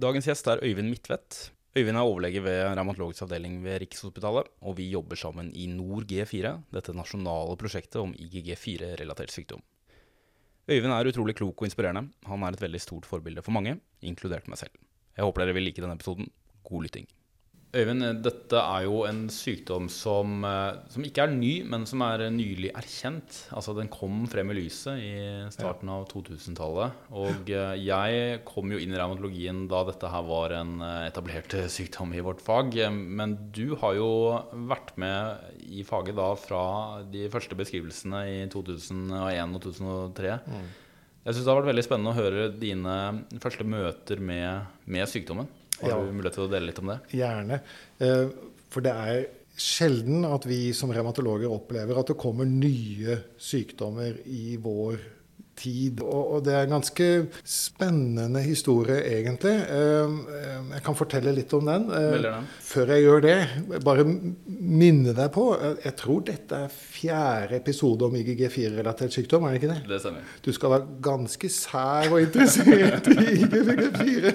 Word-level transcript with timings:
Dagens 0.00 0.24
gjest 0.24 0.46
er 0.48 0.62
Øyvind 0.64 0.88
Midtvedt. 0.88 1.50
Øyvind 1.76 1.98
er 1.98 2.06
overlege 2.08 2.40
ved 2.40 2.62
revmatologisk 2.72 3.26
avdeling 3.26 3.58
ved 3.60 3.82
Rikshospitalet, 3.82 4.46
og 4.64 4.78
vi 4.78 4.86
jobber 4.88 5.18
sammen 5.18 5.50
i 5.52 5.66
Nord 5.68 6.06
G4, 6.08 6.54
dette 6.72 6.94
nasjonale 6.96 7.58
prosjektet 7.60 7.98
om 8.00 8.14
IGG4-relatert 8.14 9.34
sykdom. 9.34 9.60
Øyvind 10.70 10.94
er 10.94 11.10
utrolig 11.10 11.36
klok 11.36 11.60
og 11.60 11.68
inspirerende. 11.68 12.06
Han 12.30 12.46
er 12.46 12.56
et 12.56 12.64
veldig 12.64 12.80
stort 12.80 13.10
forbilde 13.10 13.44
for 13.44 13.52
mange, 13.52 13.76
inkludert 14.00 14.48
meg 14.48 14.62
selv. 14.62 14.72
Jeg 15.18 15.26
håper 15.26 15.44
dere 15.44 15.58
vil 15.58 15.68
like 15.68 15.84
denne 15.84 15.98
episoden. 16.00 16.32
God 16.64 16.86
lytting. 16.86 17.10
Øyvind, 17.70 18.02
dette 18.24 18.58
er 18.58 18.82
jo 18.82 19.04
en 19.06 19.28
sykdom 19.30 19.84
som, 19.94 20.40
eh, 20.42 20.80
som, 20.90 21.04
ikke 21.06 21.22
er 21.22 21.30
ny, 21.30 21.52
men 21.62 21.84
som 21.86 22.02
er 22.02 22.24
nylig 22.34 22.72
erkjent. 22.74 23.44
Altså 23.54 23.76
Den 23.76 23.86
kom 23.86 24.24
frem 24.26 24.50
i 24.50 24.56
lyset 24.58 24.98
i 24.98 25.12
starten 25.54 25.92
av 25.94 26.08
2000-tallet. 26.10 26.96
Og 27.14 27.52
eh, 27.54 27.76
jeg 27.78 28.40
kom 28.48 28.74
jo 28.74 28.80
inn 28.82 28.90
i 28.90 28.98
revmatologien 28.98 29.68
da 29.70 29.84
dette 29.86 30.10
her 30.10 30.26
var 30.26 30.56
en 30.58 30.82
eh, 30.82 31.06
etablert 31.12 31.54
sykdom 31.70 32.10
i 32.18 32.24
vårt 32.26 32.42
fag. 32.42 32.74
Men 32.90 33.38
du 33.54 33.76
har 33.78 33.94
jo 34.00 34.10
vært 34.66 34.90
med 34.98 35.62
i 35.70 35.86
faget 35.86 36.18
da 36.18 36.32
fra 36.42 36.64
de 37.06 37.30
første 37.30 37.54
beskrivelsene 37.54 38.24
i 38.32 38.42
2001 38.50 39.54
og 39.54 39.62
2003. 39.70 40.40
Mm. 40.42 40.68
Jeg 41.20 41.36
syns 41.36 41.44
det 41.44 41.52
har 41.52 41.62
vært 41.62 41.70
veldig 41.70 41.86
spennende 41.86 42.10
å 42.16 42.18
høre 42.18 42.50
dine 42.50 43.00
første 43.38 43.62
møter 43.62 44.18
med, 44.18 44.66
med 44.90 45.06
sykdommen. 45.06 45.46
Har 45.82 46.06
du 46.06 46.16
mulighet 46.16 46.36
til 46.38 46.46
å 46.46 46.50
dele 46.52 46.70
litt 46.70 46.80
om 46.82 46.90
det? 46.92 46.98
Gjerne. 47.16 47.60
Eh, 48.02 48.24
for 48.70 48.84
det 48.86 48.94
er 48.94 49.22
sjelden 49.60 50.24
at 50.28 50.46
vi 50.48 50.70
som 50.76 50.92
revmatologer 50.94 51.52
opplever 51.52 51.98
at 52.00 52.12
det 52.12 52.18
kommer 52.20 52.48
nye 52.48 53.18
sykdommer 53.40 54.22
i 54.30 54.56
vår 54.62 55.00
tid. 55.60 56.00
Og, 56.04 56.34
og, 56.36 56.44
det 56.46 56.54
er 56.56 56.66
en 56.66 56.76
ganske 56.78 57.08
spennende 57.44 58.42
historie, 58.44 58.98
egentlig. 59.10 59.54
Ehm, 59.74 60.16
ehm, 60.36 60.72
jeg 60.76 60.84
kan 60.86 60.98
fortelle 60.98 61.34
litt 61.36 61.52
om 61.56 61.68
den. 61.68 61.88
Ehm, 61.96 62.48
før 62.64 62.94
jeg 62.94 63.04
gjør 63.06 63.24
det, 63.26 63.36
bare 63.84 64.04
minne 64.04 65.14
deg 65.16 65.30
på 65.34 65.44
Jeg 65.84 65.94
tror 65.98 66.22
dette 66.26 66.58
er 66.66 66.72
fjerde 66.72 67.58
episode 67.58 68.06
om 68.06 68.16
IGG4-relatert 68.16 69.14
sykdom, 69.14 69.46
er 69.46 69.54
det 69.54 69.60
ikke 69.60 69.72
det? 69.72 69.80
Det 69.90 70.00
stemmer. 70.02 70.34
Du 70.44 70.50
skal 70.56 70.74
være 70.74 70.98
ganske 71.04 71.52
sær 71.52 72.10
og 72.10 72.20
interessert 72.22 73.10
i 73.12 73.36
IGG4. 73.44 74.34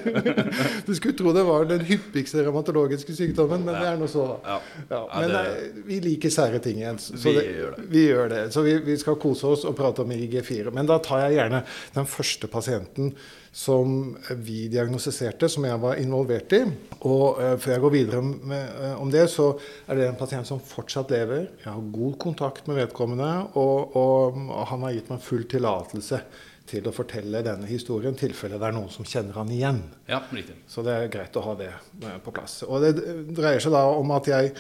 Du 0.85 0.93
skulle 0.95 1.15
tro 1.17 1.33
det 1.35 1.45
var 1.47 1.67
den 1.69 1.85
hyppigste 1.87 2.43
revmatologiske 2.45 3.15
sykdommen, 3.15 3.65
men 3.65 3.77
det 3.79 3.89
er 3.89 3.99
nå 3.99 4.09
så, 4.11 4.27
da. 4.45 4.59
Ja. 4.89 5.03
Men. 5.15 5.35
Eh, 5.35 5.81
vi 5.85 5.99
liker 6.03 6.31
sære 6.33 6.59
ting, 6.63 6.79
igjen. 6.81 6.97
gjør 6.97 7.75
det. 7.75 7.85
vi 7.91 8.05
gjør 8.07 8.29
det. 8.31 8.41
Så 8.53 8.63
vi, 8.65 8.75
vi 8.85 8.97
skal 8.99 9.17
kose 9.21 9.47
oss 9.47 9.65
og 9.67 9.75
prate 9.77 10.03
om 10.03 10.11
IGG4. 10.11 10.73
Men 10.75 10.89
da 10.89 10.97
tar 11.03 11.14
tar 11.16 11.25
jeg 11.25 11.39
gjerne 11.39 11.63
den 11.95 12.08
første 12.09 12.52
pasienten 12.52 13.11
som 13.55 14.16
vi 14.44 14.66
diagnostiserte, 14.67 15.47
som 15.47 15.63
jeg 15.63 15.80
var 15.80 15.99
involvert 16.02 16.52
i. 16.57 16.63
Og 17.07 17.39
uh, 17.39 17.53
før 17.61 17.75
jeg 17.75 17.83
går 17.85 17.94
videre 17.94 18.23
med, 18.25 18.73
uh, 18.81 18.97
om 18.99 19.11
det, 19.11 19.30
så 19.31 19.53
er 19.88 19.95
det 19.95 20.09
en 20.09 20.19
pasient 20.19 20.49
som 20.49 20.59
fortsatt 20.59 21.13
lever. 21.16 21.47
Jeg 21.63 21.72
har 21.72 21.94
god 21.95 22.17
kontakt 22.19 22.67
med 22.67 22.81
vedkommende, 22.81 23.31
og, 23.55 23.95
og, 23.95 24.41
og 24.49 24.67
han 24.73 24.83
har 24.83 24.97
gitt 24.97 25.13
meg 25.13 25.23
full 25.23 25.47
tillatelse 25.47 26.19
til 26.67 26.88
å 26.89 26.95
fortelle 26.95 27.44
denne 27.45 27.69
historien, 27.69 28.16
i 28.17 28.23
tilfelle 28.25 28.57
det 28.59 28.67
er 28.67 28.75
noen 28.75 28.91
som 28.91 29.07
kjenner 29.07 29.38
han 29.38 29.52
igjen. 29.53 29.83
Ja, 30.09 30.19
riktig. 30.33 30.57
Så 30.67 30.83
det 30.83 30.97
er 30.97 31.11
greit 31.13 31.38
å 31.39 31.45
ha 31.45 31.55
det 31.61 31.72
uh, 32.03 32.17
på 32.25 32.35
plass. 32.35 32.59
Og 32.67 32.83
det 32.83 32.97
dreier 33.38 33.63
seg 33.63 33.77
da 33.77 33.85
om 33.95 34.11
at 34.17 34.33
jeg 34.33 34.52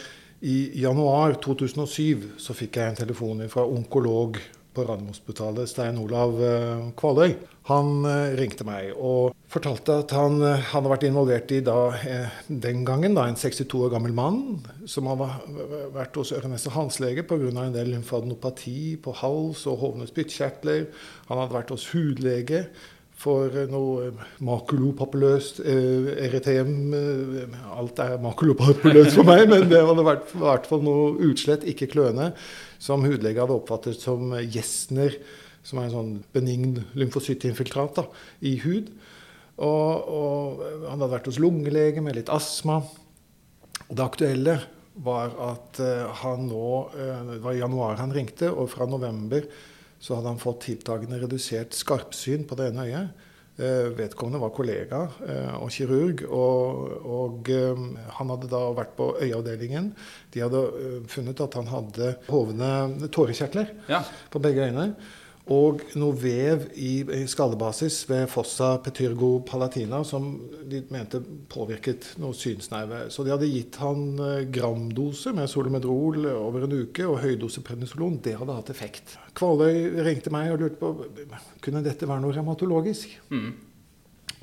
i 0.45 0.57
januar 0.79 1.35
2007 1.43 2.39
så 2.39 2.55
fikk 2.55 2.79
jeg 2.79 2.93
en 2.93 3.01
telefon 3.03 3.43
fra 3.51 3.65
onkolog 3.67 4.39
på 4.75 4.83
Radiumhospitalet, 4.83 5.69
Stein 5.71 5.97
Olav 6.01 6.35
eh, 6.43 6.87
Kvaløy. 6.99 7.35
Han 7.69 8.05
eh, 8.05 8.35
ringte 8.37 8.67
meg 8.67 8.91
og 8.93 9.35
fortalte 9.51 9.99
at 10.03 10.13
han 10.15 10.37
eh, 10.43 10.65
hadde 10.73 10.91
vært 10.91 11.05
involvert 11.07 11.53
i 11.55 11.61
da, 11.65 11.77
den 12.49 12.83
gangen 12.87 13.15
da, 13.17 13.25
en 13.29 13.39
62 13.39 13.79
år 13.79 13.93
gammel 13.95 14.15
mann 14.15 14.41
som 14.89 15.07
hadde 15.09 15.29
vært 15.95 16.19
hos 16.19 16.33
øre-nese 16.35 16.73
halslege 16.75 17.25
pga. 17.27 17.49
en 17.49 17.75
del 17.75 17.93
lymfadenopati 17.95 18.97
på 19.01 19.15
hals 19.21 19.65
og 19.71 19.79
hovne 19.83 20.09
spyttkjertler. 20.09 20.89
Han 21.29 21.41
hadde 21.41 21.57
vært 21.57 21.73
hos 21.73 21.89
hudlege 21.93 22.65
for 23.25 23.55
noe 23.71 24.11
makulopapuløst 24.45 25.63
erytem. 25.65 26.93
Alt 27.73 28.01
er 28.03 28.19
makulopapuløst 28.21 29.17
for 29.17 29.27
meg, 29.27 29.47
men 29.49 29.67
det 29.71 29.81
vært 29.81 30.29
i 30.35 30.43
hvert 30.43 30.69
fall 30.69 30.85
noe 30.85 31.15
utslett, 31.25 31.65
ikke 31.65 31.89
kløende 31.95 32.33
som 32.81 33.05
hudlege 33.05 33.41
hadde 33.41 33.55
oppfattet 33.55 33.97
som 34.01 34.35
gjesner, 34.43 35.17
som 35.65 35.81
er 35.81 35.87
en 35.87 35.95
sånn 35.95 36.13
benign 36.35 36.83
lymfocyttinfiltrat 36.97 38.03
i 38.45 38.57
hud. 38.61 38.91
Og, 39.55 40.09
og, 40.11 40.63
han 40.85 40.99
hadde 40.99 41.13
vært 41.15 41.29
hos 41.31 41.41
lungelege 41.41 42.03
med 42.03 42.19
litt 42.19 42.31
astma. 42.33 42.81
Det 43.87 44.03
aktuelle 44.03 44.59
var 45.05 45.33
at 45.43 45.79
han 46.21 46.45
nå 46.47 46.67
Det 46.95 47.39
var 47.43 47.55
i 47.55 47.59
januar 47.59 47.97
han 47.99 48.13
ringte, 48.15 48.51
og 48.51 48.69
fra 48.71 48.87
november 48.87 49.47
så 50.05 50.19
hadde 50.19 50.35
han 50.35 50.41
fått 50.41 50.67
tiltagende 50.67 51.17
redusert 51.23 51.73
skarpsyn 51.73 52.45
på 52.45 52.57
det 52.59 52.69
ene 52.69 52.85
øyet. 52.85 53.23
Eh, 53.55 53.87
vedkommende 53.95 54.41
var 54.41 54.51
kollega 54.51 54.97
eh, 55.23 55.53
og 55.63 55.69
kirurg, 55.71 56.25
og, 56.27 56.89
og, 57.07 57.49
eh, 57.49 57.85
han 58.17 58.33
hadde 58.33 58.49
da 58.51 58.59
vært 58.75 58.97
på 58.97 59.13
øyeavdelingen. 59.15 59.93
De 60.33 60.43
hadde 60.43 60.63
funnet 61.09 61.39
at 61.45 61.55
han 61.55 61.71
hadde 61.71 62.09
hovne 62.27 63.07
tårekjertler 63.15 63.71
ja. 63.89 64.03
på 64.29 64.41
begge 64.43 64.67
øyne. 64.67 64.89
Og 65.53 65.83
noe 66.01 66.15
vev 66.17 66.63
i, 66.73 67.03
i 67.05 67.25
skallebasis 67.29 67.99
ved 68.09 68.23
fossa 68.31 68.71
petyrgo 68.81 69.43
palatina 69.45 69.99
som 70.07 70.31
de 70.65 70.79
mente 70.89 71.21
påvirket 71.53 72.15
noe 72.21 72.33
synsnerve. 72.33 73.03
Så 73.13 73.21
de 73.21 73.33
hadde 73.35 73.51
gitt 73.51 73.77
han 73.77 74.17
gramdose 74.49 75.35
med 75.37 75.51
solomedrol 75.51 76.25
over 76.31 76.65
en 76.65 76.73
uke 76.79 77.05
og 77.05 77.21
høydose 77.21 77.61
prednisolon. 77.65 78.17
Det 78.25 78.33
hadde 78.39 78.57
hatt 78.57 78.73
effekt. 78.73 79.19
Kvaløy 79.37 80.01
ringte 80.07 80.33
meg 80.33 80.55
og 80.55 80.63
lurte 80.63 80.81
på 80.81 80.91
kunne 81.61 81.85
dette 81.85 82.09
være 82.09 82.25
noe 82.25 82.33
revmatologisk. 82.33 83.13
Mm. 83.29 83.53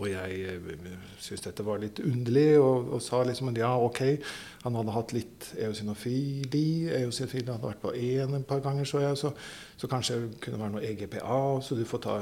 Og 0.02 0.08
jeg 0.10 0.38
eh, 0.48 0.94
syntes 1.20 1.44
dette 1.44 1.64
var 1.66 1.80
litt 1.82 2.00
underlig, 2.02 2.56
og, 2.58 2.88
og, 2.96 3.02
sa 3.04 3.20
liksom 3.26 3.52
ja, 3.54 3.70
ok. 3.78 4.00
Han 4.64 4.78
hadde 4.78 4.94
hatt 4.96 5.14
litt 5.14 5.50
eosinofili. 5.60 6.64
Eosinofili 7.02 7.46
hadde 7.50 7.68
vært 7.68 7.82
på 7.82 7.92
én 7.94 8.34
et 8.38 8.48
par 8.48 8.62
ganger, 8.64 8.88
så 8.88 9.02
jeg. 9.04 9.20
Så, 9.20 9.34
så, 9.82 9.88
kanskje 9.90 10.16
det 10.20 10.36
kunne 10.44 10.60
være 10.60 10.72
noe 10.76 10.82
EGPA, 10.86 11.38
så 11.66 11.74
du 11.74 11.82
får 11.88 12.02
ta 12.04 12.12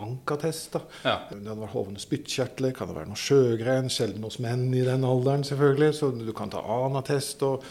ANKA-test. 0.00 0.70
da. 0.72 0.80
Ja. 1.04 1.16
Det 1.28 1.42
hadde 1.42 1.60
vært 1.60 1.74
hovne 1.74 2.00
spyttkjertler, 2.00 2.72
kan 2.76 2.88
det 2.88 2.96
være 2.96 3.10
noe 3.10 3.20
sjøgren? 3.20 3.90
Sjelden 3.92 4.24
hos 4.24 4.38
menn 4.40 4.70
i 4.72 4.80
den 4.86 5.04
alderen, 5.04 5.44
selvfølgelig. 5.44 5.90
Så 5.98 6.08
du 6.16 6.32
kan 6.36 6.52
ta 6.52 6.64
anatest. 6.64 7.44
og 7.44 7.66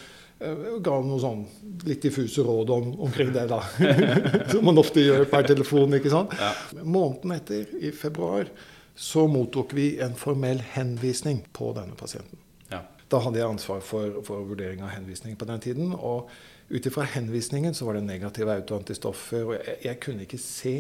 uh, 0.45 0.77
ga 0.85 0.99
noe 1.01 1.17
sånn 1.25 1.41
litt 1.89 2.05
diffuse 2.05 2.45
råd 2.45 2.75
om, 2.77 2.93
omkring 3.07 3.33
det, 3.33 3.47
da. 3.49 3.63
Som 4.53 4.69
man 4.69 4.77
ofte 4.77 5.01
gjør 5.01 5.25
per 5.33 5.49
telefon. 5.49 5.97
ikke 5.97 6.13
sant? 6.13 6.37
Ja. 6.37 6.53
Måneden 6.83 7.33
etter, 7.39 7.65
i 7.81 7.89
februar, 7.97 8.53
så 8.95 9.25
mottok 9.27 9.73
vi 9.73 9.95
en 10.05 10.13
formell 10.13 10.61
henvisning 10.77 11.41
på 11.49 11.73
denne 11.73 11.97
pasienten. 11.97 12.37
Ja. 12.69 12.85
Da 13.09 13.25
hadde 13.25 13.41
jeg 13.41 13.49
ansvar 13.49 13.81
for, 13.81 14.21
for 14.27 14.45
vurdering 14.53 14.85
av 14.85 14.93
henvisning 14.93 15.33
på 15.33 15.49
den 15.49 15.65
tiden. 15.65 15.97
Og 15.97 16.29
ut 16.69 16.85
ifra 16.85 17.03
henvisningen 17.03 17.75
så 17.75 17.85
var 17.85 17.97
det 17.97 18.05
negative 18.05 18.55
autoantistoffer. 18.55 19.43
Og 19.43 19.53
jeg, 19.57 19.77
jeg, 19.85 19.99
kunne 20.01 20.25
ikke 20.25 20.41
se 20.41 20.75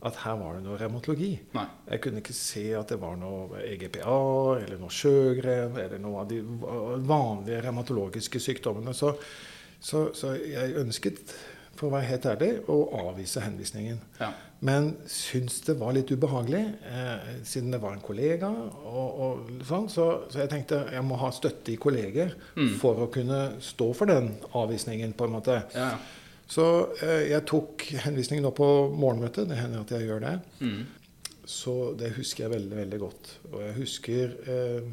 at 0.00 0.16
her 0.24 0.38
var 0.40 0.56
det 0.56 0.64
noe 0.64 0.78
revmatologi. 0.80 1.30
Nei. 1.54 1.66
Jeg 1.90 2.02
kunne 2.04 2.22
ikke 2.22 2.36
se 2.36 2.64
at 2.78 2.92
det 2.92 2.98
var 3.02 3.18
noe 3.20 3.62
EGPA 3.66 4.18
eller 4.62 4.80
noe 4.80 4.94
sjøgren 4.94 5.76
eller 5.76 6.00
noe 6.02 6.24
av 6.24 6.30
de 6.30 6.40
vanlige 7.06 7.60
revmatologiske 7.66 8.42
sykdommene. 8.42 8.94
Så, 8.96 9.12
så, 9.78 10.08
så 10.16 10.34
jeg 10.40 10.78
ønsket 10.80 11.34
for 11.80 11.88
å 11.88 11.96
være 11.96 12.08
helt 12.10 12.28
ærlig, 12.28 12.50
å 12.68 12.76
avvise 13.08 13.40
henvisningen. 13.40 14.00
Ja. 14.20 14.30
Men 14.68 14.90
syntes 15.08 15.62
det 15.64 15.78
var 15.80 15.94
litt 15.96 16.10
ubehagelig, 16.12 16.62
eh, 16.84 17.28
siden 17.48 17.72
det 17.72 17.80
var 17.80 17.96
en 17.96 18.04
kollega. 18.04 18.50
Og, 18.84 19.20
og 19.24 19.52
sånn, 19.64 19.88
så, 19.88 20.06
så, 20.28 20.42
jeg 20.42 20.52
tenkte 20.52 20.82
jeg 20.92 21.04
må 21.08 21.16
ha 21.22 21.30
støtte 21.32 21.72
i 21.72 21.78
kolleger 21.80 22.34
mm. 22.58 22.74
for 22.82 23.06
å 23.06 23.10
kunne 23.12 23.40
stå 23.64 23.88
for 23.96 24.12
den 24.12 24.34
avvisningen. 24.52 25.16
på 25.16 25.28
en 25.28 25.38
måte. 25.38 25.62
Ja. 25.72 25.94
Så 26.50 26.64
eh, 27.00 27.30
jeg 27.30 27.46
tok 27.48 27.86
henvisningen 28.04 28.50
opp 28.50 28.58
på 28.60 28.70
morgenmøtet. 28.92 29.48
Det 29.48 29.60
hender 29.60 29.86
at 29.86 29.94
jeg 29.96 30.10
gjør 30.10 30.26
det. 30.26 30.34
Mm. 30.60 30.82
Så 31.48 31.76
det 31.98 32.12
husker 32.18 32.44
jeg 32.44 32.54
veldig, 32.58 32.76
veldig 32.82 33.00
godt. 33.00 33.32
Og 33.54 33.62
jeg 33.64 33.78
husker 33.78 34.36
eh, 34.44 34.90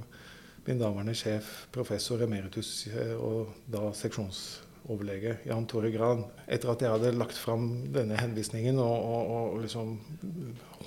min 0.67 0.79
daværende 0.79 1.15
sjef, 1.17 1.65
professor 1.75 2.23
emeritus 2.23 2.87
eh, 2.93 3.15
og 3.19 3.51
da 3.71 3.89
seksjons 3.95 4.45
overlege 4.87 5.37
Jan 5.47 5.65
Tore 5.69 5.91
Gran, 5.91 6.23
etter 6.47 6.71
at 6.71 6.83
jeg 6.83 6.93
hadde 6.93 7.13
lagt 7.17 7.37
fram 7.39 7.67
denne 7.93 8.17
henvisningen 8.19 8.79
og, 8.79 8.95
og, 8.95 9.31
og 9.35 9.61
liksom 9.63 9.95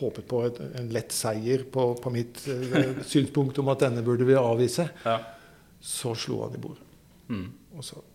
håpet 0.01 0.29
på 0.31 0.43
et, 0.47 0.61
en 0.81 0.91
lett 0.95 1.13
seier 1.15 1.67
på, 1.73 1.91
på 2.01 2.13
mitt 2.15 2.43
eh, 2.49 3.03
synspunkt 3.13 3.61
om 3.61 3.71
at 3.73 3.85
denne 3.85 4.05
burde 4.07 4.29
vi 4.29 4.39
avvise, 4.39 4.89
ja. 5.05 5.19
så 5.81 6.15
slo 6.19 6.45
han 6.47 6.57
i 6.57 6.63
bordet 6.63 6.87
mm. 7.31 7.49
og 7.77 7.87
sa 7.87 8.07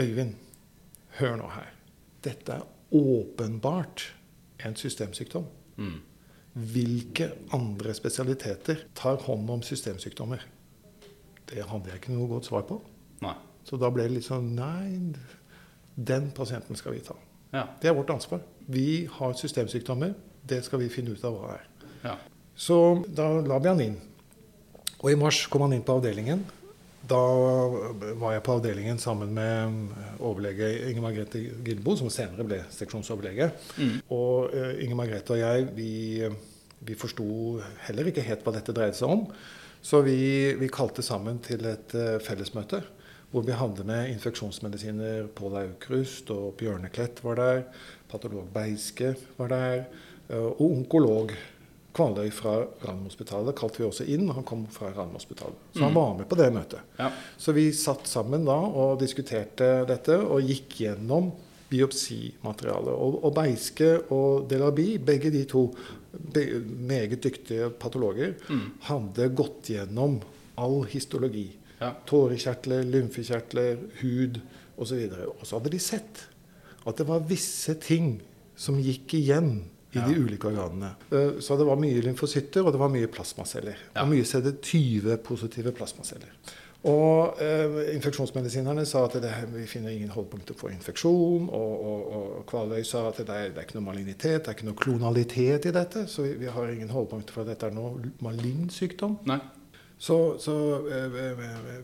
Øyvind, 0.00 0.36
hør 1.18 1.34
nå 1.36 1.48
her. 1.50 1.72
Dette 2.24 2.54
er 2.54 2.94
åpenbart 2.96 4.04
en 4.64 4.76
systemsykdom. 4.78 5.48
Mm. 5.80 5.98
hvilke 6.52 7.30
andre 7.56 7.92
spesialiteter 7.96 8.82
tar 8.94 9.20
hånd 9.26 9.50
om 9.50 9.62
systemsykdommer? 9.64 10.42
Det 11.50 11.62
hadde 11.66 11.90
jeg 11.90 12.00
ikke 12.00 12.14
noe 12.14 12.28
godt 12.30 12.48
svar 12.50 12.66
på. 12.68 12.78
Nei. 13.24 13.34
Så 13.68 13.78
da 13.80 13.90
ble 13.92 14.06
det 14.08 14.16
litt 14.16 14.26
sånn 14.26 14.52
Nei, 14.56 15.14
den 15.94 16.30
pasienten 16.36 16.78
skal 16.78 16.96
vi 16.96 17.02
ta. 17.04 17.16
Ja. 17.54 17.66
Det 17.80 17.90
er 17.90 17.96
vårt 17.96 18.12
ansvar. 18.14 18.44
Vi 18.70 19.06
har 19.18 19.34
systemsykdommer. 19.38 20.14
Det 20.46 20.62
skal 20.64 20.82
vi 20.82 20.92
finne 20.92 21.14
ut 21.14 21.24
av 21.26 21.36
hva 21.36 21.50
det 21.50 21.58
er. 21.58 21.90
Ja. 22.04 22.14
Så 22.56 22.78
da 23.08 23.32
la 23.44 23.58
vi 23.58 23.70
han 23.70 23.84
inn. 23.84 23.98
Og 25.00 25.12
i 25.12 25.18
mars 25.18 25.46
kom 25.50 25.64
han 25.64 25.74
inn 25.76 25.84
på 25.84 25.96
avdelingen. 25.98 26.44
Da 27.10 27.20
var 28.20 28.34
jeg 28.34 28.42
på 28.44 28.54
avdelingen 28.58 28.98
sammen 29.00 29.32
med 29.34 30.20
overlege 30.20 30.68
Inger 30.90 31.04
Margrethe 31.06 31.40
Gilbo, 31.64 31.94
som 31.96 32.10
senere 32.12 32.44
ble 32.46 32.60
seksjonsoverlege. 32.74 33.48
Mm. 33.80 33.94
Og 34.12 34.52
uh, 34.52 34.74
Inger 34.84 34.98
Margrethe 34.98 35.34
og 35.34 35.40
jeg, 35.40 35.70
vi, 35.76 35.92
vi 36.84 36.98
forsto 37.00 37.26
heller 37.86 38.12
ikke 38.12 38.26
helt 38.26 38.44
hva 38.44 38.54
dette 38.58 38.76
dreide 38.76 38.98
seg 38.98 39.16
om. 39.16 39.24
Så 39.80 40.02
vi, 40.04 40.20
vi 40.60 40.68
kalte 40.68 41.02
sammen 41.02 41.40
til 41.44 41.64
et 41.72 41.96
uh, 41.96 42.18
fellesmøte. 42.22 42.82
Hvor 43.30 43.44
vi 43.46 43.52
hadde 43.54 43.84
med 43.86 44.10
infeksjonsmedisiner 44.10 45.28
Pål 45.38 45.56
Aukrust 45.60 46.30
og 46.34 46.56
Bjørneklett 46.58 47.20
var 47.22 47.38
der. 47.38 47.60
Patolog 48.10 48.48
Beiske 48.54 49.12
var 49.38 49.48
der. 49.52 49.84
Uh, 50.30 50.48
og 50.50 50.60
onkolog 50.66 51.30
Kvaløy 51.94 52.28
fra 52.30 52.56
Randhospitalet 52.86 53.54
kalte 53.58 53.78
vi 53.82 53.86
også 53.88 54.04
inn. 54.06 54.28
Han 54.30 54.44
kom 54.46 54.64
fra 54.70 54.90
Randhospitalet. 54.94 55.56
Så 55.74 55.82
han 55.82 55.90
Mm. 55.92 55.96
var 55.98 56.14
med 56.18 56.28
på 56.28 56.36
det 56.38 56.52
møtet. 56.54 56.80
Ja. 56.98 57.10
Så 57.38 57.52
vi 57.52 57.72
satt 57.72 58.06
sammen 58.06 58.44
da 58.46 58.54
og 58.54 59.00
diskuterte 59.00 59.84
dette 59.86 60.14
og 60.18 60.42
gikk 60.46 60.68
gjennom 60.84 61.32
biopsimaterialet. 61.70 62.94
Og, 62.94 63.24
og 63.24 63.34
Beiske 63.34 63.90
og 64.12 64.48
Delaby, 64.50 64.98
begge 64.98 65.30
de 65.34 65.44
to 65.50 65.68
be, 66.34 66.44
meget 66.66 67.22
dyktige 67.22 67.70
patologer, 67.70 68.34
Mm. 68.48 68.70
hadde 68.80 69.28
gått 69.34 69.62
gjennom 69.70 70.20
all 70.58 70.84
histologi. 70.84 71.56
Ja. 71.80 71.92
Tårekjertler, 72.06 72.84
lymfekjertler, 72.84 73.78
hud 74.02 74.40
osv. 74.80 75.00
Og 75.38 75.44
så 75.46 75.58
hadde 75.58 75.70
de 75.72 75.78
sett 75.80 76.26
at 76.86 76.96
det 76.96 77.06
var 77.08 77.20
visse 77.28 77.74
ting 77.80 78.18
som 78.56 78.76
gikk 78.80 79.14
igjen 79.18 79.62
i 79.92 79.98
Ja. 79.98 80.06
de 80.06 80.14
ulike 80.22 80.46
organene. 80.46 80.92
Eh, 81.10 81.40
Så 81.40 81.56
det 81.58 81.66
var 81.66 81.76
mye 81.76 82.00
lymfocytter, 82.04 82.62
og 82.64 82.72
det 82.72 82.78
var 82.80 82.88
mye 82.92 83.08
plasmaceller. 83.10 83.76
Ja. 83.96 84.02
Og 84.04 84.08
mye 84.12 84.22
CD20-positive 84.24 85.72
plasmaceller. 85.72 86.30
Og 86.88 87.36
eh, 87.44 87.90
infeksjonsmedisinerne 87.96 88.86
sa 88.88 89.02
at 89.04 89.18
det, 89.20 89.30
vi 89.52 89.66
finner 89.68 89.90
ingen 89.92 90.08
holdpunkter 90.14 90.54
for 90.56 90.72
infeksjon. 90.72 91.48
Og, 91.52 91.84
og, 91.84 92.12
og 92.16 92.46
Kvaløy 92.48 92.84
sa 92.88 93.02
at 93.10 93.18
det 93.20 93.28
er, 93.28 93.50
det 93.52 93.58
er 93.60 93.66
ikke 93.66 93.76
noe 93.80 93.88
malignitet, 93.90 94.38
det 94.46 94.48
er 94.48 94.56
ikke 94.56 94.68
noe 94.70 94.80
klonalitet 94.80 95.66
i 95.68 95.74
dette. 95.76 96.06
Så 96.08 96.24
vi, 96.24 96.32
vi 96.40 96.46
har 96.54 96.70
ingen 96.72 96.88
holdpunkter 96.94 97.36
for 97.36 97.44
at 97.44 97.52
dette 97.52 97.68
er 97.68 97.76
noe 97.76 98.12
malign 98.24 98.70
sykdom. 98.72 99.18
Nei. 99.28 99.40
Så, 100.00 100.38
så 100.40 100.54
eh, 100.88 101.12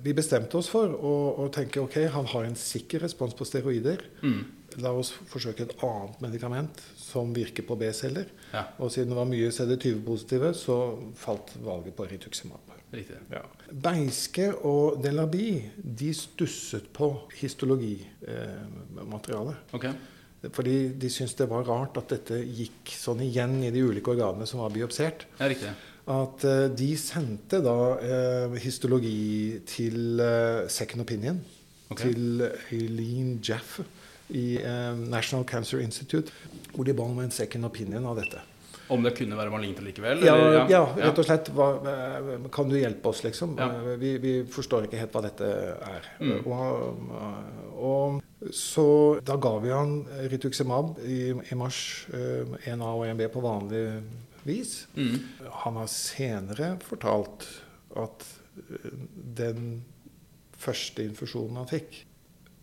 vi 0.00 0.14
bestemte 0.16 0.56
oss 0.56 0.70
for 0.72 0.88
å, 0.88 1.36
å 1.42 1.50
tenke 1.52 1.82
ok, 1.84 2.08
han 2.14 2.24
har 2.32 2.46
en 2.48 2.56
sikker 2.56 3.04
respons 3.04 3.36
på 3.36 3.44
steroider. 3.44 4.00
Mm. 4.24 4.40
La 4.80 4.88
oss 4.96 5.12
forsøke 5.28 5.62
et 5.66 5.76
annet 5.84 6.16
medikament 6.24 6.80
som 6.96 7.34
virker 7.36 7.62
på 7.68 7.76
B-celler. 7.80 8.26
Ja. 8.54 8.62
Og 8.80 8.90
siden 8.94 9.10
det 9.12 9.20
var 9.20 9.28
mye 9.28 9.50
CD20-positive, 9.52 10.48
så 10.56 10.96
falt 11.20 11.48
valget 11.64 11.96
på 11.96 12.04
rituximab. 12.08 12.60
Riktig. 12.96 13.18
Ja. 13.32 13.42
Beiske 13.68 14.52
og 14.64 15.00
Delaby 15.04 15.70
de 15.76 16.12
stusset 16.16 16.88
på 16.96 17.28
histologimaterialet. 17.36 19.56
Ok. 19.76 19.86
Fordi 20.54 20.92
de 21.00 21.08
syntes 21.10 21.34
det 21.36 21.48
var 21.50 21.64
rart 21.66 21.96
at 21.98 22.08
dette 22.14 22.36
gikk 22.44 22.92
sånn 22.94 23.20
igjen 23.26 23.64
i 23.66 23.70
de 23.74 23.82
ulike 23.82 24.10
organene 24.14 24.46
som 24.48 24.60
var 24.62 24.70
biopsert. 24.72 25.26
Ja, 25.40 25.46
riktig. 25.50 25.70
At 26.06 26.44
eh, 26.46 26.68
de 26.78 26.92
sendte 27.00 27.58
da 27.64 27.76
eh, 27.98 28.56
histologi 28.62 29.58
til 29.66 30.20
eh, 30.22 30.68
second 30.70 31.02
opinion. 31.02 31.40
Okay. 31.90 32.12
Til 32.12 32.42
Eileen 32.74 33.40
Jaff 33.42 33.80
i 34.34 34.56
eh, 34.58 34.92
National 35.10 35.44
Cancer 35.46 35.82
Institute. 35.82 36.30
Hvor 36.74 36.86
de 36.86 36.94
ba 36.94 37.02
om 37.06 37.18
en 37.22 37.30
second 37.34 37.66
opinion 37.66 38.06
av 38.06 38.20
dette. 38.20 38.42
Om 38.88 39.02
det 39.02 39.16
kunne 39.18 39.34
være 39.34 39.50
malignt 39.50 39.80
likevel? 39.82 40.20
Ja, 40.22 40.34
eller? 40.38 40.68
ja, 40.70 40.84
rett 40.94 41.18
og 41.18 41.26
slett. 41.26 41.50
Hva, 41.54 41.72
eh, 41.90 42.28
kan 42.54 42.70
du 42.70 42.76
hjelpe 42.78 43.10
oss, 43.10 43.24
liksom? 43.26 43.56
Ja. 43.58 43.66
Eh, 43.74 43.96
Vi, 43.98 44.12
vi 44.22 44.34
forstår 44.46 44.86
ikke 44.86 45.00
helt 45.00 45.16
hva 45.16 45.24
dette 45.26 45.48
er. 45.90 46.06
Mm. 46.22 46.46
Og, 46.46 47.10
og 47.74 48.52
så 48.54 48.86
da 49.26 49.34
ga 49.42 49.56
vi 49.58 49.74
han 49.74 49.96
Rituximab 50.30 51.00
i, 51.02 51.32
i 51.34 51.58
mars, 51.58 51.80
eh, 52.14 52.46
1A 52.70 52.92
og 52.94 53.08
1B 53.08 53.26
på 53.34 53.42
vanlig 53.42 53.82
vis. 54.48 54.86
Mm. 54.96 55.18
Han 55.66 55.76
har 55.82 55.90
senere 55.92 56.72
fortalt 56.86 57.46
at 57.96 58.26
eh, 58.56 58.90
den 59.42 59.84
første 60.56 61.04
infusjonen 61.04 61.60
han 61.62 61.68
fikk, 61.70 62.02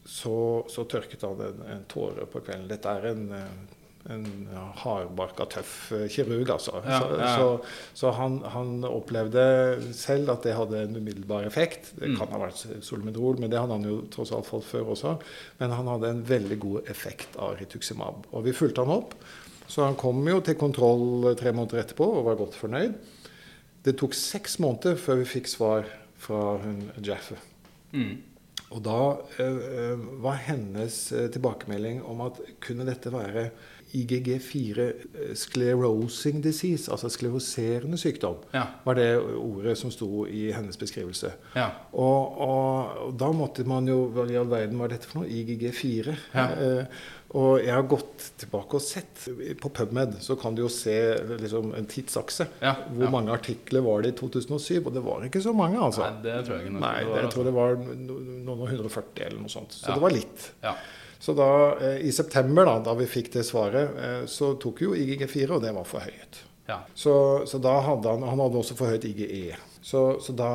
så, 0.06 0.36
så 0.68 0.84
tørket 0.90 1.22
han 1.24 1.40
en, 1.46 1.62
en 1.78 1.86
tåre 1.92 2.26
på 2.28 2.42
kvelden. 2.44 2.68
Dette 2.68 2.92
er 2.92 3.06
en, 3.14 3.22
eh, 3.38 3.80
en 4.12 4.26
hardbarka, 4.82 5.46
tøff 5.54 5.76
eh, 5.96 6.08
kirurg, 6.12 6.50
altså. 6.52 6.82
Ja, 6.84 6.98
så 7.00 7.20
ja. 7.22 7.30
så, 7.38 7.46
så 8.02 8.12
han, 8.18 8.40
han 8.52 8.74
opplevde 8.90 9.46
selv 9.96 10.34
at 10.34 10.44
det 10.44 10.58
hadde 10.58 10.82
en 10.90 10.98
umiddelbar 11.00 11.48
effekt. 11.48 11.94
Det 12.02 12.10
Mm. 12.12 12.18
kan 12.20 12.34
ha 12.36 12.42
vært 12.42 12.66
solmedrol, 12.84 13.40
men 13.40 13.54
det 13.54 13.62
hadde 13.62 13.78
han 13.78 13.88
jo 13.88 14.02
tross 14.12 14.34
alt 14.36 14.50
fått 14.50 14.68
før 14.68 14.92
også. 14.98 15.14
Men 15.62 15.72
han 15.78 15.88
hadde 15.94 16.10
en 16.18 16.26
veldig 16.28 16.60
god 16.66 16.92
effekt 16.92 17.38
av 17.40 17.56
rituximab. 17.62 18.28
Og 18.34 18.44
vi 18.50 18.52
fulgte 18.58 18.84
han 18.84 18.92
opp. 18.98 19.16
Så 19.68 19.86
han 19.86 19.98
kom 20.00 20.22
jo 20.28 20.40
til 20.44 20.58
kontroll 20.60 21.34
tre 21.40 21.54
måneder 21.56 21.84
etterpå 21.84 22.08
og 22.20 22.28
var 22.28 22.40
godt 22.40 22.58
fornøyd. 22.60 22.96
Det 23.84 23.96
tok 24.00 24.16
seks 24.16 24.60
måneder 24.64 25.00
før 25.00 25.22
vi 25.22 25.32
fikk 25.38 25.50
svar 25.52 25.88
fra 26.24 26.58
hun 26.64 26.86
Jaffe. 27.04 27.40
Mm. 27.92 28.22
Og 28.74 28.82
da 28.86 29.00
eh, 29.44 30.04
var 30.24 30.40
hennes 30.48 30.98
eh, 31.14 31.28
tilbakemelding 31.34 32.02
om 32.10 32.24
at 32.26 32.40
kunne 32.64 32.88
dette 32.88 33.12
være 33.14 33.50
IGG4 33.94 34.86
eh, 34.88 35.34
sclerosing 35.38 36.42
disease, 36.44 36.90
altså 36.92 37.10
skleroserende 37.14 37.98
sykdom, 38.02 38.40
Ja. 38.54 38.66
var 38.86 38.96
det 38.98 39.10
ordet 39.22 39.78
som 39.78 39.92
sto 39.94 40.26
i 40.28 40.52
hennes 40.52 40.78
beskrivelse. 40.80 41.32
Ja. 41.56 41.70
Og, 41.94 42.38
og, 42.42 42.94
og 43.08 43.18
da 43.20 43.32
måtte 43.32 43.66
man 43.70 43.88
jo 43.88 44.08
Hva 44.14 44.26
i 44.30 44.36
all 44.40 44.50
verden 44.50 44.80
var 44.82 44.90
dette 44.92 45.08
for 45.10 45.22
noe? 45.22 45.30
IGG4. 45.30 46.16
Ja. 46.34 46.48
Eh, 46.58 47.04
og 47.34 47.64
jeg 47.64 47.74
har 47.74 47.86
gått 47.90 48.28
tilbake 48.38 48.78
og 48.78 48.82
sett. 48.86 49.24
På 49.58 49.72
PubMed 49.74 50.20
så 50.22 50.36
kan 50.38 50.54
du 50.54 50.62
jo 50.62 50.70
se 50.70 50.94
liksom, 51.42 51.72
en 51.74 51.88
tidsakse. 51.90 52.46
Hvor 52.62 53.10
mange 53.10 53.34
artikler 53.34 53.82
var 53.82 54.04
det 54.06 54.12
i 54.14 54.18
2007? 54.20 54.84
Og 54.86 54.92
det 54.94 55.02
var 55.02 55.26
ikke 55.26 55.42
så 55.42 55.54
mange, 55.58 55.80
altså. 55.82 56.04
Nei, 56.06 56.22
det 56.28 56.36
tror 56.46 56.60
jeg 56.60 56.68
ikke. 56.68 56.76
Nei, 56.84 56.92
det 57.08 57.24
jeg 57.24 57.32
tror 57.34 57.48
det 57.50 57.56
var 57.56 57.74
noen 57.82 58.52
og 58.54 58.68
140 58.68 59.26
eller 59.26 59.42
noe 59.42 59.50
sånt. 59.50 59.74
Så 59.74 59.96
det 59.96 60.04
var 60.06 60.14
litt. 60.14 60.46
Ja. 60.62 60.76
Så 61.24 61.32
da, 61.38 61.50
eh, 61.80 62.02
i 62.08 62.12
september, 62.12 62.66
da, 62.68 62.80
da 62.84 62.94
vi 63.00 63.06
fikk 63.08 63.30
det 63.38 63.46
svaret, 63.48 63.94
eh, 64.04 64.26
så 64.28 64.54
tok 64.60 64.82
jo 64.84 64.96
IGG4, 64.98 65.54
og 65.56 65.62
det 65.64 65.72
var 65.76 65.88
forhøyet. 65.88 66.42
ja. 66.68 66.82
Så, 66.96 67.14
så 67.48 67.60
da 67.64 67.78
hadde 67.86 68.10
han 68.12 68.24
Han 68.28 68.40
hadde 68.44 68.60
også 68.60 68.76
forhøyet 68.76 69.06
IGE. 69.08 69.56
Så, 69.84 70.20
så 70.24 70.36
da 70.36 70.50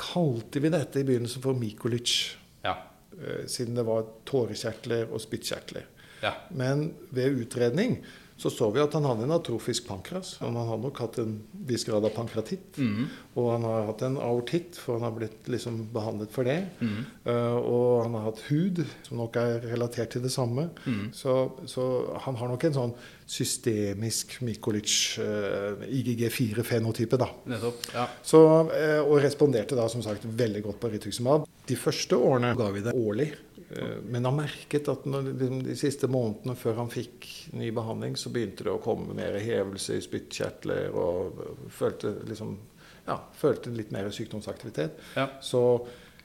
kalte 0.00 0.60
vi 0.64 0.68
dette 0.72 1.00
i 1.00 1.04
begynnelsen 1.08 1.42
for 1.44 1.52
Mikulic. 1.56 2.36
Ja. 2.64 2.76
eh, 3.20 3.44
Siden 3.46 3.74
det 3.76 3.84
var 3.84 4.04
tårekjertler 4.24 5.12
og 5.12 5.20
spyttkjertler. 5.20 5.84
Ja. 6.24 6.32
Men 6.56 6.94
ved 7.12 7.36
utredning 7.44 7.98
så 8.36 8.50
så 8.50 8.66
vi 8.74 8.82
at 8.82 8.94
han 8.96 9.04
hadde 9.06 9.28
en 9.28 9.34
atrofisk 9.36 9.86
pankras. 9.86 10.34
Og 10.40 10.48
Han 10.50 10.56
har 10.68 10.78
nok 10.82 10.98
hatt 11.04 11.18
en 11.22 11.36
viss 11.68 11.84
grad 11.86 12.04
av 12.04 12.10
pankratitt. 12.16 12.78
Mm. 12.82 13.06
Og 13.38 13.50
han 13.52 13.66
har 13.66 13.86
hatt 13.90 14.02
en 14.02 14.18
aortitt, 14.18 14.78
for 14.80 14.98
han 14.98 15.06
har 15.06 15.14
blitt 15.14 15.50
liksom 15.50 15.84
behandlet 15.94 16.34
for 16.34 16.46
det. 16.48 16.58
Mm. 16.80 17.04
Uh, 17.28 17.58
og 17.60 17.86
han 18.02 18.16
har 18.18 18.26
hatt 18.28 18.42
hud, 18.48 18.82
som 19.06 19.22
nok 19.22 19.38
er 19.38 19.62
relatert 19.70 20.16
til 20.16 20.24
det 20.26 20.32
samme. 20.34 20.66
Mm. 20.82 21.12
Så, 21.14 21.36
så 21.70 21.86
han 22.26 22.40
har 22.40 22.50
nok 22.50 22.66
en 22.66 22.76
sånn 22.80 22.96
systemisk 23.24 24.34
Mikulic 24.44 25.16
eh, 25.22 25.86
IGG4-fenotype, 25.96 27.16
da. 27.16 27.30
Nettopp. 27.48 27.86
Ja. 27.94 28.04
Så, 28.20 28.42
uh, 28.68 29.00
og 29.06 29.22
responderte 29.24 29.78
da 29.78 29.86
som 29.88 30.02
sagt 30.04 30.26
veldig 30.26 30.66
godt 30.66 30.82
på 30.82 30.90
rituximab. 30.92 31.46
De 31.64 31.78
første 31.80 32.18
årene 32.18 32.52
ga 32.58 32.68
vi 32.74 32.82
det 32.84 32.92
årlig. 32.98 33.30
Eh, 33.76 33.96
Men 34.04 34.28
han 34.28 34.38
merket 34.38 34.88
at 34.92 35.06
når, 35.08 35.32
liksom, 35.32 35.62
de 35.66 35.76
siste 35.78 36.10
månedene 36.10 36.56
før 36.58 36.80
han 36.82 36.92
fikk 36.92 37.28
ny 37.58 37.70
behandling, 37.74 38.16
så 38.20 38.32
begynte 38.34 38.66
det 38.66 38.74
å 38.74 38.82
komme 38.82 39.16
mer 39.16 39.38
hevelse 39.42 39.98
i 39.98 40.04
spyttkjertler 40.04 40.94
og 40.94 41.42
følte 41.72 42.16
liksom 42.28 42.56
ja, 43.04 43.18
følte 43.36 43.72
litt 43.74 43.92
mer 43.92 44.08
sykdomsaktivitet. 44.12 44.96
Ja. 45.18 45.28
Så 45.44 45.60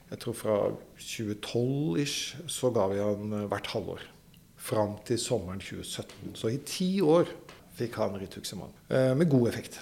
jeg 0.10 0.22
tror 0.24 0.38
fra 0.38 0.56
2012-ish 0.98 2.48
så 2.50 2.72
ga 2.76 2.88
vi 2.94 3.02
han 3.04 3.36
eh, 3.36 3.46
hvert 3.52 3.70
halvår. 3.76 4.08
Fram 4.60 4.98
til 5.08 5.20
sommeren 5.22 5.62
2017. 5.64 6.34
Så 6.40 6.52
i 6.54 6.60
ti 6.68 6.90
år 7.04 7.30
fikk 7.80 8.00
han 8.02 8.18
rituximab. 8.20 8.74
Eh, 8.90 9.14
med 9.18 9.30
god 9.32 9.52
effekt. 9.52 9.80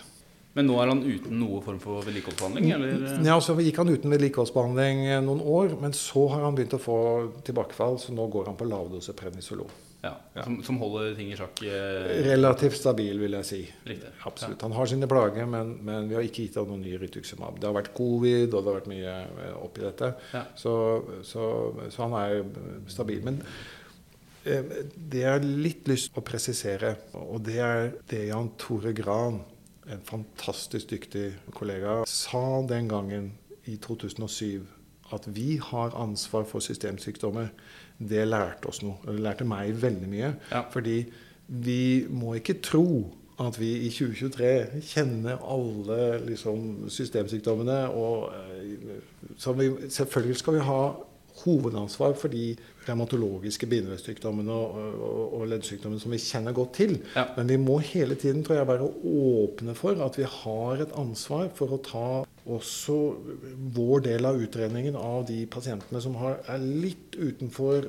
Men 0.56 0.66
nå 0.66 0.78
er 0.82 0.90
han 0.90 1.04
uten 1.06 1.36
noe 1.38 1.60
form 1.62 1.78
for 1.84 2.06
vedlikeholdsbehandling, 2.08 2.72
eller? 2.74 3.20
Ja, 3.28 3.36
så 3.44 3.54
gikk 3.62 3.78
han 3.78 3.92
uten 3.94 4.10
vedlikeholdsbehandling 4.16 5.04
eh, 5.06 5.20
noen 5.22 5.42
år, 5.44 5.76
men 5.82 5.94
så 5.94 6.24
har 6.34 6.48
han 6.48 6.56
begynt 6.58 6.74
å 6.74 6.82
få 6.82 6.96
tilbakefall, 7.46 8.00
så 8.02 8.16
nå 8.16 8.26
går 8.34 8.50
han 8.50 8.58
på 8.58 8.66
lavdose 8.70 9.14
prednisolon. 9.18 9.70
Ja, 10.02 10.14
Som, 10.44 10.60
som 10.64 10.78
holder 10.80 11.16
ting 11.18 11.32
i 11.34 11.38
sjakk? 11.38 11.62
Eh, 11.66 12.22
Relativt 12.28 12.78
stabil, 12.78 13.18
vil 13.20 13.34
jeg 13.40 13.46
si. 13.50 13.60
Riktig. 13.90 14.12
Absolutt. 14.30 14.62
Han 14.66 14.76
har 14.78 14.90
sine 14.90 15.10
plager, 15.10 15.48
men, 15.50 15.72
men 15.86 16.06
vi 16.10 16.16
har 16.18 16.26
ikke 16.26 16.46
gitt 16.46 16.58
ham 16.62 16.70
noen 16.70 16.84
ny 16.86 16.94
rituximab. 17.02 17.58
Det 17.60 17.68
har 17.68 17.76
vært 17.76 17.90
covid, 17.98 18.46
og 18.54 18.62
det 18.62 18.70
har 18.72 18.78
vært 18.78 18.92
mye 18.92 19.16
eh, 19.48 19.56
oppi 19.66 19.84
dette. 19.84 20.12
Ja. 20.38 20.44
Så, 20.58 20.74
så, 21.28 21.48
så 21.94 22.06
han 22.06 22.16
er 22.22 22.46
stabil. 22.94 23.22
Men 23.26 23.42
eh, 24.46 24.74
det 24.96 25.24
jeg 25.26 25.34
har 25.34 25.46
litt 25.68 25.90
lyst 25.92 26.14
til 26.14 26.22
å 26.22 26.26
presisere, 26.30 26.94
og 27.18 27.42
det 27.50 27.58
er 27.66 27.92
det 28.14 28.24
Jan 28.30 28.54
Tore 28.62 28.94
Gran, 28.98 29.42
en 29.92 30.02
fantastisk 30.04 30.90
dyktig 30.92 31.30
kollega, 31.56 32.02
sa 32.08 32.62
den 32.68 32.90
gangen 32.92 33.32
i 33.66 33.78
2007 33.84 34.66
at 35.16 35.28
vi 35.32 35.60
har 35.64 35.96
ansvar 35.96 36.44
for 36.44 36.60
systemsykdommer, 36.60 37.48
det 37.98 38.28
lærte 38.28 38.68
oss 38.68 38.82
noe. 38.84 39.00
Det 39.06 39.22
lærte 39.24 39.48
meg 39.48 39.72
veldig 39.82 40.10
mye. 40.12 40.34
Ja. 40.52 40.66
Fordi 40.72 40.98
vi 41.48 42.06
må 42.12 42.36
ikke 42.38 42.60
tro 42.64 42.88
at 43.40 43.60
vi 43.60 43.70
i 43.86 43.90
2023 43.94 44.82
kjenner 44.82 45.40
alle 45.46 46.20
liksom, 46.26 46.90
systemsykdommene. 46.90 47.80
Og, 47.90 48.34
eh, 48.34 49.00
så 49.38 49.54
vi, 49.54 49.70
selvfølgelig 49.90 50.42
skal 50.42 50.58
vi 50.58 50.66
ha 50.68 50.82
hovedansvar 51.44 52.16
for 52.20 52.34
de 52.34 52.56
revmatologiske 52.88 53.68
bindeveissykdommene 53.70 54.54
og, 54.54 54.78
og, 54.96 55.36
og 55.40 55.46
leddsykdommene 55.52 56.02
som 56.02 56.14
vi 56.16 56.22
kjenner 56.24 56.56
godt 56.56 56.74
til. 56.80 56.98
Ja. 57.16 57.28
Men 57.38 57.52
vi 57.52 57.60
må 57.62 57.78
hele 57.84 58.18
tiden 58.20 58.44
tror 58.46 58.60
jeg, 58.60 58.70
være 58.70 58.88
åpne 58.88 59.76
for 59.78 60.04
at 60.06 60.18
vi 60.20 60.28
har 60.28 60.84
et 60.86 60.96
ansvar 60.98 61.52
for 61.58 61.76
å 61.76 61.82
ta 61.84 62.08
også 62.56 62.96
vår 63.76 64.04
del 64.08 64.28
av 64.28 64.40
utredningen 64.42 64.98
av 65.00 65.26
de 65.28 65.42
pasientene 65.52 66.02
som 66.04 66.16
har, 66.22 66.40
er 66.50 66.64
litt 66.64 67.18
utenfor 67.18 67.88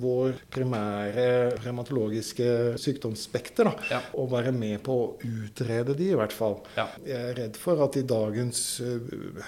vår 0.00 0.38
primære 0.52 1.26
revmatologiske 1.60 2.78
sykdomsspekter. 2.80 3.70
Ja. 3.90 4.00
Og 4.18 4.30
være 4.32 4.52
med 4.56 4.80
på 4.86 4.96
å 4.96 5.10
utrede 5.20 5.96
de, 5.98 6.10
i 6.12 6.18
hvert 6.18 6.34
fall. 6.34 6.58
Ja. 6.78 6.88
Jeg 7.06 7.30
er 7.30 7.38
redd 7.38 7.60
for 7.60 7.82
at 7.84 7.98
i 8.00 8.06
dagens 8.06 8.62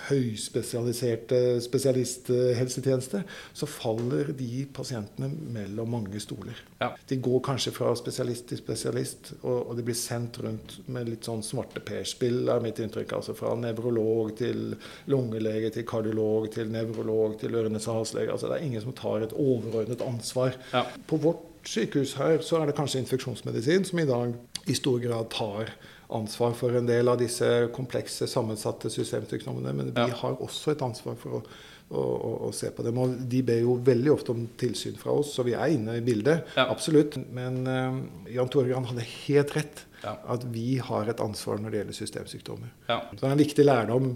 høyspesialiserte 0.09 1.41
spesialisthelsetjeneste 1.65 3.25
så 3.53 3.69
faller 3.71 4.33
de 4.37 4.67
pasientene 4.75 5.31
mellom 5.55 5.97
mange 5.99 6.21
stoler. 6.23 6.59
Ja. 6.83 6.89
De 7.09 7.17
går 7.23 7.41
kanskje 7.47 7.73
fra 7.77 7.93
spesialist 7.99 8.49
til 8.51 8.59
spesialist, 8.61 9.33
og, 9.43 9.69
og 9.71 9.77
de 9.79 9.85
blir 9.87 9.97
sendt 9.99 10.41
rundt 10.43 10.77
med 10.93 11.09
litt 11.13 11.29
sånn 11.29 11.43
svarteperspill, 11.47 12.43
er 12.53 12.61
mitt 12.65 12.81
inntrykk. 12.83 13.15
Altså 13.21 13.35
fra 13.39 13.55
nevrolog 13.59 14.35
til 14.41 14.75
lungelege 15.13 15.71
til 15.75 15.87
kardiolog 15.89 16.51
til 16.55 16.71
nevrolog 16.75 17.39
til 17.41 17.55
ørenes 17.59 17.87
og 17.89 18.01
halslege. 18.03 18.33
Altså 18.35 18.51
det 18.51 18.59
er 18.59 18.67
ingen 18.69 18.83
som 18.85 18.93
tar 18.99 19.25
et 19.27 19.33
overordnet 19.39 20.03
ansvar. 20.05 20.59
Ja. 20.75 20.85
På 21.07 21.19
vårt 21.23 21.49
sykehus 21.69 22.17
her 22.19 22.41
så 22.43 22.59
er 22.59 22.67
det 22.73 22.77
kanskje 22.79 23.03
infeksjonsmedisin 23.05 23.85
som 23.87 24.01
i 24.03 24.07
dag 24.09 24.33
i 24.67 24.75
stor 24.75 24.99
grad 25.03 25.29
tar 25.31 25.71
ansvar 26.13 26.53
for 26.59 26.75
en 26.77 26.87
del 26.89 27.09
av 27.09 27.17
disse 27.23 27.47
komplekse, 27.75 28.27
sammensatte 28.29 28.91
systemsykdommene. 28.93 29.73
Men 29.73 29.93
vi 29.95 30.01
Ja. 30.11 30.17
har 30.23 30.35
også 30.43 30.73
et 30.75 30.83
ansvar 30.85 31.15
for 31.17 31.39
å, 31.39 31.43
å, 31.93 32.51
se 32.55 32.71
på 32.75 32.85
dem. 32.87 32.99
Og 33.03 33.15
de 33.31 33.43
ber 33.47 33.63
jo 33.63 33.77
veldig 33.85 34.13
ofte 34.15 34.35
om 34.35 34.45
tilsyn 34.59 34.99
fra 35.01 35.15
oss, 35.21 35.35
så 35.37 35.45
vi 35.47 35.55
er 35.57 35.75
inne 35.75 35.99
i 35.99 36.05
bildet. 36.05 36.49
Ja. 36.57 36.69
Absolutt. 36.73 37.19
Men 37.35 37.63
uh, 37.69 37.99
Jan 38.33 38.51
Tore 38.53 38.71
Gran 38.71 38.89
hadde 38.89 39.07
helt 39.07 39.55
rett. 39.57 39.85
Ja. 40.03 40.17
At 40.35 40.45
vi 40.51 40.81
har 40.83 41.11
et 41.11 41.23
ansvar 41.23 41.61
når 41.63 41.71
det 41.71 41.81
gjelder 41.81 41.99
systemsykdommer. 42.01 42.73
Ja. 42.89 42.99
Så 43.13 43.21
det 43.21 43.29
er 43.29 43.37
en 43.37 43.45
viktig 43.45 43.67
lærdom. 43.67 44.11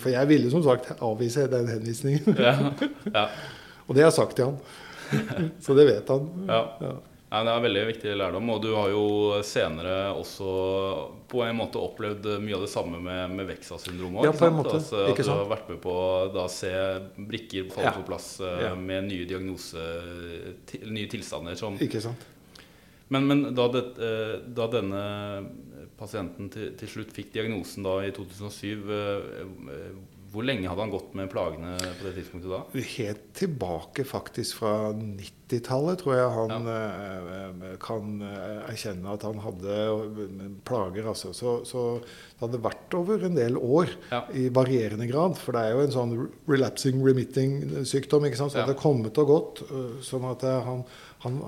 For 0.00 0.08
jeg 0.14 0.30
ville 0.30 0.52
som 0.52 0.64
sagt 0.64 0.94
avvise 1.04 1.44
den 1.52 1.68
henvisningen. 1.68 2.38
Ja. 2.40 2.56
ja. 3.12 3.26
Og 3.86 3.94
det 3.94 4.02
har 4.02 4.10
jeg 4.10 4.18
sagt 4.18 4.38
til 4.38 4.48
han. 4.48 4.56
Så 5.64 5.76
det 5.78 5.84
vet 5.90 6.08
han. 6.10 6.30
Ja. 6.48 6.94
Nei, 7.26 7.40
det 7.42 7.50
er 7.52 7.62
veldig 7.64 7.80
viktig 7.88 8.12
lærdom, 8.20 8.50
og 8.54 8.60
du 8.62 8.68
har 8.76 8.92
jo 8.92 9.06
senere 9.42 10.12
også 10.14 10.50
på 11.26 11.40
en 11.42 11.56
måte 11.58 11.80
opplevd 11.82 12.28
mye 12.38 12.54
av 12.54 12.62
det 12.62 12.70
samme 12.70 13.00
med, 13.02 13.32
med 13.34 13.48
Vexa-syndromet. 13.50 14.28
Ja, 14.28 14.30
på 14.36 14.46
en 14.46 14.54
måte. 14.60 14.76
Altså, 14.78 15.00
at 15.10 15.18
du 15.18 15.30
har 15.32 15.48
vært 15.50 15.72
med 15.72 15.80
på 15.82 15.90
å 15.90 16.44
se 16.52 16.70
brikker 17.18 17.66
falle 17.74 17.90
Ja. 17.90 17.96
på 17.98 18.06
plass 18.06 18.28
eh, 18.38 18.62
Ja. 18.68 18.74
med 18.78 19.08
nye 19.10 19.26
diagnose, 19.26 19.82
til, 20.70 20.86
nye 20.94 21.10
tilstander. 21.10 21.58
Som, 21.58 21.80
Ikke 21.82 22.00
sant? 22.04 22.22
men 23.10 23.26
men 23.26 23.42
da, 23.58 23.66
det, 23.74 23.84
eh, 23.98 24.36
da 24.46 24.70
denne 24.70 25.02
pasienten 25.98 26.48
til, 26.52 26.72
til 26.78 26.88
slutt 26.94 27.10
fikk 27.14 27.32
diagnosen 27.34 27.82
da 27.86 27.98
i 28.06 28.12
2007, 28.14 28.86
eh, 28.86 29.42
eh, 29.74 29.98
hvor 30.36 30.44
lenge 30.44 30.68
hadde 30.68 30.84
han 30.84 30.90
gått 30.92 31.14
med 31.16 31.30
plagene 31.32 31.74
på 31.80 32.04
det 32.04 32.10
tidspunktet 32.18 32.50
da? 32.52 32.58
Helt 32.92 33.22
tilbake 33.38 34.04
faktisk 34.04 34.58
fra 34.60 34.72
90-tallet 34.92 36.02
tror 36.02 36.12
jeg 36.16 36.34
han 36.34 36.66
eh, 36.72 37.30
eh, 37.36 37.76
kan 37.80 38.10
eh, 38.26 38.66
erkjenne 38.68 39.14
at 39.14 39.24
han 39.24 39.40
hadde 39.40 39.78
plager. 40.68 41.08
Altså. 41.12 41.32
Så, 41.36 41.54
så 41.68 41.84
det 42.02 42.42
hadde 42.44 42.60
vært 42.66 42.96
over 42.98 43.24
en 43.28 43.38
del 43.38 43.56
år 43.56 43.94
Ja. 44.10 44.20
i 44.36 44.48
varierende 44.52 45.08
grad. 45.08 45.38
For 45.40 45.56
det 45.56 45.62
er 45.64 45.72
jo 45.78 45.86
en 45.86 45.94
sånn 45.96 46.14
relapsing 46.50 47.00
remitting 47.06 47.56
sykdom. 47.88 48.28
ikke 48.28 48.42
sant? 48.42 48.52
Så 48.52 48.60
Ja. 48.60 48.66
det 48.68 48.76
har 48.76 48.82
kommet 48.82 49.16
og 49.22 49.32
gått. 49.32 49.64
Sånn 50.04 50.28
at 50.30 50.44
han, 50.44 50.84
han, 51.24 51.40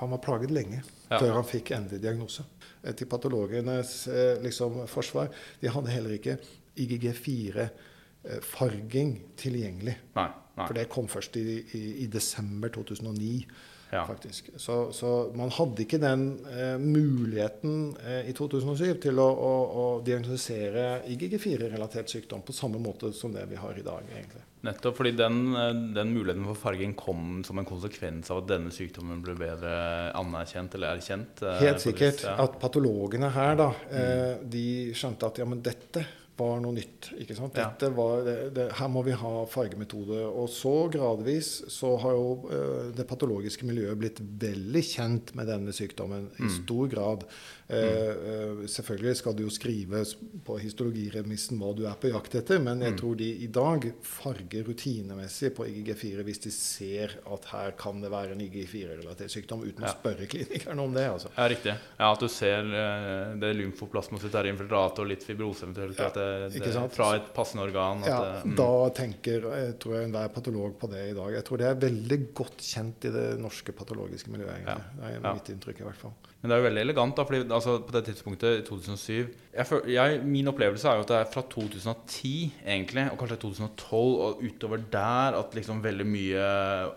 han 0.00 0.10
var 0.16 0.18
plaget 0.24 0.50
lenge 0.50 0.82
Ja. 1.10 1.18
før 1.20 1.38
han 1.38 1.44
fikk 1.46 1.70
endelig 1.78 2.02
diagnose. 2.02 2.42
Til 2.84 3.06
patologenes 3.08 4.08
liksom, 4.42 4.82
forsvar 4.90 5.30
de 5.62 5.70
hadde 5.72 5.88
heller 5.94 6.18
ikke 6.18 6.38
IGG4-farging 6.76 9.20
tilgjengelig. 9.36 9.96
Nei. 10.16 10.28
nei. 10.56 10.66
For 10.66 10.74
det 10.78 10.88
kom 10.92 11.08
først 11.10 11.36
i, 11.40 11.44
i, 11.76 11.78
i 12.04 12.06
desember 12.10 12.68
2009. 12.74 13.46
Ja. 13.94 14.02
faktisk. 14.06 14.50
Så, 14.56 14.92
så 14.92 15.30
man 15.38 15.50
hadde 15.54 15.82
ikke 15.84 15.98
den 16.02 16.38
eh, 16.50 16.78
muligheten 16.82 17.94
eh, 18.02 18.26
i 18.26 18.32
2007 18.34 18.96
til 19.04 19.18
å, 19.22 19.26
å, 19.30 19.52
å 19.78 20.02
diagnostisere 20.02 21.04
IGG4-relatert 21.14 22.10
sykdom 22.10 22.42
på 22.42 22.52
samme 22.56 22.78
måte 22.82 23.12
som 23.14 23.30
det 23.34 23.44
vi 23.52 23.56
har 23.60 23.78
i 23.78 23.84
dag. 23.86 24.02
egentlig. 24.10 24.42
Nettopp 24.66 24.96
fordi 24.98 25.12
den, 25.18 25.54
eh, 25.60 25.70
den 25.94 26.10
muligheten 26.10 26.46
for 26.48 26.54
farging 26.58 26.94
kom 26.98 27.44
som 27.46 27.58
en 27.60 27.68
konsekvens 27.68 28.30
av 28.34 28.38
at 28.42 28.48
denne 28.50 28.70
sykdommen 28.74 29.22
ble 29.22 29.34
bedre 29.38 29.72
anerkjent 30.18 30.74
eller 30.74 30.88
erkjent? 30.96 31.42
eh, 31.44 31.60
Helt 31.62 31.80
sikkert 31.84 32.24
at 32.34 32.58
patologene 32.58 33.30
her 33.36 33.54
da, 33.60 33.70
eh, 33.94 34.34
de 34.42 34.90
skjønte 34.96 35.26
at 35.30 35.38
ja, 35.38 35.46
men 35.46 35.62
dette 35.62 36.02
var 36.36 36.60
noe 36.64 36.74
nytt. 36.74 37.12
ikke 37.20 37.36
sant? 37.38 37.54
Dette 37.54 37.90
var, 37.94 38.24
det, 38.26 38.36
det, 38.56 38.64
her 38.80 38.88
må 38.90 39.02
vi 39.06 39.12
ha 39.14 39.32
fargemetode. 39.46 40.18
Og 40.26 40.48
så 40.50 40.72
gradvis 40.90 41.50
så 41.70 41.92
har 42.02 42.16
jo 42.16 42.48
eh, 42.50 42.88
det 42.96 43.06
patologiske 43.10 43.66
miljøet 43.68 44.00
blitt 44.00 44.18
veldig 44.20 44.82
kjent 44.88 45.34
med 45.38 45.46
denne 45.52 45.74
sykdommen 45.76 46.30
i 46.38 46.42
Mm. 46.44 46.50
stor 46.64 46.88
grad. 46.90 47.24
Eh, 47.66 47.76
eh, 47.80 48.66
selvfølgelig 48.68 49.16
skal 49.16 49.34
du 49.38 49.42
jo 49.46 49.48
skrive 49.52 50.02
på 50.44 50.58
histologiremissen 50.60 51.56
hva 51.58 51.70
du 51.74 51.86
er 51.88 51.94
på 51.96 52.10
jakt 52.12 52.34
etter, 52.36 52.58
men 52.60 52.80
jeg 52.84 52.92
Mm. 52.92 52.98
tror 53.00 53.16
de 53.16 53.28
i 53.44 53.46
dag 53.46 53.86
farger 54.02 54.64
rutinemessig 54.68 55.54
på 55.56 55.64
IGG4 55.64 56.22
hvis 56.24 56.40
de 56.44 56.50
ser 56.50 57.14
at 57.24 57.44
her 57.46 57.70
kan 57.72 58.02
det 58.02 58.10
være 58.10 58.32
en 58.32 58.40
IGG4-relatert 58.44 59.30
sykdom, 59.32 59.62
uten 59.64 59.80
Ja. 59.82 59.88
å 59.88 59.96
spørre 59.96 60.26
klinikerne 60.28 60.78
om 60.78 60.92
det. 60.92 61.08
altså. 61.08 61.28
Ja, 61.38 61.48
riktig. 61.48 61.74
Ja, 61.98 62.12
At 62.12 62.20
du 62.20 62.28
ser 62.28 62.60
eh, 62.60 63.34
det 63.40 63.48
er 63.48 64.44
infiltrat 64.52 64.98
og 64.98 65.06
litt 65.08 65.22
fibrose 65.24 65.64
eventuelt 65.64 65.96
Ja, 65.98 66.06
at 66.06 66.14
det, 66.14 66.60
det, 66.60 66.90
fra 66.92 67.14
et 67.16 67.32
passende 67.34 67.64
organ. 67.64 68.02
Ja, 68.04 68.20
det, 68.20 68.44
mm. 68.52 68.56
Da 68.56 68.90
tenker 68.90 69.40
jeg 69.40 69.78
tror 69.80 69.94
jeg 69.96 70.04
enhver 70.10 70.28
patolog 70.34 70.78
på 70.78 70.90
det 70.90 71.10
i 71.10 71.14
dag. 71.14 71.32
Jeg 71.32 71.44
tror 71.44 71.58
det 71.58 71.66
er 71.66 71.80
veldig 71.88 72.34
godt 72.34 72.58
kjent 72.58 73.04
i 73.08 73.10
det 73.10 73.40
norske 73.40 73.72
patologiske 73.72 74.28
miljøet. 74.28 74.60
egentlig. 74.60 74.84
Ja, 75.00 75.08
Det 75.08 75.24
er 75.24 75.34
mitt 75.34 75.48
inntrykk 75.48 75.80
i 75.80 75.84
hvert 75.84 75.96
fall. 75.96 76.12
Men 76.42 76.50
det 76.50 76.56
er 76.58 76.60
jo 76.62 76.68
veldig 76.68 76.82
elegant, 76.84 77.16
da, 77.16 77.24
fordi 77.24 77.48
altså, 77.54 77.78
på 77.86 77.94
det 77.94 78.02
tidspunktet, 78.08 78.58
i 78.60 78.64
2007 78.66 79.30
jeg, 79.54 79.66
føl- 79.68 79.88
jeg, 79.94 80.20
Min 80.26 80.48
opplevelse 80.50 80.88
er 80.90 80.98
jo 80.98 81.04
at 81.04 81.10
det 81.12 81.16
er 81.20 81.28
fra 81.32 81.42
2010, 81.50 82.30
egentlig, 82.66 83.04
og 83.12 83.18
kanskje 83.20 83.36
2012 83.44 84.14
og 84.26 84.42
utover 84.42 84.82
der, 84.92 85.38
at 85.38 85.54
liksom 85.54 85.82
veldig 85.84 86.06
mye 86.10 86.46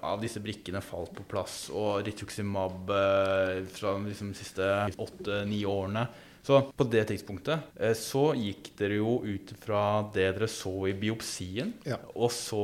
av 0.02 0.22
disse 0.24 0.42
brikkene 0.42 0.82
falt 0.82 1.14
på 1.18 1.26
plass. 1.30 1.68
Og 1.70 2.02
rituximab 2.08 2.90
eh, 2.90 3.60
fra 3.78 3.94
liksom 4.02 4.34
de 4.34 4.40
siste 4.42 4.72
åtte-ni 4.98 5.62
årene. 5.70 6.08
Så 6.48 6.62
på 6.80 6.86
det 6.88 7.02
tidspunktet 7.10 7.66
eh, 7.76 7.92
så 8.00 8.30
gikk 8.40 8.70
dere 8.80 9.02
jo 9.02 9.18
ut 9.28 9.50
fra 9.60 9.82
det 10.16 10.30
dere 10.38 10.48
så 10.48 10.72
i 10.88 10.94
biopsien, 10.96 11.74
Ja. 11.88 11.98
og 12.16 12.32
så 12.32 12.62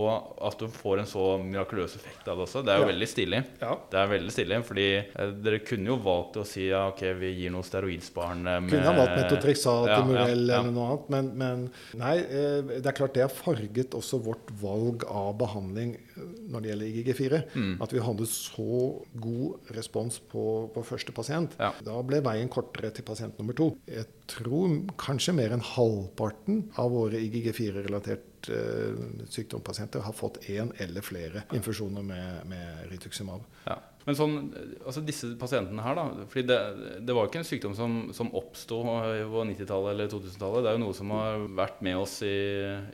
at 0.47 0.57
du 0.61 0.69
får 0.71 1.01
en 1.01 1.09
så 1.09 1.25
mirakuløs 1.43 1.97
effekt 1.99 2.27
av 2.31 2.37
det 2.39 2.45
også. 2.47 2.63
Det 2.63 2.71
er 2.73 2.79
jo 2.79 2.85
Ja. 2.87 2.91
veldig 2.93 3.09
stilig. 3.11 3.41
Ja. 3.61 3.73
Det 3.91 3.99
er 3.99 4.07
veldig 4.13 4.31
stilig, 4.31 4.59
fordi 4.69 4.87
eh, 5.03 5.31
dere 5.43 5.59
kunne 5.67 5.91
jo 5.91 5.97
valgt 5.99 6.39
å 6.39 6.45
si 6.47 6.69
ja, 6.69 6.85
ok, 6.93 7.03
vi 7.19 7.33
gir 7.41 7.51
noe 7.51 7.63
steroidsparende 7.67 8.55
med 8.63 8.71
Kunne 8.71 8.87
ha 8.87 8.95
valgt 9.01 9.17
metotrexat, 9.19 9.87
Ja, 9.91 9.99
ja. 10.13 10.25
eller 10.31 10.71
noe 10.71 10.87
annet. 10.93 11.09
Men, 11.09 11.31
men 11.37 11.71
nei, 11.99 12.17
eh, 12.19 12.61
det 12.79 12.85
er 12.87 12.97
klart 12.97 13.13
det 13.13 13.25
har 13.27 13.33
farget 13.35 13.91
også 13.99 14.21
vårt 14.23 14.49
valg 14.61 15.03
av 15.09 15.35
behandling. 15.37 15.97
når 16.15 16.61
det 16.61 16.69
gjelder 16.69 16.87
IGG4. 16.93 17.37
Mm. 17.55 17.81
At 17.81 17.91
vi 17.91 17.99
hadde 17.99 18.25
så 18.29 19.01
god 19.19 19.55
respons 19.73 20.19
på, 20.29 20.69
på 20.71 20.83
første 20.85 21.11
pasient. 21.11 21.55
Da 21.57 21.95
ble 22.05 22.21
veien 22.21 22.47
kortere 22.53 22.91
til 22.93 23.01
pasient 23.03 23.33
nummer 23.39 23.53
to. 23.57 23.72
Jeg 23.89 24.07
tror 24.31 24.75
kanskje 25.01 25.35
mer 25.37 25.55
enn 25.55 25.63
halvparten 25.73 26.67
av 26.81 26.91
våre 26.93 27.21
IGG4-relatert 27.23 28.51
eh, 28.53 28.99
sykdompasienter 29.31 30.03
har 30.05 30.15
fått 30.17 30.41
én 30.51 30.71
eller 30.83 31.05
flere 31.05 31.45
infusjoner 31.55 32.05
med, 32.05 32.45
med 32.49 32.85
rituximab. 32.91 33.43
Ja. 33.67 33.79
Men 34.03 34.17
sånn, 34.19 34.37
altså 34.83 35.03
disse 35.05 35.29
pasientene 35.39 35.83
her, 35.83 35.95
da. 35.95 36.25
fordi 36.27 36.43
det, 36.49 36.59
det 37.07 37.15
var 37.15 37.25
jo 37.25 37.31
ikke 37.31 37.39
en 37.39 37.47
sykdom 37.47 37.75
som, 37.77 37.99
som 38.15 38.31
oppsto 38.35 38.81
på 38.83 39.45
90-tallet 39.47 39.93
eller 39.93 40.11
2000-tallet. 40.11 40.65
Det 40.65 40.71
er 40.71 40.77
jo 40.77 40.83
noe 40.83 40.97
som 40.97 41.13
har 41.15 41.45
vært 41.63 41.83
med 41.87 42.01
oss 42.01 42.17
i, 42.27 42.37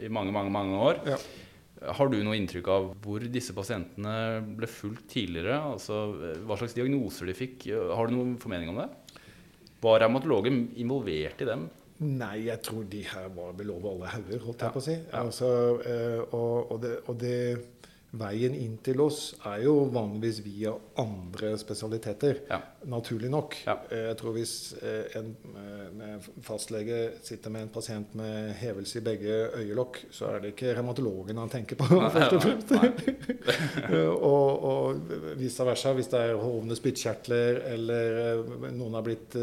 i 0.05 0.11
mange, 0.13 0.33
mange, 0.35 0.53
mange 0.53 0.77
år. 0.85 1.01
Ja. 1.09 1.17
Har 1.95 2.11
du 2.11 2.17
noe 2.21 2.35
inntrykk 2.35 2.69
av 2.69 2.89
hvor 3.01 3.23
disse 3.31 3.55
pasientene 3.55 4.13
ble 4.57 4.67
fulgt 4.69 5.07
tidligere? 5.15 5.57
Altså, 5.71 6.01
hva 6.45 6.59
slags 6.59 6.75
diagnoser 6.77 7.29
de 7.29 7.37
fikk? 7.37 7.69
Har 7.95 8.09
du 8.09 8.17
noen 8.17 8.35
formening 8.41 8.73
om 8.73 8.81
det? 8.83 8.89
Var 9.81 9.99
revmatologen 10.03 10.63
involvert 10.75 11.41
i 11.41 11.47
dem? 11.47 11.67
Nei, 11.99 12.45
jeg 12.45 12.61
tror 12.63 12.85
de 12.91 13.01
her 13.03 13.27
var 13.35 13.51
vel 13.59 13.71
over 13.73 13.89
alle 13.93 14.07
hauger, 14.13 14.39
holdt 14.45 14.61
Ja, 14.61 14.67
jeg 14.69 14.75
på 14.75 14.79
å 14.79 14.85
si. 14.85 14.93
ja. 14.95 15.19
Altså, 15.23 15.49
eh, 15.83 16.21
og, 16.35 16.71
og, 16.71 16.77
det, 16.83 16.93
og 17.11 17.17
det 17.19 17.35
Veien 18.17 18.55
inn 18.57 18.79
til 18.81 18.97
oss 19.03 19.35
er 19.45 19.59
jo 19.67 19.83
vanligvis 19.93 20.39
via 20.41 20.71
andre 20.97 21.51
spesialiteter. 21.61 22.39
Ja. 22.49 22.57
Naturlig 22.89 23.29
nok. 23.29 23.53
Ja. 23.67 23.75
Eh, 23.91 24.07
Jeg 24.07 24.17
tror 24.17 24.33
hvis 24.33 24.53
eh, 24.81 25.19
en 25.19 25.27
eh, 25.53 26.29
fastlege 26.41 26.97
sitter 27.21 27.53
med 27.53 27.67
en 27.67 27.71
pasient 27.75 28.15
med 28.17 28.55
hevelse 28.57 28.97
i 28.97 29.03
begge 29.05 29.35
øyelokk, 29.61 29.99
så 30.09 30.31
er 30.31 30.41
det 30.41 30.55
ikke 30.55 30.73
revmatologen 30.79 31.37
han 31.37 31.53
tenker 31.53 31.77
på. 31.77 31.85
Nei, 31.99 32.09
først 32.15 32.33
og 32.33 32.47
fremst. 32.47 32.73
Og, 34.29 34.63
og 34.69 35.13
vice 35.39 35.65
versa, 35.65 35.91
hvis 35.97 36.09
det 36.11 36.19
er 36.21 36.37
hovne 36.39 36.75
spyttkjertler, 36.77 37.61
eller 37.71 38.41
noen 38.75 38.97
har 38.97 39.05
blitt 39.05 39.35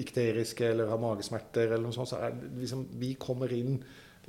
ikteriske 0.00 0.68
eller 0.72 0.90
har 0.90 1.00
magesmerter, 1.02 1.72
eller 1.72 1.84
noe 1.84 1.96
sånt, 1.96 2.10
så 2.12 2.20
er 2.22 2.36
det 2.36 2.52
liksom 2.62 2.86
Vi 3.00 3.14
kommer 3.20 3.52
inn 3.52 3.80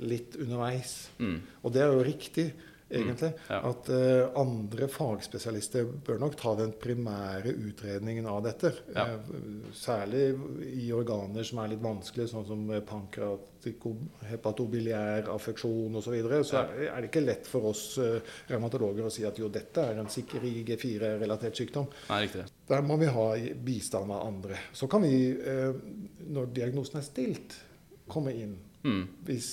litt 0.04 0.36
underveis. 0.38 1.08
Mm. 1.18 1.38
Og 1.62 1.74
det 1.74 1.82
er 1.84 1.94
jo 1.94 2.04
riktig, 2.06 2.48
egentlig. 2.90 3.32
ja. 3.48 3.58
At 3.68 3.88
uh, 3.92 4.28
andre 4.40 4.86
fagspesialister 4.88 5.84
bør 6.06 6.18
nok 6.22 6.36
ta 6.40 6.54
den 6.58 6.72
primære 6.80 7.52
utredningen 7.68 8.26
av 8.30 8.42
dette. 8.46 8.70
Ja. 8.94 9.04
Uh, 9.28 9.34
særlig 9.76 10.30
i 10.72 10.88
organer 10.96 11.44
som 11.44 11.58
er 11.62 11.68
litt 11.74 11.82
vanskelige, 11.84 12.28
sånn 12.32 12.46
som 12.48 12.64
pankratikohepatobiliær 12.88 15.28
affeksjon 15.34 15.94
osv. 15.98 16.04
Så, 16.08 16.10
videre, 16.14 16.40
så 16.44 16.54
Ja. 16.56 16.62
er 16.96 17.00
det 17.04 17.08
ikke 17.10 17.26
lett 17.26 17.46
for 17.46 17.62
oss 17.72 17.98
uh, 18.00 18.20
revmatologer 18.48 19.04
å 19.04 19.10
si 19.12 19.24
at 19.28 19.36
jo, 19.38 19.48
dette 19.52 19.80
er 19.84 19.98
en 20.00 20.08
sikker 20.08 20.40
IG4-relatert 20.40 21.56
sykdom. 21.56 21.86
Nei, 22.08 22.22
riktig. 22.26 22.44
Der 22.68 22.80
må 22.82 22.96
vi 23.00 23.06
ha 23.12 23.28
bistand 23.64 24.10
av 24.12 24.26
andre. 24.26 24.56
Så 24.72 24.86
kan 24.88 25.02
vi, 25.02 25.36
når 26.28 26.46
diagnosen 26.52 26.98
er 27.00 27.04
stilt, 27.06 27.54
komme 28.10 28.34
inn. 28.36 28.56
Mm. 28.84 29.02
Hvis 29.26 29.48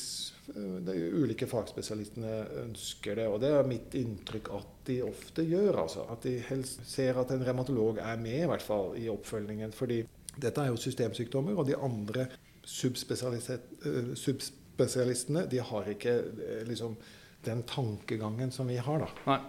eh, 0.54 0.78
de 0.86 0.96
ulike 1.18 1.48
fagspesialistene 1.50 2.34
ønsker 2.64 3.20
det. 3.20 3.28
Og 3.32 3.40
det 3.44 3.52
er 3.56 3.70
mitt 3.70 3.96
inntrykk 3.98 4.52
at 4.58 4.74
de 4.90 5.00
ofte 5.06 5.46
gjør. 5.48 5.82
altså. 5.86 6.06
At 6.12 6.28
de 6.28 6.38
helst 6.50 6.86
ser 6.90 7.18
at 7.22 7.34
en 7.34 7.46
revmatolog 7.46 8.02
er 8.04 8.22
med 8.22 8.44
i 8.44 8.50
hvert 8.50 8.66
fall 8.66 8.94
i 9.02 9.08
oppfølgingen. 9.12 9.74
Fordi 9.76 10.04
dette 10.36 10.62
er 10.62 10.72
jo 10.72 10.80
systemsykdommer, 10.80 11.58
og 11.58 11.68
de 11.68 11.78
andre 11.80 12.28
eh, 12.28 14.14
subspesialistene 14.20 15.46
de 15.52 15.62
har 15.72 15.92
ikke 15.96 16.16
eh, 16.20 16.64
liksom 16.68 16.98
den 17.46 17.62
tankegangen 17.70 18.52
som 18.52 18.68
vi 18.68 18.80
har, 18.82 19.06
da. 19.06 19.12
Nei. 19.30 19.42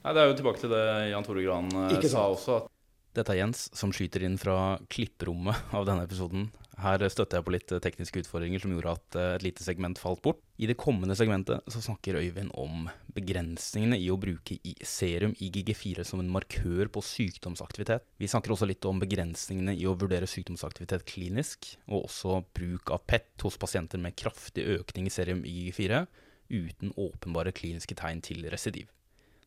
Nei, 0.00 0.12
det 0.16 0.20
er 0.22 0.30
jo 0.30 0.36
tilbake 0.38 0.62
til 0.62 0.70
det 0.72 0.84
Jan 1.10 1.26
Tore 1.26 1.42
Gran 1.44 1.66
sa 2.08 2.22
også. 2.30 2.54
At 2.62 3.18
Dette 3.18 3.34
er 3.34 3.42
Jens 3.42 3.66
som 3.76 3.90
skyter 3.92 4.22
inn 4.24 4.38
fra 4.40 4.78
klipperommet 4.88 5.74
av 5.76 5.84
denne 5.88 6.06
episoden. 6.06 6.46
Her 6.80 7.02
støtter 7.12 7.38
jeg 7.38 7.46
på 7.46 7.52
litt 7.54 7.72
eh, 7.74 7.82
tekniske 7.82 8.22
utfordringer 8.22 8.62
som 8.62 8.72
gjorde 8.74 8.94
at 8.96 9.18
eh, 9.18 9.32
et 9.36 9.44
lite 9.44 9.64
segment 9.64 10.00
falt 10.00 10.22
bort. 10.24 10.40
I 10.60 10.68
det 10.70 10.78
kommende 10.80 11.16
segmentet 11.18 11.66
så 11.70 11.82
snakker 11.84 12.18
Øyvind 12.20 12.52
om 12.60 12.88
begrensningene 13.16 13.98
i 14.00 14.08
å 14.12 14.18
bruke 14.20 14.56
i 14.64 14.74
serum 14.86 15.34
IGG4 15.36 16.04
som 16.06 16.22
en 16.22 16.30
markør 16.32 16.90
på 16.92 17.02
sykdomsaktivitet. 17.04 18.06
Vi 18.20 18.30
snakker 18.30 18.54
også 18.54 18.68
litt 18.70 18.86
om 18.88 19.02
begrensningene 19.02 19.74
i 19.76 19.86
å 19.88 19.96
vurdere 19.98 20.28
sykdomsaktivitet 20.30 21.06
klinisk, 21.08 21.74
og 21.90 22.06
også 22.06 22.40
bruk 22.56 22.94
av 22.94 23.04
PET 23.10 23.46
hos 23.46 23.60
pasienter 23.60 24.00
med 24.00 24.16
kraftig 24.20 24.66
økning 24.78 25.10
i 25.10 25.14
serum 25.14 25.44
IGG4 25.48 26.04
uten 26.50 26.96
åpenbare 26.98 27.52
kliniske 27.54 27.96
tegn 27.98 28.24
til 28.24 28.48
residiv. 28.50 28.88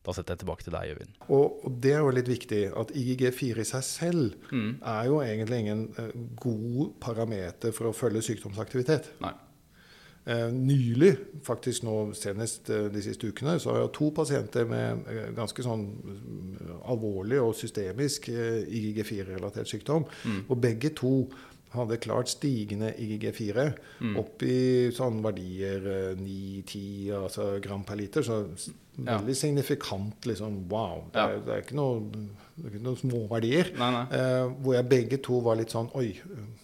Da 0.04 0.12
setter 0.12 0.34
jeg 0.34 0.42
tilbake 0.44 0.64
til 0.66 0.74
deg, 0.76 0.90
Øyvind. 0.92 1.14
Og, 1.32 1.64
og 1.64 1.78
det 1.80 1.92
er 1.96 2.02
jo 2.04 2.10
litt 2.12 2.28
viktig 2.28 2.58
at 2.76 2.90
IGG4 2.92 3.62
i 3.62 3.64
seg 3.64 3.84
selv 3.88 4.34
Mm. 4.52 4.74
er 4.84 5.06
jo 5.08 5.20
egentlig 5.24 5.58
ingen 5.64 5.86
eh, 5.98 6.10
god 6.36 6.92
parameter 7.00 7.72
for 7.72 7.88
å 7.88 7.94
følge 7.96 8.20
sykdomsaktivitet. 8.26 9.08
Nei. 9.24 9.32
Eh, 10.26 10.48
nylig, 10.52 11.14
faktisk 11.44 11.84
nå 11.84 11.94
senest 12.16 12.68
eh, 12.72 12.86
de 12.92 13.00
siste 13.04 13.28
ukene, 13.28 13.58
så 13.60 13.72
har 13.74 13.80
jeg 13.82 13.92
to 13.96 14.10
pasienter 14.16 14.64
med 14.68 15.02
ganske 15.36 15.64
sånn 15.66 15.82
mm, 16.04 16.78
alvorlig 16.92 17.40
og 17.44 17.56
systemisk 17.56 18.28
eh, 18.32 18.62
IGG4-relatert 18.68 19.68
sykdom. 19.68 20.04
Mm. 20.24 20.38
Og 20.48 20.60
begge 20.64 20.92
to 20.96 21.14
hadde 21.74 21.96
klart 22.04 22.28
stigende 22.32 22.92
IGG4 23.00 23.66
Mm. 24.04 24.16
opp 24.20 24.42
i 24.46 24.90
sånn 24.96 25.20
verdier 25.24 25.84
eh, 25.96 26.16
9-10 26.20 27.12
altså 27.24 27.50
gram 27.64 27.84
per 27.88 27.96
liter. 28.00 28.22
Så. 28.22 28.42
Veldig 28.98 29.34
signifikant. 29.36 30.26
liksom, 30.26 30.68
Wow. 30.70 31.04
Det 31.12 31.20
er, 31.20 31.38
det 31.44 31.52
er 31.54 31.62
ikke 31.64 31.74
noe, 31.76 32.00
det 32.56 32.64
er 32.64 32.70
ikke 32.70 32.82
noen 32.84 32.96
småverdier. 33.00 33.70
Nei, 33.78 33.90
nei. 33.90 34.02
Eh, 34.18 34.52
hvor 34.62 34.74
jeg 34.76 34.88
begge 34.88 35.18
to 35.22 35.40
var 35.42 35.56
litt 35.58 35.70
sånn 35.74 35.88
Oi, 35.98 36.12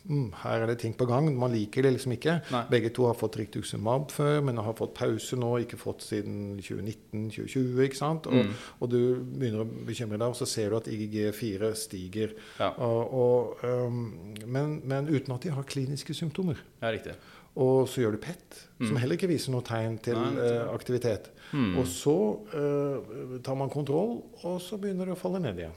mm, 0.09 0.33
her 0.45 0.63
er 0.63 0.67
det 0.71 0.79
ting 0.79 0.95
på 0.95 1.07
gang. 1.11 1.27
Man 1.37 1.51
liker 1.53 1.83
det 1.83 1.93
liksom 1.97 2.13
ikke. 2.15 2.37
Nei. 2.53 2.63
Begge 2.71 2.93
to 2.95 3.07
har 3.09 3.15
fått 3.19 3.37
rituximab 3.41 4.11
før, 4.15 4.41
men 4.47 4.57
har 4.63 4.75
fått 4.79 4.95
pause 4.95 5.37
nå. 5.37 5.51
Ikke 5.65 5.77
fått 5.81 6.03
siden 6.07 6.61
2019-2020. 6.63 7.83
ikke 7.89 7.97
sant? 7.99 8.27
Og, 8.27 8.33
Mm. 8.35 8.55
og 8.81 8.91
du 8.91 8.99
begynner 9.25 9.65
å 9.65 9.69
bekymre 9.87 10.19
deg, 10.19 10.29
og 10.29 10.37
så 10.37 10.47
ser 10.47 10.71
du 10.71 10.77
at 10.77 10.87
IGG4 10.87 11.75
stiger. 11.75 12.35
Ja. 12.59 12.71
Og, 12.79 13.15
og, 13.15 13.65
um, 13.65 14.35
men, 14.47 14.81
men 14.85 15.09
uten 15.09 15.35
at 15.35 15.43
de 15.43 15.51
har 15.51 15.63
kliniske 15.65 16.15
symptomer. 16.15 16.57
Ja, 16.83 16.91
riktig. 16.95 17.15
Og 17.57 17.89
så 17.91 18.01
gjør 18.05 18.13
du 18.15 18.19
PET, 18.23 18.59
som 18.79 18.95
Mm. 18.95 19.01
heller 19.03 19.17
ikke 19.19 19.29
viser 19.29 19.51
noe 19.53 19.63
tegn 19.67 19.99
til 19.99 20.17
eh, 20.17 20.69
aktivitet. 20.71 21.31
Mm. 21.53 21.79
Og 21.79 21.87
så 21.91 22.15
uh, 22.55 23.41
tar 23.43 23.55
man 23.59 23.71
kontroll, 23.71 24.23
og 24.45 24.61
så 24.63 24.79
begynner 24.79 25.05
det 25.11 25.17
å 25.17 25.19
falle 25.19 25.41
ned 25.43 25.59
igjen. 25.59 25.75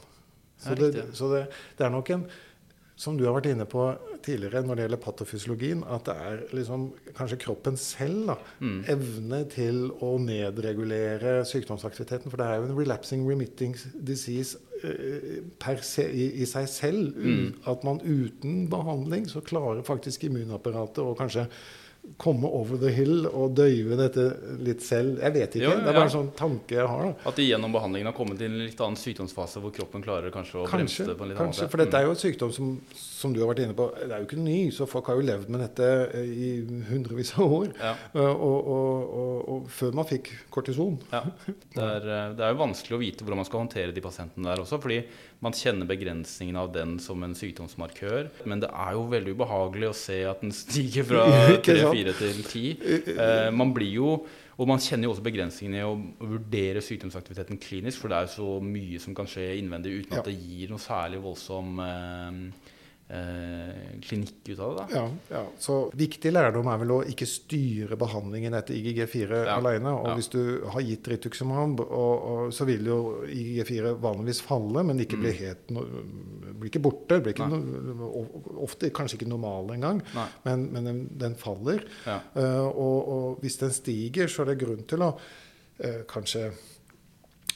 Så, 0.58 0.76
det, 0.78 1.08
så 1.18 1.28
det, 1.34 1.48
det 1.78 1.86
er 1.86 1.90
nok 1.92 2.10
en 2.14 2.28
som 2.96 3.18
du 3.18 3.24
har 3.26 3.34
vært 3.34 3.50
inne 3.50 3.66
på 3.66 3.88
tidligere 4.24 4.62
når 4.64 4.76
det 4.78 4.84
gjelder 4.86 5.02
patofysiologien, 5.02 5.84
at 5.90 6.06
det 6.06 6.14
er 6.14 6.44
liksom 6.54 6.84
kanskje 7.18 7.40
kroppen 7.42 7.78
selv 7.78 8.28
da, 8.30 8.36
Mm. 8.62 8.84
evne 8.94 9.40
til 9.50 9.80
å 10.00 10.12
nedregulere 10.22 11.44
sykdomsaktiviteten. 11.50 12.30
For 12.30 12.38
det 12.38 12.46
er 12.46 12.56
jo 12.60 12.68
en 12.70 12.78
relapsing 12.78 13.26
remitting 13.28 13.76
disease 14.06 14.58
eh, 14.84 15.42
per 15.60 15.82
se, 15.82 16.06
i, 16.12 16.30
i 16.44 16.46
seg 16.46 16.68
selv. 16.70 17.16
Mm. 17.18 17.54
At 17.66 17.84
man 17.84 18.00
uten 18.04 18.68
behandling 18.70 19.26
så 19.32 19.42
klarer 19.42 19.84
faktisk 19.84 20.24
immunapparatet 20.30 21.00
og 21.04 21.18
kanskje 21.18 21.48
komme 22.20 22.48
over 22.52 22.78
the 22.78 22.92
hill 22.94 23.26
og 23.30 23.54
døyve 23.58 23.96
dette 23.98 24.24
litt 24.64 24.84
selv. 24.84 25.18
Jeg 25.24 25.34
vet 25.34 25.56
ikke. 25.58 25.64
Jo, 25.66 25.72
det 25.80 25.88
er 25.88 25.88
ja. 25.88 25.94
bare 25.96 26.08
en 26.10 26.14
sånn 26.14 26.30
tanke 26.38 26.76
jeg 26.76 26.88
har. 26.92 27.06
da. 27.08 27.14
At 27.32 27.40
de 27.40 27.46
gjennom 27.48 27.74
behandlingen 27.74 28.10
har 28.12 28.16
kommet 28.18 28.38
til 28.42 28.52
en 28.52 28.60
litt 28.68 28.84
annen 28.84 29.00
sykdomsfase 29.00 29.62
hvor 29.64 29.74
kroppen 29.76 30.04
klarer 30.04 30.34
kanskje 30.36 30.60
å 30.62 30.66
bremse 30.68 31.08
det 31.08 31.16
på 31.18 31.26
en 31.26 31.32
litt 31.32 31.40
kanskje 31.40 31.64
annen 31.64 31.70
måte. 31.70 31.72
for 31.74 31.84
dette 31.84 32.00
er 32.02 32.08
jo 32.10 32.14
et 32.18 32.24
sykdom 32.24 32.52
som, 32.56 32.74
som 33.00 33.34
du 33.34 33.40
har 33.42 33.50
vært 33.54 33.64
inne 33.66 33.78
på, 33.78 33.88
det 34.04 34.12
er 34.12 34.20
jo 34.24 34.28
ikke 34.30 34.42
ny. 34.44 34.58
Så 34.76 34.88
folk 34.92 35.10
har 35.10 35.20
jo 35.20 35.26
levd 35.32 35.50
med 35.56 35.64
dette 35.64 35.90
eh, 36.20 36.34
i 36.48 36.52
hundrevis 36.92 37.34
av 37.40 37.58
år. 37.62 37.72
Ja, 37.80 37.94
Eh, 38.14 38.20
Og, 38.44 38.68
og, 38.68 39.14
og, 39.24 39.36
og 39.54 39.68
før 39.72 39.94
man 39.96 40.06
fikk 40.10 40.30
kortison. 40.54 40.98
ja. 41.14 41.24
Det, 41.48 41.82
er, 41.82 42.04
eh, 42.08 42.34
det 42.38 42.44
er 42.46 42.52
jo 42.54 42.60
vanskelig 42.62 42.98
å 42.98 43.02
vite 43.02 43.24
hvordan 43.24 43.40
man 43.42 43.48
skal 43.48 43.64
håndtere 43.64 43.96
de 43.96 44.04
pasientene 44.04 44.50
der 44.52 44.62
også, 44.64 44.80
fordi 44.84 45.00
man 45.44 45.56
kjenner 45.58 45.88
begrensningen 45.90 46.56
av 46.60 46.70
den 46.74 46.96
som 47.04 47.22
en 47.26 47.34
sykdomsmarkør. 47.36 48.30
Men 48.48 48.62
det 48.64 48.70
er 48.72 48.94
jo 48.96 49.04
veldig 49.12 49.34
ubehagelig 49.36 49.90
å 49.92 49.98
se 49.98 50.22
at 50.30 50.40
den 50.46 50.54
stiger 50.56 51.04
fra 51.10 51.26
3-4 51.68 52.16
til 52.22 52.40
10. 52.44 52.64
Eh, 53.18 53.50
man 53.52 53.76
blir 53.76 53.92
jo 54.00 54.14
og 54.54 54.68
man 54.70 54.78
kjenner 54.78 55.08
jo 55.08 55.16
også 55.16 55.24
begrensningene 55.26 55.80
i 55.82 55.86
å 55.88 55.96
vurdere 56.30 56.82
sykdomsaktiviteten 56.86 57.58
klinisk, 57.58 57.98
for 58.04 58.12
det 58.14 58.20
er 58.20 58.28
jo 58.28 58.34
så 58.36 58.50
mye 58.62 59.00
som 59.02 59.16
kan 59.18 59.26
skje 59.28 59.48
innvendig 59.58 59.96
uten 60.04 60.14
Ja. 60.14 60.20
at 60.22 60.28
det 60.30 60.36
gir 60.38 60.70
noe 60.70 60.78
særlig 60.84 61.24
voldsom 61.24 61.80
eh, 61.82 62.38
eh, 63.10 64.00
klinikk 64.02 64.50
ut 64.50 64.60
av 64.60 64.76
det. 64.78 64.84
Da. 64.84 64.88
Ja, 64.96 65.04
ja. 65.30 65.42
Så 65.60 65.78
viktig 65.98 66.32
lærdom 66.34 66.68
er 66.72 66.80
vel 66.82 66.94
å 66.96 67.00
ikke 67.08 67.28
styre 67.30 67.98
behandlingen 68.00 68.56
etter 68.58 68.76
IGG4 68.78 69.44
Ja, 69.46 69.58
alene. 69.60 69.94
Og 70.00 70.08
ja. 70.12 70.16
hvis 70.18 70.30
du 70.34 70.42
har 70.74 70.82
gitt 70.86 71.08
rituximab, 71.12 71.84
og, 71.84 72.26
og, 72.34 72.54
så 72.56 72.68
vil 72.70 72.86
jo 72.90 72.98
IGG4 73.28 73.94
vanligvis 74.04 74.42
falle, 74.46 74.84
men 74.88 75.04
ikke 75.04 75.20
bli 75.22 75.34
Mm. 75.34 75.40
helt 75.40 75.72
no, 75.74 75.86
blir 76.60 76.70
ikke 76.70 76.84
borte. 76.84 77.22
Blir 77.24 77.34
ikke 77.34 77.48
no, 77.50 78.10
ofte 78.64 78.90
kanskje 78.94 79.18
ikke 79.20 79.30
normal 79.32 79.72
engang, 79.76 80.02
men, 80.46 80.68
men 80.74 80.84
den, 80.90 81.02
den 81.18 81.36
faller. 81.40 81.84
Eh, 82.08 82.66
og, 82.68 83.08
og 83.16 83.42
hvis 83.42 83.58
den 83.64 83.74
stiger, 83.74 84.28
så 84.30 84.44
er 84.44 84.54
det 84.54 84.60
grunn 84.62 84.84
til 84.88 85.02
å 85.06 85.14
eh, 85.80 86.04
kanskje 86.10 86.52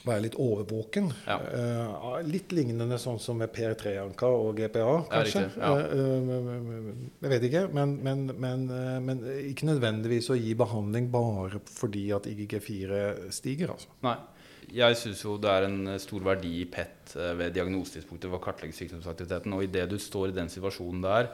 være 0.08 0.24
litt 0.26 0.38
overvåken. 0.40 1.10
Ja. 1.26 1.36
Uh, 1.38 2.16
litt 2.26 2.52
lignende 2.56 2.98
sånn 3.00 3.20
som 3.22 3.38
med 3.40 3.52
PR3-anka 3.54 4.30
og 4.32 4.58
GPA, 4.58 4.94
kanskje. 5.12 5.44
ja. 5.56 5.72
uh, 5.74 6.88
jeg 7.22 7.34
vet 7.34 7.46
ikke. 7.50 7.66
Men, 7.76 7.94
men, 8.04 8.24
men, 8.34 8.64
men 9.04 9.22
ikke 9.50 9.68
nødvendigvis 9.70 10.32
å 10.32 10.38
gi 10.38 10.56
behandling 10.58 11.10
bare 11.12 11.62
fordi 11.68 12.08
at 12.16 12.28
IGG4 12.30 13.04
stiger, 13.34 13.76
altså. 13.76 13.94
Nei. 14.06 14.18
Jeg 14.68 14.98
syns 15.00 15.22
jo 15.24 15.38
det 15.40 15.48
er 15.48 15.64
en 15.64 15.94
stor 15.96 16.24
verdi 16.26 16.58
i 16.60 16.66
PET 16.68 17.14
ved 17.38 17.54
diagnosetidspunktet 17.56 18.28
for 18.28 18.36
å 18.36 18.42
kartlegge 18.44 18.76
sykdomsaktiviteten. 18.76 19.54
Og 19.56 19.64
idet 19.64 19.86
du 19.88 19.96
står 20.02 20.28
i 20.28 20.36
den 20.36 20.50
situasjonen 20.52 21.00
der, 21.06 21.30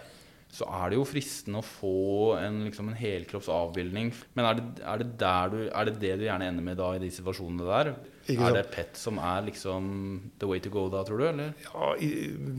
så 0.55 0.67
er 0.71 0.93
det 0.93 0.99
jo 1.01 1.07
fristende 1.09 1.61
å 1.61 1.67
få 1.67 2.37
en, 2.39 2.63
liksom 2.69 2.91
en 2.91 2.99
helkroppsavbildning. 2.99 4.13
Men 4.37 4.49
er 4.49 4.59
det, 4.61 4.67
er, 4.83 5.03
det 5.03 5.33
du, 5.51 5.59
er 5.67 5.89
det 5.89 5.95
det 6.03 6.13
du 6.21 6.27
gjerne 6.29 6.51
ender 6.51 6.67
med 6.67 6.79
da 6.79 6.93
i 6.95 7.03
de 7.03 7.11
situasjonene 7.15 7.67
der? 7.67 7.91
Er 8.29 8.55
det 8.57 8.65
PET 8.73 8.97
som 8.97 9.19
er 9.19 9.43
liksom 9.51 9.91
the 10.41 10.49
way 10.49 10.61
to 10.65 10.71
go 10.73 10.87
da, 10.93 11.03
tror 11.05 11.19
du? 11.21 11.27
Eller? 11.29 11.53
Ja, 11.67 11.91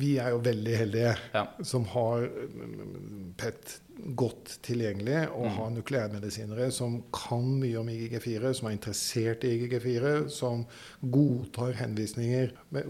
vi 0.01 0.11
er 0.21 0.29
jo 0.35 0.43
veldig 0.45 0.77
heldige 0.77 1.15
Ja. 1.33 1.47
som 1.63 1.85
har 1.95 2.27
mm, 2.29 3.33
PET 3.37 3.79
godt 4.15 4.57
tilgjengelig, 4.65 5.29
og 5.31 5.45
har 5.55 5.69
nukleærmedisinere 5.71 6.65
som 6.75 6.97
kan 7.15 7.45
mye 7.61 7.77
om 7.79 7.87
IGG4, 7.87 8.51
som 8.57 8.67
er 8.67 8.75
interessert 8.75 9.45
i 9.47 9.53
IGG4, 9.55 10.27
som 10.29 10.65
godtar 10.99 11.71
henvisninger 11.79 12.51
med, 12.75 12.89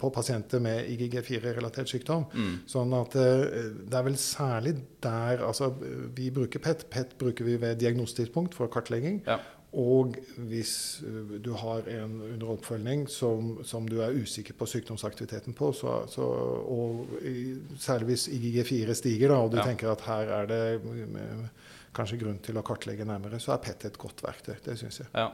på 0.00 0.10
pasienter 0.14 0.62
med 0.64 0.88
IGG4-relatert 0.94 1.92
sykdom. 1.92 2.24
Sånn 2.66 2.96
at 2.96 3.18
eh, 3.20 3.44
det 3.84 4.00
er 4.00 4.08
vel 4.08 4.16
særlig 4.16 4.78
der 5.04 5.44
altså, 5.46 5.68
Vi 6.16 6.30
bruker 6.34 6.58
PET. 6.64 6.86
PET 6.90 7.12
bruker 7.20 7.44
vi 7.44 7.58
ved 7.60 7.76
diagnosetidspunkt 7.84 8.56
for 8.56 8.72
kartlegging. 8.72 9.20
Ja. 9.28 9.36
Og 9.76 10.14
hvis 10.48 11.02
uh, 11.04 11.34
du 11.44 11.50
har 11.60 11.84
en 11.92 12.14
under 12.24 12.54
oppfølging 12.54 13.02
som, 13.12 13.58
som 13.68 13.84
du 13.88 13.98
er 14.00 14.16
usikker 14.16 14.56
på 14.56 14.64
sykdomsaktiviteten 14.66 15.52
på, 15.58 15.72
så, 15.76 15.98
så, 16.08 16.24
og 16.24 17.18
i, 17.20 17.58
særlig 17.76 18.14
hvis 18.14 18.28
IGG4 18.32 18.94
stiger, 18.96 19.28
da, 19.34 19.42
og 19.44 19.52
du 19.52 19.58
Ja. 19.60 19.66
tenker 19.68 19.92
at 19.92 20.06
her 20.08 20.32
er 20.40 20.46
det 20.48 20.62
mm, 20.84 21.44
kanskje 21.92 22.18
grunn 22.22 22.38
til 22.44 22.56
å 22.56 22.64
kartlegge 22.64 23.04
nærmere, 23.04 23.40
så 23.40 23.52
er 23.58 23.62
PET 23.66 23.84
et 23.90 23.98
godt 24.00 24.22
verktøy. 24.24 24.56
Det 24.64 24.78
syns 24.80 25.02
jeg. 25.02 25.08
Ja. 25.14 25.28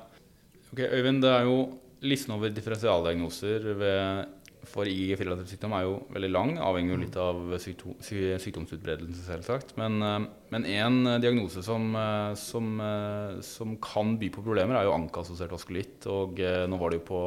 Ok, 0.73 0.81
Øyvind, 0.91 1.23
det 1.23 1.31
er 1.31 1.47
jo 1.47 1.59
listen 2.03 2.35
over 2.35 2.51
differensialdiagnoser 2.51 3.71
ved, 3.79 4.27
for 4.67 4.89
IGG4-sykdom 4.89 5.73
er 5.77 5.83
jo 5.87 5.95
veldig 6.13 6.31
lang, 6.33 6.55
avhengig 6.59 6.91
jo 6.95 7.01
litt 7.05 7.17
av 7.21 7.55
sykdom, 7.63 7.95
sy- 8.03 8.35
sykdomsutbredelse, 8.43 9.23
selvsagt. 9.29 9.75
Men, 9.79 10.03
eh, 10.03 10.27
men 10.55 10.67
en 10.71 11.07
eh, 11.09 11.19
diagnose 11.19 11.63
som, 11.67 11.89
eh, 11.99 12.35
som, 12.39 12.69
eh, 12.81 13.41
som 13.43 13.75
kan 13.83 14.15
by 14.21 14.29
på 14.31 14.45
problemer, 14.45 14.79
er 14.79 14.87
jo 14.87 14.95
ankeassosiert 14.95 15.51
vaskulitt. 15.51 16.07
Og 16.11 16.39
nå 16.39 16.79
var 16.79 16.93
det 16.93 17.01
jo 17.01 17.07
på 17.09 17.21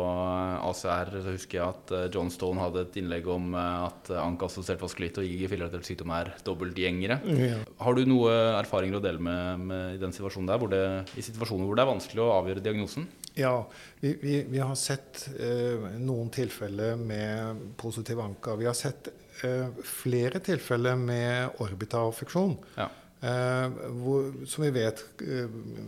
ACR, 0.69 1.11
så 1.25 1.33
husker 1.35 1.59
jeg 1.59 1.67
at 1.67 2.13
John 2.15 2.31
Stone 2.31 2.61
hadde 2.61 2.85
et 2.85 2.99
innlegg 3.01 3.27
om 3.31 3.51
at 3.57 4.11
ankeassosiert 4.15 4.81
vaskulitt 4.83 5.19
og 5.19 5.27
IGG-relatert 5.27 5.87
sykdom 5.87 6.13
er 6.15 6.31
dobbeltgjengere. 6.47 7.19
Ja. 7.37 7.59
Har 7.83 7.97
du 7.97 8.05
noe 8.07 8.31
erfaringer 8.57 8.99
å 8.99 9.03
dele 9.03 9.23
med, 9.23 9.65
med 9.67 9.97
i 9.97 10.01
den 10.01 10.15
situasjonen 10.15 10.49
der, 10.49 10.67
det, 10.71 10.83
i 11.19 11.25
situasjoner 11.25 11.67
hvor 11.67 11.77
det 11.77 11.83
er 11.83 11.91
vanskelig 11.91 12.23
å 12.23 12.33
avgjøre 12.37 12.63
diagnosen? 12.63 13.07
Ja, 13.37 13.67
vi, 13.99 14.15
vi, 14.21 14.37
vi 14.49 14.61
har 14.63 14.75
sett 14.79 15.27
eh, 15.37 15.83
noen 16.01 16.31
tilfeller 16.33 16.95
med 16.97 17.67
positiv 17.77 18.21
anka. 18.23 18.55
Vi 18.57 18.65
har 18.65 18.77
sett 18.77 19.11
eh, 19.45 19.67
flere 19.85 20.41
tilfeller 20.41 20.97
med 20.97 21.59
orbitafunksjon. 21.61 22.55
Ja. 22.79 22.87
Eh, 23.17 23.69
hvor, 23.97 24.27
som 24.45 24.63
vi 24.63 24.69
vet 24.75 24.99
eh, 25.25 25.47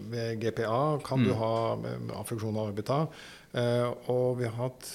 ved 0.10 0.39
GPA 0.42 1.00
kan 1.06 1.22
du 1.24 1.30
Mm. 1.30 1.38
ha 1.38 1.74
eh, 1.86 2.20
affeksjon 2.20 2.58
av 2.58 2.72
orbita. 2.72 3.08
Eh, 3.54 3.94
og 4.10 4.38
vi 4.39 4.46
har 4.46 4.58
hatt 4.58 4.89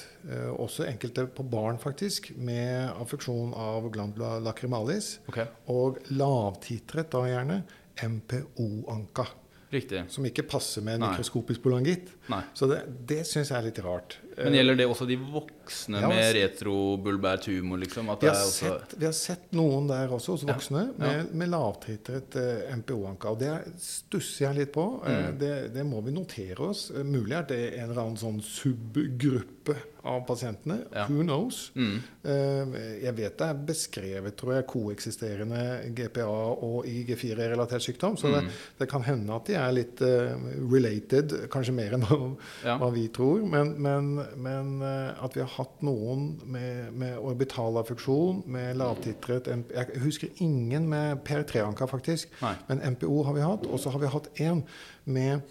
også 0.59 0.87
enkelte 0.88 1.27
på 1.37 1.44
barn 1.51 1.77
faktisk 1.79 2.31
med 2.37 2.90
affeksjon 3.03 3.53
av 3.55 3.90
glandula 3.92 4.38
lacrimalis. 4.40 5.18
Okay. 5.29 5.44
Og 5.68 5.99
lavtitret 6.11 7.11
da 7.12 7.27
gjerne 7.29 7.62
MPO-anka. 8.03 9.27
riktig. 9.75 10.05
Som 10.09 10.25
ikke 10.29 10.44
passer 10.47 10.83
med 10.87 11.01
mikroskopisk 11.03 11.61
polangitt. 11.64 12.09
Så 12.55 12.68
det, 12.70 12.85
det 13.11 13.25
syns 13.27 13.51
jeg 13.51 13.59
er 13.59 13.64
litt 13.66 13.79
rart. 13.83 14.18
Men 14.38 14.55
gjelder 14.55 14.77
det 14.79 14.87
også 14.87 15.07
de 15.09 15.16
voksne 15.18 15.63
Ja, 15.88 16.09
med 16.09 16.35
retro-bulbært-humor, 16.37 17.79
liksom? 17.83 18.07
Vi 18.11 18.16
det 18.20 18.31
har, 18.33 18.40
også 18.44 18.68
sett, 18.68 18.94
vi 19.00 19.07
har 19.07 19.12
sett 19.16 19.53
noen 19.57 19.88
der 19.88 20.09
også, 20.12 20.35
hos 20.37 20.42
Ja, 20.44 20.53
voksne, 20.53 20.85
med, 20.98 21.33
med 21.35 21.48
lavtitret 21.53 22.37
eh, 22.37 22.77
MPO-anker. 22.77 23.31
Og 23.35 23.38
det 23.40 23.53
stusser 23.81 24.48
jeg 24.50 24.61
litt 24.62 24.72
på. 24.77 24.88
Eh, 25.07 25.14
Mm. 25.24 25.38
det, 25.38 25.53
det 25.74 25.85
må 25.87 26.00
vi 26.05 26.11
notere 26.12 26.59
oss. 26.70 26.90
Eh, 26.90 27.03
mulig 27.07 27.37
at 27.38 27.48
det 27.48 27.59
er 27.72 27.83
en 27.85 27.90
eller 27.90 28.03
annen 28.03 28.16
sånn 28.20 28.40
subgruppe 28.42 29.77
av 30.05 30.20
pasientene. 30.29 30.83
Ja. 30.92 31.07
Who 31.09 31.22
knows? 31.24 31.70
mm. 31.74 31.94
Eh, 32.24 32.74
jeg 33.05 33.14
vet 33.16 33.38
det 33.40 33.46
er 33.46 33.59
beskrevet, 33.68 34.35
tror 34.37 34.55
jeg, 34.59 34.66
koeksisterende 34.68 35.61
GPA 35.96 36.27
og 36.29 36.85
IG4-relatert 36.88 37.85
sykdom. 37.85 38.16
Så 38.20 38.29
det, 38.33 38.42
Mm. 38.44 38.50
det 38.79 38.88
kan 38.90 39.03
hende 39.07 39.33
at 39.35 39.46
de 39.46 39.55
er 39.57 39.72
litt 39.72 40.00
uh, 40.05 40.37
related, 40.72 41.33
kanskje 41.53 41.72
mer 41.77 41.92
enn 41.96 42.05
hva, 42.05 42.18
Ja. 42.64 42.77
hva 42.79 42.90
vi 42.92 43.07
tror. 43.09 43.42
Men, 43.48 43.74
men, 43.81 44.14
men 44.37 44.83
at 44.85 45.35
vi 45.37 45.40
har 45.40 45.48
hatt 45.57 45.81
noen 45.87 46.27
med, 46.51 46.93
med 46.99 47.17
orbitalaffeksjon, 47.19 48.43
med 48.51 48.77
lavtitret 48.81 49.49
Jeg 49.49 50.03
husker 50.05 50.45
ingen 50.45 50.88
med 50.90 51.23
PR3-anka, 51.27 51.88
faktisk. 51.90 52.31
Nei. 52.43 52.55
Men 52.69 52.83
MPO 52.97 53.23
har 53.29 53.37
vi 53.37 53.47
hatt. 53.47 53.67
Og 53.67 53.81
så 53.83 53.93
har 53.95 54.03
vi 54.03 54.12
hatt 54.12 54.31
én 54.43 54.62
med, 55.05 55.43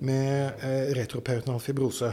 med 0.00 0.62
eh, 0.64 0.92
retroperitonal 0.98 1.60
fibrose. 1.62 2.12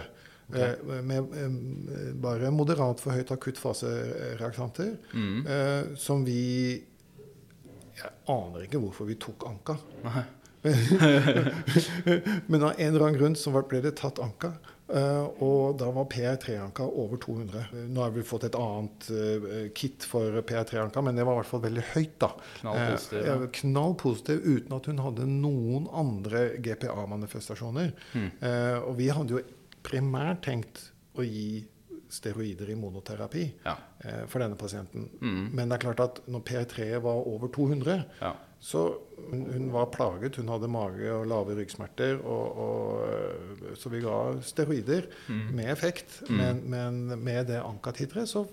Eh, 0.56 1.02
med 1.06 1.18
eh, 1.18 2.14
bare 2.18 2.50
moderat 2.52 3.02
for 3.02 3.14
høyt 3.14 3.32
akuttfasereaksanter 3.32 4.96
Mm. 5.14 5.46
Eh, 5.46 5.96
som 5.98 6.26
vi 6.26 6.84
Jeg 8.00 8.12
aner 8.32 8.64
ikke 8.64 8.80
hvorfor 8.80 9.06
vi 9.06 9.16
tok 9.20 9.44
anka. 9.50 9.76
Nei. 10.06 10.24
Men 12.50 12.64
av 12.64 12.72
en 12.78 12.88
eller 12.88 13.04
annen 13.06 13.18
grunn 13.20 13.36
så 13.36 13.52
ble 13.52 13.82
det 13.84 13.98
tatt 14.00 14.22
anka. 14.24 14.54
Eh, 14.94 15.44
og 15.46 15.78
da 15.80 15.90
var 15.96 16.08
PR3-anka 16.12 16.86
over 16.88 17.18
200. 17.22 17.64
Eh, 17.74 17.88
Nå 17.90 18.02
har 18.04 18.14
vi 18.16 18.24
fått 18.26 18.48
et 18.50 18.58
annet 18.60 19.10
eh, 19.14 19.70
kit 19.76 20.06
for 20.08 20.40
PR3-anka, 20.42 21.04
men 21.06 21.16
det 21.20 21.26
var 21.28 21.38
i 21.38 21.42
hvert 21.42 21.52
fall 21.52 21.64
veldig 21.66 21.86
høyt. 21.94 22.16
da. 22.22 22.32
Knall 23.62 23.96
positiv, 24.00 24.40
Eh, 24.44 24.60
uten 24.60 24.78
at 24.78 24.86
hun 24.92 25.02
hadde 25.06 25.28
noen 25.30 25.88
andre 25.94 26.46
GPA-manifestasjoner. 26.60 27.94
Mm. 28.14 28.30
Og 28.88 28.96
vi 28.98 29.10
hadde 29.14 29.38
jo 29.38 29.44
primært 29.86 30.44
tenkt 30.46 30.90
å 31.18 31.26
gi 31.26 31.66
steroider 32.10 32.70
i 32.70 32.76
monoterapi 32.76 33.44
Ja. 33.66 33.76
eh, 34.04 34.26
for 34.28 34.40
denne 34.40 34.56
pasienten. 34.56 35.10
Mm. 35.22 35.50
Men 35.54 35.70
det 35.70 35.76
er 35.78 35.94
klart 35.94 36.00
at 36.00 36.22
når 36.28 36.40
PR3 36.42 37.00
var 37.04 37.20
over 37.28 37.48
200, 37.48 38.04
Ja. 38.22 38.32
så 38.60 38.98
hun, 39.30 39.46
hun 39.54 39.72
var 39.72 39.86
plaget. 39.94 40.36
Hun 40.36 40.48
hadde 40.50 40.68
mage 40.68 41.12
og 41.14 41.28
lave 41.28 41.56
ryggsmerter. 41.60 42.20
Og, 42.26 42.58
og, 42.58 43.10
øh, 43.10 43.76
så 43.76 43.90
vi 43.90 44.00
ga 44.02 44.42
steroider 44.42 45.02
Mm. 45.30 45.56
med 45.56 45.72
effekt. 45.72 46.24
Mm. 46.30 46.36
Men, 46.36 46.70
men 46.70 47.24
med 47.24 47.46
det 47.48 47.62
ankatitret 47.64 48.28
så 48.30 48.46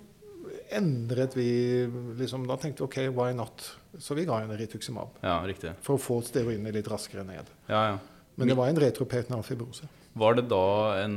endret 0.72 1.34
vi 1.36 1.86
liksom, 2.18 2.46
Da 2.46 2.56
tenkte 2.56 2.82
vi 2.82 2.84
OK, 2.84 3.16
why 3.16 3.32
not? 3.32 3.76
Så 3.98 4.14
vi 4.14 4.24
ga 4.24 4.40
henne 4.42 4.56
rituximab 4.58 5.08
ja, 5.22 5.38
for 5.80 5.96
å 5.96 6.00
få 6.02 6.18
steroidene 6.22 6.72
litt 6.74 6.88
raskere 6.90 7.24
ned. 7.24 7.46
Ja, 7.68 7.84
ja. 7.92 7.98
Men 8.36 8.48
det 8.48 8.56
var 8.58 8.68
en 8.68 8.76
retroperitoneal 8.76 9.42
fibrose. 9.42 9.86
Var 10.16 10.38
det 10.38 10.46
da 10.48 10.66
en, 11.02 11.16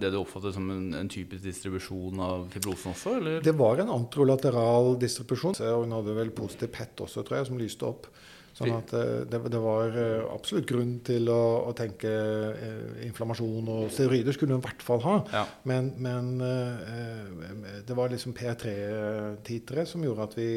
det 0.00 0.10
du 0.10 0.18
oppfattet 0.20 0.56
som 0.56 0.66
en, 0.74 0.88
en 0.98 1.10
typisk 1.10 1.44
distribusjon 1.44 2.18
av 2.24 2.48
fibrosen 2.50 2.94
også, 2.94 3.14
eller? 3.20 3.38
Det 3.46 3.54
var 3.58 3.82
en 3.82 3.92
antrolateral 3.94 4.96
distribusjon. 4.98 5.54
Og 5.70 5.84
hun 5.86 5.94
hadde 5.94 6.16
vel 6.18 6.34
positiv 6.34 6.72
PET 6.74 7.04
også, 7.06 7.22
tror 7.26 7.40
jeg, 7.40 7.50
som 7.50 7.60
lyste 7.60 7.86
opp. 7.86 8.10
Sånn 8.56 8.72
at 8.74 8.92
eh, 8.98 9.22
det, 9.30 9.40
det 9.52 9.60
var 9.62 9.94
eh, 9.94 10.24
absolutt 10.34 10.66
grunn 10.68 10.96
til 11.06 11.30
å, 11.32 11.40
å 11.70 11.72
tenke 11.78 12.10
eh, 12.10 13.06
inflammasjon, 13.06 13.70
og 13.70 13.92
steroider 13.94 14.34
skulle 14.36 14.56
hun 14.56 14.62
i 14.62 14.66
hvert 14.66 14.84
fall 14.84 15.02
ha. 15.06 15.16
Ja. 15.32 15.44
Men, 15.70 15.92
men 16.02 16.32
eh, 16.44 17.80
det 17.86 17.96
var 17.96 18.12
liksom 18.12 18.34
P3-titere 18.36 19.86
som 19.88 20.04
gjorde 20.04 20.28
at 20.28 20.38
vi 20.38 20.50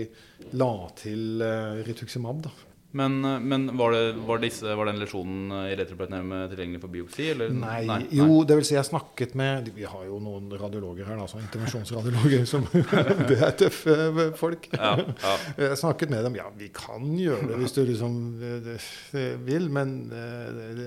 la 0.58 0.74
til 1.00 1.46
eh, 1.46 1.84
rituximab. 1.88 2.44
da. 2.48 2.54
Men, 2.94 3.16
men 3.50 3.64
var, 3.78 3.96
det, 3.96 4.02
var, 4.28 4.38
disse, 4.44 4.70
var 4.78 4.86
den 4.86 5.00
lesjonen 5.02 5.50
i 5.66 5.74
retroperitoneum 5.80 6.34
tilgjengelig 6.52 6.82
for 6.84 6.94
biopsi, 6.94 7.26
eller? 7.34 7.50
Nei, 7.58 8.04
jo, 8.14 8.44
det 8.46 8.60
vil 8.60 8.68
si 8.70 8.76
jeg 8.76 8.86
snakket 8.86 9.34
med 9.40 9.72
Vi 9.74 9.88
har 9.90 10.04
jo 10.06 10.20
noen 10.22 10.52
radiologer 10.62 11.10
her, 11.10 11.24
sånn 11.32 11.42
intervensjonsradiologer, 11.48 12.46
som 12.54 12.68
Det 12.70 13.40
er 13.40 13.56
tøffe 13.64 13.98
folk. 14.38 14.70
Ja, 14.78 14.94
ja. 15.02 15.34
Jeg 15.64 15.80
snakket 15.82 16.12
med 16.14 16.24
dem. 16.28 16.38
Ja, 16.38 16.48
vi 16.58 16.70
kan 16.76 17.10
gjøre 17.18 17.50
det 17.50 17.60
hvis 17.64 17.74
du 17.76 17.82
liksom 17.88 18.18
eh, 18.46 18.72
eh, 19.18 19.36
vil, 19.48 19.70
men 19.74 19.96
eh, 20.14 20.86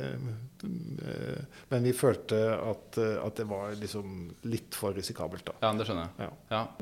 eh, 0.62 1.44
Men 1.74 1.86
vi 1.86 1.92
følte 1.96 2.38
at, 2.56 2.98
eh, 3.02 3.16
at 3.26 3.42
det 3.42 3.46
var 3.50 3.74
liksom 3.78 4.16
litt 4.50 4.76
for 4.78 4.94
risikabelt, 4.96 5.46
da. 5.48 5.56
Ja, 5.64 5.72
det 5.76 5.86
skjønner 5.88 6.08
jeg. 6.08 6.28
Ja. 6.28 6.32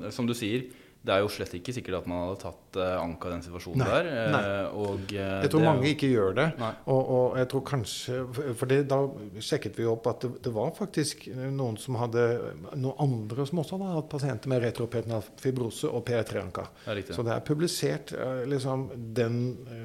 Ja, 0.04 0.10
Som 0.14 0.28
du 0.28 0.34
sier, 0.36 0.68
det 1.04 1.12
er 1.12 1.20
jo 1.20 1.28
slett 1.28 1.52
ikke 1.58 1.72
sikkert 1.76 1.98
at 1.98 2.06
man 2.08 2.22
hadde 2.24 2.38
tatt 2.40 2.76
eh, 2.80 2.94
Anka 2.96 3.28
i 3.28 3.32
den 3.34 3.42
situasjonen 3.44 3.82
Nei, 3.82 3.88
der. 3.92 4.06
eh, 4.08 4.30
nei. 4.32 4.44
Og, 4.72 5.00
eh, 5.12 5.42
Jeg 5.44 5.50
tror 5.52 5.60
det- 5.60 5.68
mange 5.68 5.90
ikke 5.90 6.08
gjør 6.08 6.34
det. 6.38 6.46
Og, 6.88 7.10
og 7.16 7.36
jeg 7.36 7.48
tror 7.52 7.64
kanskje 7.68 8.54
For 8.56 8.66
det, 8.66 8.78
da 8.88 8.98
sjekket 9.38 9.76
vi 9.76 9.84
opp 9.90 10.06
at 10.06 10.20
det, 10.24 10.30
det 10.46 10.52
var 10.54 10.70
faktisk 10.72 11.26
noen 11.52 11.76
som 11.78 11.94
hadde 12.00 12.24
Noen 12.80 12.96
andre 13.04 13.46
som 13.46 13.58
også 13.60 13.76
hadde 13.78 13.92
hatt 13.98 14.08
pasienter 14.08 14.48
med 14.48 14.62
retropetinal 14.64 15.22
fibrose 15.40 15.84
og 15.92 16.04
PR3-anka. 16.08 16.64
Det 16.86 16.90
er 16.92 16.96
riktig. 17.02 17.14
Så 17.18 17.22
det 17.28 17.32
er 17.36 17.44
publisert 17.52 18.14
liksom 18.48 18.88
den 19.14 19.38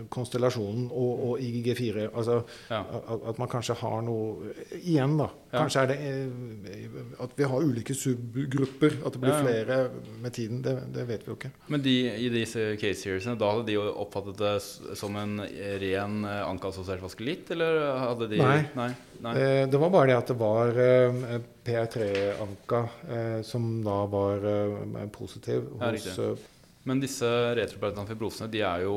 konstellasjonen 0.09 0.87
og, 0.91 1.23
og 1.29 1.39
IGG4. 1.43 2.09
Altså 2.13 2.43
Ja. 2.69 2.79
at, 2.81 3.27
at 3.33 3.39
man 3.39 3.47
kanskje 3.51 3.75
har 3.75 4.01
noe 4.01 4.53
Igjen, 4.79 5.17
da. 5.19 5.29
Ja. 5.49 5.63
Kanskje 5.63 5.81
er 5.81 5.87
det 5.89 5.97
eh, 6.05 6.97
at 7.23 7.31
vi 7.35 7.47
har 7.49 7.63
ulike 7.65 7.95
subgrupper. 7.97 8.99
At 9.05 9.15
det 9.15 9.21
blir 9.23 9.37
flere 9.41 9.77
med 10.21 10.33
tiden. 10.35 10.61
Det, 10.65 10.75
det 10.93 11.05
vet 11.09 11.25
vi 11.25 11.31
jo 11.31 11.37
ikke. 11.39 11.51
Men 11.73 11.81
de, 11.85 11.95
i 12.21 12.29
disse 12.33 12.67
case 12.81 13.01
seriesene, 13.01 13.37
da 13.39 13.49
hadde 13.49 13.65
de 13.69 13.77
jo 13.79 13.85
oppfattet 14.03 14.37
det 14.37 14.97
som 14.99 15.17
en 15.17 15.39
ren 15.81 16.19
eh, 16.29 16.43
anka-assosiert 16.45 17.01
vaskelitt, 17.01 17.49
eller 17.55 17.81
hadde 18.03 18.29
de 18.29 18.43
Nei. 18.43 18.59
Nei. 18.77 18.91
nei. 19.25 19.33
Det, 19.39 19.49
Det 19.73 19.81
var 19.81 19.93
bare 19.95 20.11
det 20.11 20.19
at 20.19 20.31
det 20.33 20.37
var 20.39 20.79
eh, 20.85 21.41
PR3-anka 21.65 22.83
eh, 23.09 23.41
som 23.47 23.67
da 23.85 23.99
var 24.11 24.45
eh, 24.53 25.03
positiv 25.15 25.65
hos 25.81 26.07
eh, 26.19 26.47
Men 26.89 27.03
disse 27.03 27.27
retroparentale 27.59 28.09
fibrosene, 28.09 28.49
de 28.51 28.63
er, 28.65 28.87
jo, 28.87 28.95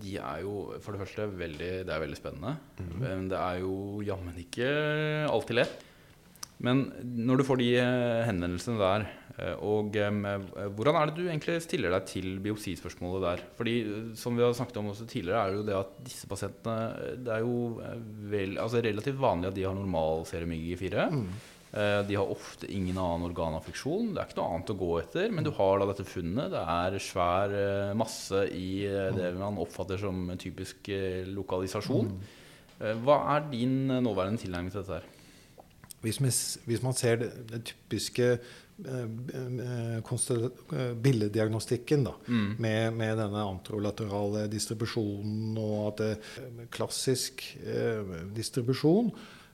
de 0.00 0.16
er 0.18 0.42
jo 0.42 0.56
for 0.82 0.96
det 0.96 1.04
første 1.04 1.28
veldig, 1.38 1.70
det 1.86 1.94
er 1.94 2.02
veldig 2.02 2.18
spennende. 2.18 2.56
Mhm. 2.80 2.98
Men 3.04 3.30
det 3.30 3.38
er 3.38 3.62
jo 3.62 3.76
jammen 4.06 4.42
ikke 4.42 4.74
alltid 5.30 5.62
lett. 5.62 5.86
Men 6.60 6.84
når 7.00 7.40
du 7.40 7.46
får 7.48 7.60
de 7.62 7.68
eh, 7.80 8.22
henvendelsene 8.28 8.80
der, 8.80 9.06
eh, 9.38 9.54
og 9.64 9.94
eh, 9.96 10.66
hvordan 10.76 10.98
er 10.98 11.08
det 11.08 11.14
du 11.16 11.22
egentlig 11.24 11.56
stiller 11.64 11.94
deg 11.94 12.08
til 12.10 12.34
biopsispørsmålet 12.44 13.24
der? 13.24 13.44
Fordi 13.56 13.76
som 14.20 14.36
vi 14.36 14.44
har 14.44 14.52
snakket 14.56 14.82
om 14.82 14.90
også 14.92 15.06
tidligere, 15.08 15.40
er 15.40 15.54
det 15.54 15.60
jo 15.62 15.68
det 15.70 15.78
at 15.78 15.94
disse 16.04 16.28
pasientene 16.28 17.14
Det 17.24 17.32
er 17.32 17.46
jo 17.46 17.80
vel, 18.34 18.58
altså 18.60 18.84
relativt 18.84 19.22
vanlig 19.22 19.48
at 19.48 19.56
de 19.56 19.64
har 19.64 19.78
normal 19.78 20.26
seremyg-4. 20.28 21.08
mm. 21.16 21.32
Eh, 21.72 22.00
De 22.08 22.16
har 22.18 22.26
ofte 22.32 22.66
ingen 22.66 22.98
annen 22.98 23.28
organaffeksjon. 23.30 24.12
Det 24.14 24.20
er 24.22 24.26
ikke 24.30 24.40
noe 24.40 24.54
annet 24.56 24.72
å 24.74 24.78
gå 24.80 24.90
etter. 25.02 25.30
Men 25.30 25.44
du 25.46 25.52
har 25.54 25.78
da 25.78 25.86
dette 25.92 26.04
funnet. 26.08 26.50
Det 26.50 26.64
er 26.66 26.98
svær 27.04 27.54
eh, 27.54 27.92
masse 27.94 28.42
i 28.50 28.84
eh, 28.90 29.12
det 29.14 29.32
man 29.38 29.58
oppfatter 29.62 29.98
som 30.02 30.24
en 30.34 30.38
typisk 30.40 30.90
lokalisasjon. 31.30 32.10
Eh, 32.80 32.94
Hva 33.04 33.20
er 33.36 33.46
din 33.52 33.86
nåværende 34.02 34.42
tilnærming 34.42 34.72
til 34.74 34.82
dette 34.82 34.98
her? 35.00 35.08
hvis, 36.00 36.16
hvis 36.64 36.80
man 36.82 36.94
ser 36.96 37.16
det, 37.20 37.26
det 37.50 37.58
typiske 37.68 38.38
billeddiagnostikken 41.02 42.04
da, 42.04 42.14
Mm. 42.28 42.54
med, 42.58 42.92
med 42.94 43.18
denne 43.18 43.42
antrolaterale 43.44 44.46
distribusjonen 44.48 45.58
og 45.60 45.88
at 45.90 45.98
det 46.00 46.10
er 46.16 46.70
klassisk 46.72 47.44
eh, 47.64 48.00
distribusjon 48.34 49.10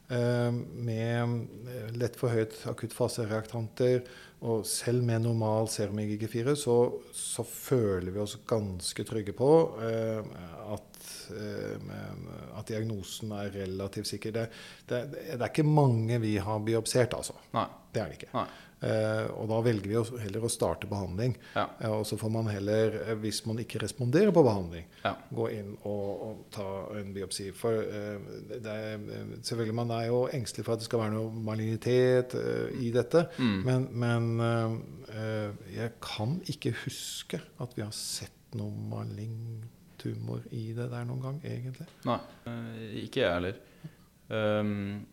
med 0.08 1.32
eh, 1.66 1.88
lett 1.98 2.16
forhøyet 2.18 2.60
akuttfasereaktanter 2.70 4.04
og 4.46 4.66
selv 4.68 5.02
med 5.06 5.24
normal 5.24 5.66
serum 5.72 5.98
IgG4 6.02 6.54
så, 6.60 6.76
så 7.16 7.42
føler 7.46 8.12
vi 8.12 8.20
oss 8.22 8.36
ganske 8.46 9.06
trygge 9.08 9.34
på 9.36 9.48
eh, 9.82 10.20
at, 10.76 11.00
eh, 11.34 11.88
at 12.60 12.70
diagnosen 12.70 13.32
er 13.34 13.50
relativt 13.56 14.12
sikker. 14.12 14.36
Det, 14.36 14.46
det, 14.86 15.02
det 15.32 15.40
er 15.40 15.48
ikke 15.48 15.66
mange 15.66 16.20
vi 16.22 16.36
har 16.38 16.62
biopsert, 16.62 17.16
altså. 17.16 17.38
Nei. 17.56 17.66
Det 17.90 18.02
er 18.02 18.12
det 18.12 18.20
ikke. 18.20 18.32
Nei. 18.36 18.46
Eh, 18.84 19.26
og 19.40 19.48
da 19.48 19.60
velger 19.64 19.88
vi 19.88 19.94
å- 19.96 20.18
heller 20.20 20.42
å 20.44 20.50
starte 20.52 20.86
behandling. 20.86 21.34
Ja. 21.54 21.62
Eh, 21.80 21.88
og 21.90 22.04
så 22.04 22.18
får 22.20 22.30
man 22.30 22.46
heller, 22.52 22.92
eh, 23.08 23.14
hvis 23.16 23.38
man 23.46 23.56
ikke 23.62 23.80
responderer 23.80 24.30
på 24.36 24.42
behandling, 24.44 24.84
Ja. 25.02 25.14
gå 25.32 25.46
inn 25.50 25.70
og, 25.84 26.20
og 26.26 26.44
ta 26.50 26.66
en 26.98 27.14
biopsi. 27.14 27.54
For 27.54 27.70
det 27.80 28.66
er, 28.66 28.98
selvfølgelig 29.40 29.74
man 29.74 29.90
er 29.96 30.06
jo 30.08 30.26
engstelig 30.28 30.64
for 30.66 30.72
at 30.74 30.78
det 30.80 30.84
skal 30.90 31.00
være 31.00 31.14
noe 31.14 31.30
malignitet 31.32 32.34
i 32.82 32.90
dette. 32.92 33.24
Mm. 33.38 33.64
Men, 33.64 33.88
men 33.92 34.92
jeg 35.74 35.92
kan 36.02 36.40
ikke 36.44 36.74
huske 36.84 37.40
at 37.58 37.74
vi 37.76 37.82
har 37.82 37.92
sett 37.96 38.30
noe 38.54 38.70
malign 38.70 39.64
tumor 39.98 40.42
i 40.52 40.72
det 40.76 40.90
der 40.92 41.04
noen 41.08 41.22
gang, 41.22 41.40
egentlig. 41.42 41.86
Nei. 42.04 42.20
Ikke 43.06 43.24
jeg 43.24 43.32
heller. 43.32 43.54
Um, 44.28 45.06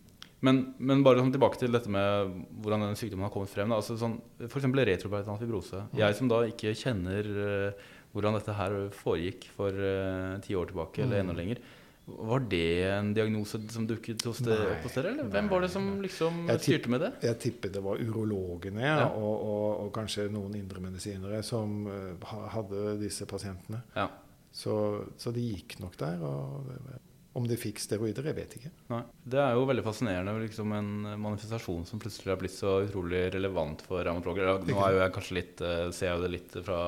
men, 0.44 0.58
men 0.78 1.02
bare 1.06 1.22
sånn 1.22 1.32
tilbake 1.34 1.58
til 1.60 1.72
dette 1.74 1.90
med 1.92 2.34
hvordan 2.62 2.84
den 2.86 2.98
sykdommen 3.00 3.26
har 3.26 3.32
kommet 3.34 3.50
frem. 3.52 3.70
Da. 3.72 3.78
Altså 3.80 3.96
sånn, 4.00 4.18
F.eks. 4.44 4.66
retroparatal 4.68 5.38
fibrose. 5.40 5.80
Jeg 5.96 6.18
som 6.18 6.28
da 6.30 6.42
ikke 6.48 6.74
kjenner 6.76 7.30
eh, 7.46 7.86
hvordan 8.14 8.36
dette 8.38 8.54
her 8.54 8.76
foregikk 8.94 9.48
for 9.56 9.72
eh, 9.74 10.36
ti 10.44 10.54
år 10.54 10.68
tilbake, 10.70 11.02
eller 11.06 11.18
Mm. 11.18 11.24
enda 11.24 11.34
lenger. 11.40 11.62
Var 12.04 12.42
det 12.52 12.60
en 12.92 13.14
diagnose 13.16 13.56
som 13.72 13.86
dukket 13.88 14.20
hos 14.28 14.42
det, 14.44 14.52
Nei. 14.60 14.74
hos 14.82 14.92
dere? 14.92 15.14
Eller 15.14 15.30
hvem 15.32 15.46
var 15.48 15.62
det 15.64 15.70
som 15.72 15.86
liksom 16.04 16.42
styrte 16.60 16.90
med 16.92 17.00
det? 17.00 17.08
Jeg 17.24 17.38
tipper 17.40 17.72
det 17.72 17.80
var 17.82 17.96
urologene 17.96 18.84
Ja. 18.84 19.06
og, 19.08 19.38
og, 19.40 19.70
og 19.86 19.88
kanskje 19.96 20.26
noen 20.34 20.52
indremedisinere 20.60 21.40
som 21.42 21.86
eh, 21.88 22.28
hadde 22.52 22.98
disse 23.00 23.24
pasientene. 23.30 23.80
Ja. 23.96 24.10
Så, 24.52 24.74
så 25.18 25.32
de 25.34 25.46
gikk 25.48 25.78
nok 25.80 25.96
der. 25.98 26.20
Og 26.28 26.68
om 27.34 27.46
de 27.50 27.56
fikk 27.58 27.80
steroider, 27.82 28.28
jeg 28.30 28.36
vet 28.36 28.52
ikke. 28.58 28.70
Nei. 28.92 29.00
Det 29.26 29.40
er 29.42 29.56
jo 29.56 29.64
veldig 29.66 29.82
fascinerende. 29.82 30.34
Liksom 30.44 30.74
en 30.76 30.90
manifestasjon 31.18 31.82
som 31.88 31.98
plutselig 32.02 32.30
har 32.30 32.38
blitt 32.38 32.54
så 32.54 32.76
utrolig 32.84 33.24
relevant 33.34 33.82
for 33.82 34.04
revmatologer. 34.06 34.60
Nå 34.68 34.76
er 34.78 34.94
jo 34.94 35.00
jeg 35.00 35.14
kanskje 35.16 35.36
litt, 35.40 35.62
eh, 35.66 35.88
ser 35.96 36.12
jeg 36.12 36.22
det 36.22 36.30
litt 36.30 36.54
fra 36.62 36.78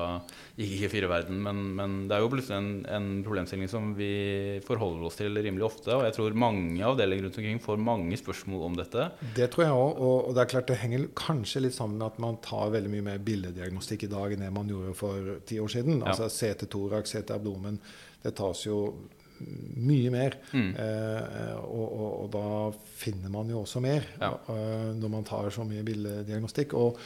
ikke-4-verden, 0.63 1.41
men, 1.43 1.59
men 1.75 1.97
det 2.07 2.15
er 2.15 2.23
jo 2.23 2.31
plutselig 2.31 2.61
en, 2.61 2.69
en 2.95 3.09
problemstilling 3.25 3.71
som 3.71 3.91
vi 3.97 4.11
forholder 4.67 5.09
oss 5.09 5.19
til 5.19 5.35
rimelig 5.35 5.67
ofte. 5.67 5.91
Og 5.97 6.05
jeg 6.07 6.15
tror 6.15 6.39
mange 6.39 6.87
avdelinger 6.93 7.27
rundt 7.27 7.41
omkring 7.43 7.61
får 7.67 7.83
mange 7.89 8.21
spørsmål 8.23 8.63
om 8.69 8.79
dette. 8.79 9.09
Det 9.35 9.49
tror 9.51 9.67
jeg 9.67 9.75
òg. 9.75 10.01
Og, 10.07 10.31
det 10.37 10.45
er 10.45 10.53
klart 10.55 10.71
det 10.71 10.79
henger 10.79 11.09
kanskje 11.19 11.65
litt 11.67 11.75
sammen 11.75 11.99
med 11.99 12.07
at 12.07 12.23
man 12.23 12.39
tar 12.45 12.71
veldig 12.77 12.93
mye 12.95 13.07
mer 13.11 13.19
billeddiagnostikk 13.27 14.07
i 14.07 14.13
dag 14.15 14.31
enn 14.31 14.47
det 14.47 14.55
man 14.55 14.71
gjorde 14.71 14.95
for 14.95 15.35
ti 15.49 15.59
år 15.59 15.75
siden. 15.75 15.99
Ja. 15.99 16.15
Altså 16.15 16.31
CT 16.31 16.69
thorax, 16.71 17.17
CT 17.17 17.35
abdomen. 17.35 17.81
Det 18.23 18.31
tas 18.39 18.63
jo 18.63 18.79
mye 19.79 20.09
mer. 20.13 20.35
Mm. 20.53 20.69
Eh, 20.81 21.53
og, 21.61 21.85
og, 21.87 22.09
og 22.23 22.27
da 22.33 22.43
finner 22.97 23.29
man 23.33 23.49
jo 23.53 23.61
også 23.63 23.81
mer 23.83 24.05
Ja. 24.21 24.31
eh, 24.53 24.89
når 24.97 25.09
man 25.13 25.23
tar 25.27 25.49
så 25.53 25.65
mye 25.67 25.83
billeddiagnostikk. 25.87 26.73
Og 26.79 26.97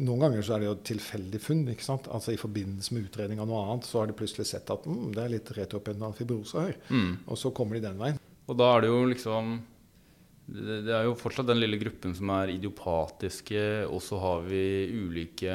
noen 0.00 0.20
ganger 0.26 0.42
så 0.46 0.54
er 0.56 0.62
det 0.64 0.68
jo 0.70 0.76
tilfeldig 0.92 1.40
funn. 1.42 1.64
ikke 1.72 1.86
sant? 1.86 2.06
Altså 2.14 2.32
I 2.34 2.40
forbindelse 2.40 2.94
med 2.94 3.08
utredning 3.10 3.40
av 3.42 3.48
noe 3.50 3.64
annet 3.66 3.88
så 3.88 4.02
har 4.02 4.06
de 4.10 4.16
plutselig 4.20 4.46
sett 4.52 4.70
at 4.70 4.86
mm, 4.86 5.10
det 5.16 5.24
er 5.24 5.34
litt 5.34 5.50
retropendal 5.58 6.14
fibrose 6.18 6.60
her. 6.68 6.76
Mm. 6.90 7.12
Og 7.26 7.38
så 7.40 7.50
kommer 7.56 7.76
de 7.80 7.86
den 7.88 7.98
veien. 8.00 8.20
Og 8.50 8.56
da 8.58 8.72
er 8.76 8.80
det 8.86 8.90
jo 8.92 9.02
liksom 9.10 9.58
det 10.50 10.76
det 10.86 10.92
er 10.96 11.04
jo 11.06 11.14
fortsatt 11.18 11.46
den 11.48 11.60
lille 11.60 11.78
gruppen 11.80 12.14
som 12.16 12.30
er 12.34 12.50
idiopatiske, 12.54 13.62
og 13.86 14.00
så 14.02 14.18
har 14.22 14.42
vi 14.48 14.62
ulike 14.90 15.54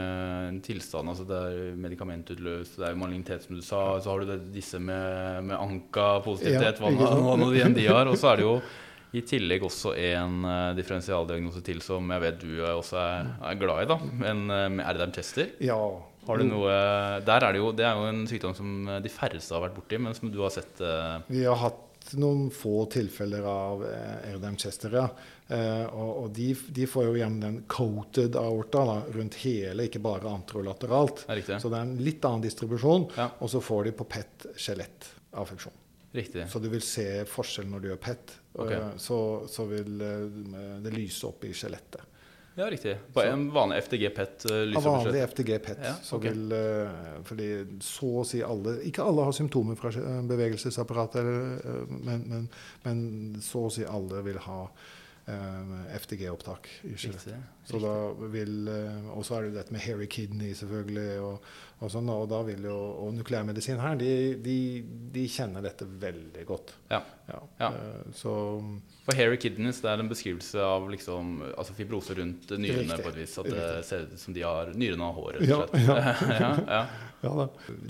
tilstander. 0.65 1.11
altså 1.13 1.25
Det 1.27 1.39
er 1.49 1.75
medikamentutløst, 1.83 2.77
det 2.79 2.87
er 2.89 2.95
malignitet, 2.99 3.43
som 3.45 3.55
du 3.59 3.61
sa. 3.65 3.83
Så 3.99 4.09
har 4.13 4.23
du 4.23 4.31
det, 4.31 4.39
disse 4.55 4.79
med, 4.79 5.43
med 5.51 5.57
anka-positivitet, 5.59 6.79
Ja, 6.79 6.89
hva 6.89 7.35
nå- 7.35 7.37
nå 7.43 7.51
de 7.75 7.87
har. 7.91 8.07
Og 8.07 8.17
så 8.17 8.31
er 8.33 8.41
det 8.41 8.47
jo 8.47 8.55
i 9.15 9.21
tillegg 9.23 9.63
også 9.63 9.93
en 9.95 10.41
uh, 10.43 10.73
differensialdiagnose 10.75 11.61
til 11.63 11.79
som 11.83 12.09
jeg 12.11 12.23
vet 12.25 12.39
du 12.41 12.49
er 12.65 12.73
også 12.75 12.97
er, 12.99 13.29
er 13.51 13.55
glad 13.61 13.85
i, 13.85 13.87
da. 13.93 13.99
En 14.31 14.41
uh, 14.51 14.65
med 14.75 14.83
Erdheim 14.85 15.13
Chester. 15.15 15.53
Ja. 15.63 15.77
Har 16.25 16.41
du 16.41 16.47
noe 16.49 16.73
Der 17.21 17.43
er 17.45 17.53
det 17.53 17.59
jo 17.61 17.67
Det 17.77 17.83
er 17.85 17.93
jo 17.99 18.07
en 18.09 18.23
sykdom 18.25 18.55
som 18.57 18.69
eh, 18.89 18.95
de 19.05 19.11
færreste 19.13 19.53
har 19.53 19.61
vært 19.61 19.75
borti, 19.77 19.99
men 20.01 20.15
som 20.17 20.31
du 20.33 20.39
har 20.41 20.49
sett 20.49 20.79
uh, 20.81 21.19
Vi 21.29 21.43
har 21.45 21.59
hatt 21.61 21.83
noen 22.13 22.51
få 22.53 22.85
tilfeller 22.93 23.45
av 23.49 23.81
Erdem 23.87 24.57
Chester, 24.61 24.93
ja. 24.93 25.07
Eh, 25.47 25.85
og 25.85 26.23
og 26.25 26.29
de, 26.33 26.51
de 26.73 26.85
får 26.89 27.07
jo 27.09 27.15
igjen 27.17 27.39
den 27.41 27.57
coated 27.69 28.37
aorta 28.39 28.83
da, 28.87 28.95
rundt 29.13 29.35
hele, 29.43 29.87
ikke 29.89 30.01
bare 30.05 30.29
antrolateralt. 30.31 31.25
Det? 31.27 31.59
Så 31.61 31.69
det 31.69 31.77
er 31.79 31.87
en 31.87 31.97
litt 32.01 32.25
annen 32.25 32.45
distribusjon. 32.45 33.09
Ja. 33.17 33.29
Og 33.39 33.51
så 33.53 33.61
får 33.61 33.89
de 33.89 33.95
på 33.99 34.07
PET 34.09 34.47
skjelettaffeksjon. 34.55 35.81
Riktig. 36.15 36.45
Så 36.49 36.61
du 36.63 36.69
vil 36.71 36.83
se 36.85 37.25
forskjell 37.27 37.67
når 37.67 37.81
du 37.83 37.87
gjør 37.91 38.01
PET. 38.05 38.35
Ok. 38.55 38.71
Eh, 38.71 38.91
Så, 38.97 39.17
så 39.51 39.65
vil 39.67 40.01
eh, 40.01 40.79
det 40.85 40.93
lyse 40.95 41.27
opp 41.27 41.43
i 41.43 41.53
skjelettet. 41.53 42.05
Ja, 42.57 42.69
riktig. 42.71 42.97
På 43.13 43.19
Så- 43.21 43.27
en 43.27 43.51
vanlig 43.51 43.77
FDG 43.83 44.09
PET? 44.15 44.45
Uh, 44.51 44.77
Av 44.77 44.83
vanlig 44.83 45.21
FDG 45.27 45.59
PET. 45.59 45.77
Ja, 45.83 45.95
okay. 46.11 46.29
vil, 46.31 46.51
eh, 46.51 46.89
fordi 47.27 47.49
så 47.83 48.11
å 48.21 48.25
si 48.25 48.41
alle 48.43 48.77
Ikke 48.87 49.03
alle 49.03 49.23
har 49.27 49.31
symptomer 49.35 49.75
fra 49.75 49.89
eh, 49.89 50.21
bevegelsesapparatet, 50.23 51.15
eller, 51.15 51.57
eh, 51.57 51.87
men, 51.89 52.23
men, 52.29 52.49
men 52.85 53.01
så 53.41 53.65
å 53.67 53.71
si 53.71 53.83
alle 53.83 54.21
vil 54.23 54.37
ha 54.37 54.69
eh, 55.27 55.97
FDG-opptak 55.99 56.67
i 56.83 56.93
skjelettet. 56.95 57.33
Riktig. 57.33 57.43
Så 57.65 57.79
da 57.81 58.13
vil, 58.31 58.67
eh, 58.69 59.09
Og 59.17 59.25
er 59.35 59.49
det 59.49 59.55
dette 59.57 59.73
med 59.73 59.81
hairy 59.81 60.07
kidney, 60.07 60.53
selvfølgelig. 60.53 61.19
Og, 61.21 61.41
og 61.83 61.89
sånn, 61.91 62.07
og 62.09 62.29
da 62.31 62.37
vil 62.47 62.63
jo, 62.63 62.73
og 63.03 63.09
nukleærmedisin 63.17 63.77
her, 63.83 63.97
de, 63.99 64.11
de, 64.41 64.53
de 65.11 65.25
kjenner 65.27 65.61
dette 65.65 65.83
veldig 65.85 66.45
godt. 66.47 66.71
Ja. 66.89 67.01
Ja. 67.27 67.39
Ja. 67.59 67.67
eh, 67.75 68.11
Så 68.15 68.31
For 69.05 69.17
hairy 69.19 69.35
kidneys 69.43 69.81
det 69.83 69.89
er 69.91 69.99
en 69.99 70.07
beskrivelse 70.09 70.61
av 70.63 70.87
liksom, 70.89 71.33
altså 71.57 71.75
fibrose 71.75 72.15
rundt 72.15 72.49
nyrene 72.55 72.85
Riktig. 72.95 73.03
på 73.03 73.11
et 73.11 73.19
vis. 73.19 73.33
At 73.41 73.49
det 73.51 73.65
ser 73.89 74.05
ut 74.07 74.15
som 74.21 74.33
de 74.37 74.45
har 74.47 74.71
nyrene 74.73 75.03
av 75.09 75.17
hår, 75.19 75.33
rett 75.41 75.49
Ja, 75.51 75.57
og 75.65 75.75
slett. 75.75 76.39
ja, 76.39 76.53
ja. 76.77 76.79
ja 77.25 77.33
da. 77.41 77.47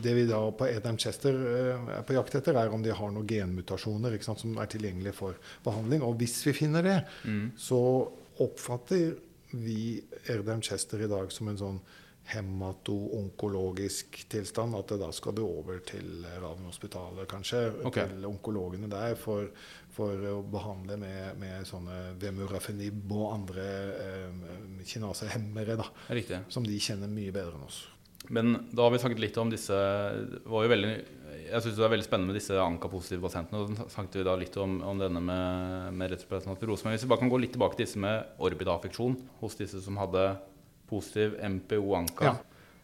Det 0.08 0.16
vi 0.18 0.26
da 0.34 0.42
på 0.52 0.68
Edam 0.72 0.98
Chester 0.98 1.38
eh, 1.52 1.90
er 2.00 2.04
på 2.10 2.18
jakt 2.18 2.36
etter, 2.42 2.58
er 2.58 2.74
om 2.74 2.82
de 2.84 2.92
har 2.96 3.14
noen 3.14 3.28
genmutasjoner 3.30 4.18
sant, 4.26 4.42
som 4.42 4.58
er 4.58 4.72
tilgjengelige 4.74 5.14
for 5.22 5.38
behandling. 5.68 6.02
Og 6.10 6.18
hvis 6.24 6.40
vi 6.50 6.56
finner 6.58 6.82
det, 6.90 6.98
Mm. 7.26 7.52
så 7.60 7.80
oppfatter 8.42 9.14
vi 9.56 10.02
Erdheim 10.28 10.62
Chester 10.66 11.00
i 11.06 11.08
dag 11.08 11.30
som 11.32 11.48
en 11.54 11.58
sånn 11.62 11.78
hematonkologisk 12.34 14.30
tilstand. 14.32 14.76
At 14.78 14.92
det 14.94 15.00
da 15.02 15.12
skal 15.16 15.36
du 15.38 15.44
over 15.46 15.82
til 15.86 16.26
Radiumhospitalet, 16.26 17.28
kanskje. 17.30 17.64
Okay. 17.86 18.10
Til 18.12 18.28
onkologene 18.30 18.90
der 18.92 19.18
for, 19.20 19.50
for 19.96 20.30
å 20.32 20.38
behandle 20.42 20.98
med, 21.02 21.36
med 21.42 21.68
sånne 21.70 22.16
Vemurafenib 22.22 23.12
og 23.16 23.28
andre 23.34 23.68
eh, 24.06 24.86
kinasehemmere, 24.86 25.78
da. 25.82 25.90
Riktig. 26.16 26.46
Som 26.54 26.66
de 26.68 26.80
kjenner 26.82 27.12
mye 27.12 27.36
bedre 27.36 27.60
enn 27.60 27.68
oss. 27.68 27.84
Men 28.34 28.56
da 28.74 28.88
har 28.88 28.94
vi 28.94 29.00
snakket 29.00 29.22
litt 29.22 29.36
om 29.38 29.52
disse 29.54 29.76
det 29.76 30.40
var 30.50 30.66
jo 30.66 30.72
veldig, 30.72 30.94
Jeg 31.46 31.62
syns 31.62 31.76
det 31.78 31.84
er 31.86 31.92
veldig 31.94 32.08
spennende 32.08 32.32
med 32.32 32.40
disse 32.40 32.58
ANKA-positive 32.58 33.22
pasientene. 33.22 33.62
Og 33.62 33.70
så 33.70 33.88
snakket 33.94 34.18
vi 34.18 34.26
da 34.26 34.34
litt 34.40 34.58
om, 34.62 34.80
om 34.82 35.02
denne 35.02 35.22
med, 35.22 35.94
med 35.94 36.10
retroplatant. 36.16 36.58
Men 36.58 36.96
hvis 36.96 37.06
vi 37.06 37.12
bare 37.12 37.22
kan 37.22 37.30
gå 37.30 37.42
litt 37.44 37.54
tilbake 37.54 37.78
til 37.78 37.86
disse 37.86 38.02
med 38.02 38.42
orbitaffeksjon 38.42 39.20
hos 39.44 39.60
disse 39.60 39.84
som 39.86 40.02
hadde 40.02 40.26
positiv 40.90 41.36
MPO-ANKA. 41.40 42.30
Ja. 42.30 42.36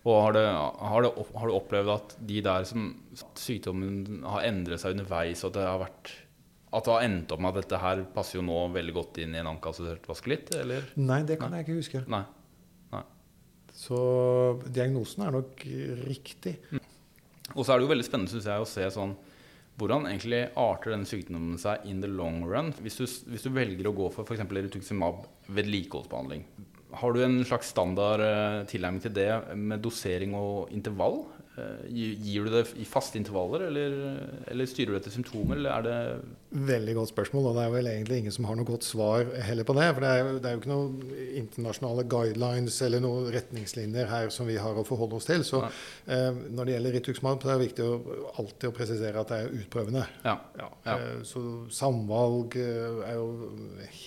Og 0.01 0.17
har, 0.17 0.33
du, 0.33 0.41
har, 0.41 1.05
du, 1.05 1.23
har 1.37 1.47
du 1.49 1.53
opplevd 1.53 1.93
at 1.93 2.17
de 2.25 2.41
der 2.41 2.65
som 2.65 2.89
sykdommen 3.37 4.23
har 4.25 4.47
endret 4.47 4.81
seg 4.81 4.95
underveis, 4.95 5.43
og 5.43 5.51
at 5.51 5.59
det 5.59 5.69
har 5.69 5.81
vært 5.83 6.13
at 6.71 6.85
det 6.87 6.93
har 6.95 7.03
endt 7.03 7.33
opp 7.35 7.41
med 7.43 7.51
at 7.51 7.65
dette 7.65 7.79
her 7.83 8.01
passer 8.15 8.37
jo 8.37 8.45
nå 8.47 8.59
veldig 8.71 8.93
godt 8.95 9.17
inn 9.19 9.33
i 9.35 9.41
en 9.41 9.49
ANKA-assosiert 9.51 10.05
vaskelitt, 10.07 10.53
eller? 10.55 10.85
Nei, 10.95 11.19
det 11.27 11.35
kan 11.41 11.51
jeg 11.57 11.67
ikke 11.67 11.81
huske. 11.81 12.03
Nei. 12.09 12.23
Så 13.81 13.97
diagnosen 14.67 15.25
er 15.25 15.35
nok 15.35 15.63
riktig. 16.05 16.57
Og 17.55 17.63
så 17.63 17.73
er 17.73 17.79
det 17.79 17.85
jo 17.85 17.91
veldig 17.91 18.07
spennende 18.07 18.31
synes 18.33 18.49
jeg, 18.49 18.63
å 18.63 18.69
se 18.69 18.87
sånn 18.93 19.15
hvordan 19.79 20.05
egentlig 20.09 20.41
arter 20.59 20.93
denne 20.93 21.07
sykdommen 21.09 21.57
seg 21.59 21.85
in 21.89 22.01
the 22.03 22.09
long 22.09 22.43
run. 22.45 22.69
Hvis 22.83 22.99
du, 22.99 23.05
hvis 23.31 23.47
du 23.47 23.49
velger 23.55 23.87
å 23.89 23.95
gå 23.97 24.09
for 24.13 24.27
f.eks. 24.27 24.43
rituximab 24.67 25.23
vedlikeholdsbehandling, 25.55 26.43
har 26.99 27.13
du 27.13 27.21
en 27.23 27.39
slags 27.47 27.71
standard 27.71 28.23
eh, 28.25 28.61
tilnærming 28.69 29.03
til 29.03 29.13
det 29.15 29.29
med 29.55 29.83
dosering 29.83 30.35
og 30.37 30.71
intervall? 30.73 31.21
Eh, 31.59 31.87
gir 31.91 32.47
du 32.47 32.53
det 32.53 32.65
i 32.79 32.87
faste 32.87 33.19
intervaller, 33.19 33.67
eller, 33.69 33.97
eller 34.51 34.69
styrer 34.69 34.93
du 34.93 34.99
etter 34.99 35.13
symptomer, 35.13 35.59
eller 35.59 35.71
er 35.75 35.87
det 35.87 35.97
Veldig 36.51 36.93
godt 36.97 37.09
spørsmål, 37.13 37.45
og 37.47 37.53
det 37.55 37.61
er 37.63 37.69
vel 37.71 37.87
egentlig 37.87 38.17
ingen 38.19 38.33
som 38.35 38.43
har 38.49 38.57
noe 38.59 38.67
godt 38.67 38.83
svar 38.83 39.21
heller 39.47 39.63
på 39.63 39.71
det. 39.77 39.85
For 39.95 40.03
det 40.03 40.09
er, 40.19 40.31
det 40.43 40.49
er 40.49 40.55
jo 40.57 40.59
ikke 40.59 40.71
noen 40.71 41.13
internasjonale 41.39 42.03
guidelines 42.11 42.79
eller 42.83 42.99
noen 43.05 43.29
retningslinjer 43.31 44.09
her 44.11 44.27
som 44.35 44.49
vi 44.49 44.57
har 44.59 44.75
å 44.75 44.83
forholde 44.83 45.15
oss 45.15 45.29
til. 45.29 45.45
Så 45.47 45.61
eh, 45.63 46.41
når 46.51 46.67
det 46.67 46.75
gjelder 46.75 46.95
Rituximab, 46.97 47.39
så 47.45 47.53
er 47.53 47.55
det 47.61 47.69
viktig 47.69 47.85
å, 47.87 48.17
alltid 48.43 48.67
å 48.67 48.73
presisere 48.75 49.23
at 49.23 49.31
det 49.31 49.39
er 49.45 49.55
utprøvende. 49.61 50.03
Ja. 50.27 50.35
Ja, 50.59 50.67
eh, 50.97 51.21
Så 51.31 51.45
samvalg 51.71 52.59
eh, 52.59 52.99
er 53.07 53.15
jo 53.21 53.29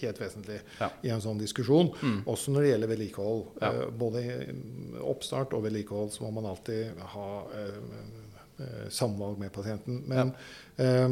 helt 0.02 0.20
vesentlig 0.26 0.60
Ja. 0.82 0.90
i 1.00 1.14
en 1.16 1.24
sånn 1.24 1.40
diskusjon. 1.40 1.94
Mm. 2.04 2.20
Også 2.28 2.52
når 2.52 2.66
det 2.66 2.74
gjelder 2.74 2.92
vedlikehold. 2.92 3.44
Eh, 3.64 3.82
Både 4.04 4.26
oppstart 5.00 5.56
og 5.56 5.64
vedlikehold 5.64 6.12
så 6.12 6.28
må 6.28 6.34
man 6.42 6.52
alltid 6.52 6.92
ha 7.16 7.28
eh, 7.56 7.82
eh, 8.60 8.88
samvalg 8.92 9.40
med 9.40 9.56
pasienten. 9.56 10.02
Men 10.12 10.36
eh, 10.76 11.08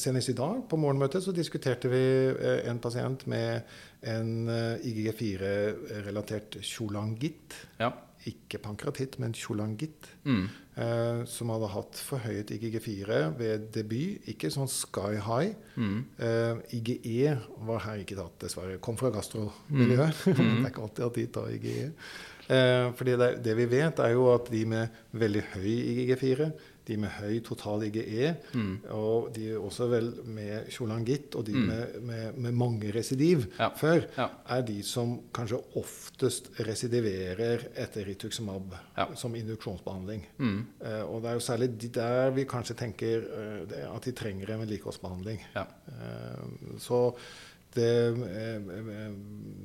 senest 0.00 0.32
i 0.32 0.36
dag 0.36 0.62
på 0.68 0.78
morgenmøtet 0.80 1.24
så 1.24 1.34
diskuterte 1.34 1.90
vi 1.92 2.02
eh, 2.32 2.62
en 2.70 2.80
pasient 2.82 3.26
med 3.30 3.66
en 4.08 4.48
eh, 4.50 4.86
IGG4-relatert 4.88 6.60
kjolangitt. 6.66 7.56
Ja. 7.80 7.92
Ikke 8.28 8.60
pankratitt, 8.62 9.18
men 9.18 9.34
kjolangitt. 9.34 10.06
Mm. 10.24 10.44
Eh, 10.72 11.22
som 11.28 11.50
hadde 11.52 11.68
hatt 11.68 11.98
forhøyet 12.00 12.52
IGG4 12.54 13.16
ved 13.36 13.66
debut. 13.74 14.22
Ikke 14.30 14.48
sånn 14.52 14.70
sky 14.70 15.18
high. 15.20 15.56
Mm. 15.76 15.98
Eh, 16.16 16.62
IGE 16.78 17.34
var 17.68 17.82
her 17.88 18.04
ikke 18.04 18.16
tatt, 18.20 18.38
dessverre. 18.46 18.78
Kom 18.84 18.96
fra 19.00 19.10
gastromiljøet. 19.12 20.22
det 20.30 20.46
er 20.46 20.70
ikke 20.70 20.86
alltid 20.86 21.08
at 21.08 21.18
de 21.18 21.26
tar 21.34 21.50
IGE. 21.58 21.88
Eh, 22.52 22.88
fordi 22.98 23.18
det, 23.20 23.30
det 23.44 23.56
vi 23.58 23.66
vet, 23.70 24.00
er 24.02 24.14
jo 24.16 24.30
at 24.32 24.48
de 24.52 24.62
med 24.70 25.02
veldig 25.18 25.44
høy 25.52 25.68
IGG4, 25.72 26.48
de 26.86 26.96
med 26.96 27.10
høy 27.10 27.40
total 27.44 27.82
IGE, 27.86 28.36
Mm. 28.54 28.78
og 28.90 29.32
de 29.34 29.52
også 29.58 29.86
vel 29.90 30.12
med 30.24 30.70
cholangitt, 30.70 31.34
og 31.36 31.44
de 31.46 31.52
Mm. 31.52 31.66
med, 31.66 32.00
med, 32.02 32.38
med 32.38 32.52
mange 32.52 32.90
residiv 32.94 33.44
Ja. 33.58 33.68
før, 33.76 34.00
Ja. 34.18 34.28
er 34.48 34.62
de 34.62 34.82
som 34.82 35.20
kanskje 35.34 35.62
oftest 35.76 36.50
residiverer 36.60 37.68
etter 37.76 38.04
rituximab 38.06 38.74
Ja. 38.98 39.06
som 39.14 39.34
induksjonsbehandling. 39.34 40.26
Mm. 40.38 40.66
Eh, 40.84 41.02
og 41.02 41.22
det 41.22 41.28
er 41.30 41.32
jo 41.34 41.40
særlig 41.40 41.68
de 41.80 41.88
der 41.88 42.30
vi 42.30 42.44
kanskje 42.44 42.74
tenker 42.76 43.22
eh, 43.22 43.94
at 43.96 44.02
de 44.04 44.12
trenger 44.12 44.50
en 44.50 44.60
vedlikeholdsbehandling. 44.66 45.40
Ja. 45.54 45.64
Eh, 45.88 46.78
så 46.78 47.14
det 47.74 48.06
eh, 48.06 48.54
eh, 48.54 49.12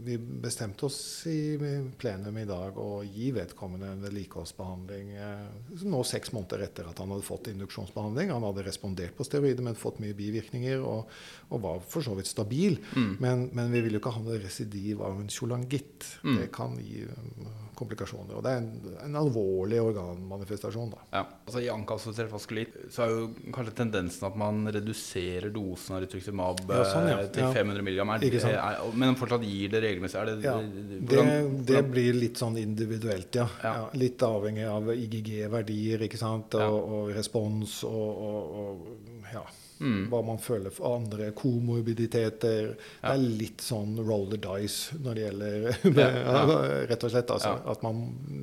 Vi 0.03 0.17
bestemte 0.17 0.85
oss 0.85 1.27
i 1.27 1.57
plenum 1.99 2.37
i 2.37 2.45
dag 2.47 2.77
å 2.79 3.01
gi 3.03 3.31
vedkommende 3.35 3.89
en 3.91 4.03
vedlikeholdsbehandling 4.05 5.09
eh, 5.19 5.81
nå 5.83 5.99
seks 6.07 6.31
måneder 6.35 6.63
etter 6.67 6.87
at 6.87 7.01
han 7.03 7.11
hadde 7.11 7.27
fått 7.27 7.49
induksjonsbehandling. 7.51 8.31
Han 8.31 8.45
hadde 8.47 8.63
respondert 8.67 9.17
på 9.17 9.27
steroider, 9.27 9.65
men 9.65 9.75
fått 9.75 9.99
mye 10.03 10.15
bivirkninger 10.17 10.79
og, 10.79 11.11
og 11.51 11.63
var 11.63 11.83
for 11.83 12.05
så 12.05 12.15
vidt 12.17 12.31
stabil. 12.31 12.79
Mm. 12.95 13.13
Men, 13.23 13.47
men 13.57 13.73
vi 13.73 13.83
vil 13.85 13.97
jo 13.97 14.03
ikke 14.03 14.15
ha 14.15 14.23
noe 14.23 14.39
residiv 14.39 15.03
av 15.03 15.19
en 15.19 15.31
cholangitt. 15.31 16.07
Mm. 16.23 16.37
Det 16.39 16.51
kan 16.55 16.77
gi 16.79 17.03
um, 17.07 17.49
komplikasjoner. 17.77 18.37
Og 18.37 18.45
det 18.45 18.53
er 18.53 18.61
en, 18.61 18.97
en 19.05 19.19
alvorlig 19.19 19.79
organmanifestasjon. 19.83 20.93
da. 20.95 21.03
Ja, 21.13 21.23
altså 21.45 21.61
I 21.63 21.69
ankastet 21.73 22.31
vaskulitt 22.31 22.75
så 22.93 23.05
er 23.05 23.13
jo 23.13 23.27
kanskje 23.55 23.75
tendensen 23.81 24.27
at 24.29 24.37
man 24.39 24.63
reduserer 24.73 25.51
dosen 25.53 25.97
av 25.97 26.03
rituximab 26.05 26.63
Ja, 26.65 26.83
sånn, 26.87 27.09
ja. 27.11 27.19
eh, 27.21 27.31
til 27.33 27.51
500 27.53 27.85
mg, 27.85 27.96
er, 28.03 28.23
er, 28.27 28.39
sant? 28.39 28.53
er, 28.53 28.93
men 28.93 29.15
fortsatt 29.19 29.43
gir 29.47 29.69
det 29.73 29.81
regelmessig. 29.83 30.25
Det, 30.25 30.37
Ja, 30.43 30.57
Det, 30.61 31.17
hvordan- 31.17 31.65
det 31.65 31.83
blir 31.91 32.13
litt 32.13 32.37
sånn 32.37 32.57
individuelt, 32.57 33.33
ja. 33.35 33.47
Ja. 33.63 33.73
ja 33.81 33.89
litt 33.93 34.17
avhengig 34.21 34.65
av 34.69 34.89
IGG-verdier 34.93 36.01
ikke 36.07 36.17
sant? 36.17 36.53
Og, 36.55 36.77
og 36.97 37.15
respons 37.15 37.83
og, 37.83 38.17
og, 38.17 38.59
og 38.59 39.31
ja, 39.33 39.45
Mm. 39.77 40.07
hva 40.09 40.23
man 40.25 40.39
føler 40.41 40.71
for 40.73 40.95
andre 40.95 41.27
komorbiditeter. 41.37 42.71
Det 42.97 43.11
er 43.11 43.17
litt 43.21 43.61
sånn 43.61 43.91
roll 44.07 44.27
the 44.31 44.37
dice 44.41 44.95
når 44.97 45.13
det 45.19 45.25
gjelder. 45.27 45.67
Rett 46.89 47.03
og 47.05 47.11
slett. 47.13 47.29
Altså. 47.29 47.51
At 47.69 47.83
man, 47.85 47.99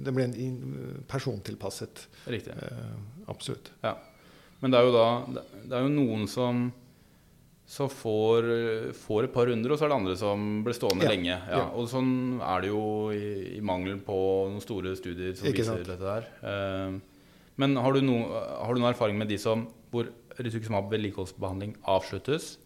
det 0.07 0.15
blir 0.15 0.29
en 0.31 1.03
persontilpasset. 1.11 2.05
Riktig. 2.31 2.55
Eh, 2.55 2.95
absolutt. 3.27 3.73
Ja. 3.83 3.97
Men 4.61 4.71
det 4.71 4.79
er 4.79 4.87
jo 4.87 4.93
da 4.95 5.07
Det 5.67 5.75
er 5.75 5.83
jo 5.85 5.91
noen 5.93 6.29
som 6.31 6.69
så 7.75 7.89
får, 7.91 8.47
får 8.95 9.27
et 9.27 9.33
par 9.35 9.49
runder, 9.51 9.73
og 9.75 9.79
så 9.81 9.87
er 9.87 9.91
det 9.91 9.97
andre 9.97 10.15
som 10.19 10.43
blir 10.67 10.77
stående 10.77 11.07
Ja, 11.09 11.11
lenge. 11.11 11.39
Ja. 11.51 11.63
Og 11.75 11.89
sånn 11.91 12.13
er 12.39 12.63
det 12.63 12.71
jo 12.71 12.83
i, 13.11 13.57
i 13.59 13.63
mangel 13.67 13.97
på 14.05 14.19
noen 14.53 14.63
store 14.63 14.93
studier 14.99 15.35
som 15.35 15.49
Ikke 15.51 15.65
viser 15.65 15.81
sant. 15.81 15.89
dette 15.89 16.05
der. 16.05 16.29
Eh, 16.47 16.99
men 17.63 17.75
har 17.79 17.97
du, 17.97 18.03
no, 18.07 18.21
har 18.35 18.75
du 18.75 18.83
noen 18.83 18.93
erfaring 18.93 19.19
med 19.19 19.31
de 19.31 19.39
som 19.43 19.67
hvor 19.95 20.09
rituximab 20.39 20.87
vedlikeholdsbehandling 20.91 21.75
avsluttes? 21.91 22.57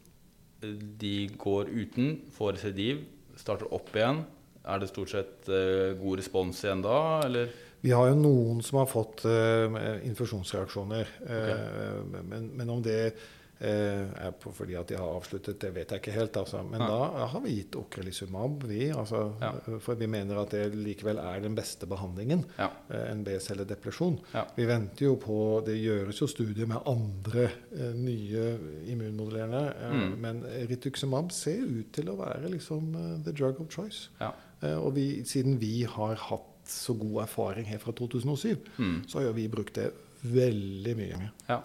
De 0.61 1.15
går 1.41 1.71
uten, 1.71 2.19
får 2.35 2.57
residiv, 2.59 3.01
starter 3.39 3.73
opp 3.77 3.89
igjen. 3.97 4.23
Er 4.69 4.81
det 4.83 4.91
stort 4.91 5.13
sett 5.13 5.49
eh, 5.49 5.95
god 6.01 6.21
respons 6.21 6.61
igjen 6.65 6.85
da, 6.85 6.99
eller? 7.25 7.53
Vi 7.81 7.93
har 7.95 8.09
jo 8.11 8.17
noen 8.19 8.59
som 8.67 8.81
har 8.81 8.89
fått 8.91 9.23
uh, 9.31 10.01
infusjonsreaksjoner. 10.03 11.13
eh, 11.31 12.23
men, 12.27 12.49
men 12.59 12.73
om 12.75 12.81
det 12.83 13.13
eh, 13.61 14.07
er 14.27 14.31
på, 14.39 14.53
fordi 14.55 14.75
at 14.79 14.87
de 14.89 14.95
har 14.97 15.09
avsluttet, 15.19 15.59
det 15.61 15.73
vet 15.75 15.91
jeg 15.91 16.01
ikke 16.03 16.13
helt. 16.15 16.37
Altså. 16.37 16.63
Men 16.71 16.81
ja. 16.81 16.87
da 16.89 17.27
har 17.33 17.41
vi 17.45 17.57
gitt 17.57 17.77
okrelizumab, 17.77 18.63
vi. 18.71 18.91
Altså, 18.91 19.33
Ja. 19.41 19.53
For 19.81 19.95
vi 19.99 20.07
mener 20.07 20.39
at 20.43 20.51
det 20.51 20.75
likevel 20.75 21.19
er 21.19 21.41
den 21.41 21.55
beste 21.59 21.87
behandlingen. 21.87 22.45
Ja. 22.59 22.71
eh, 22.91 23.11
en 23.11 23.25
B-celledepresjon. 23.25 24.19
Vi 24.57 24.67
venter 24.67 25.05
jo 25.07 25.17
på 25.17 25.39
Det 25.67 25.77
gjøres 25.81 26.21
jo 26.21 26.27
studier 26.27 26.67
med 26.67 26.79
andre 26.87 27.49
eh, 27.75 27.93
nye 27.95 28.59
immunmodulerende. 28.93 29.65
eh, 29.83 29.95
Mm. 29.99 30.19
Men 30.21 30.43
rituximab 30.69 31.33
ser 31.33 31.63
ut 31.65 31.93
til 31.93 32.09
å 32.11 32.17
være 32.19 32.51
liksom 32.51 32.95
eh, 32.95 33.23
the 33.25 33.33
drug 33.33 33.61
of 33.61 33.69
choice. 33.73 34.09
Ja. 34.21 34.33
Eh, 34.63 34.77
og 34.79 34.95
vi, 34.95 35.25
siden 35.25 35.59
vi 35.61 35.83
har 35.85 36.15
hatt 36.15 36.45
så 36.69 36.93
god 36.99 37.23
erfaring 37.23 37.65
her 37.67 37.79
fra 37.79 37.93
2007, 37.93 38.59
Mm. 38.79 39.03
så 39.09 39.19
har 39.19 39.27
jo 39.29 39.33
vi 39.33 39.49
brukt 39.49 39.75
det 39.75 39.91
veldig 40.23 40.97
mye. 40.97 41.31
ja. 41.49 41.61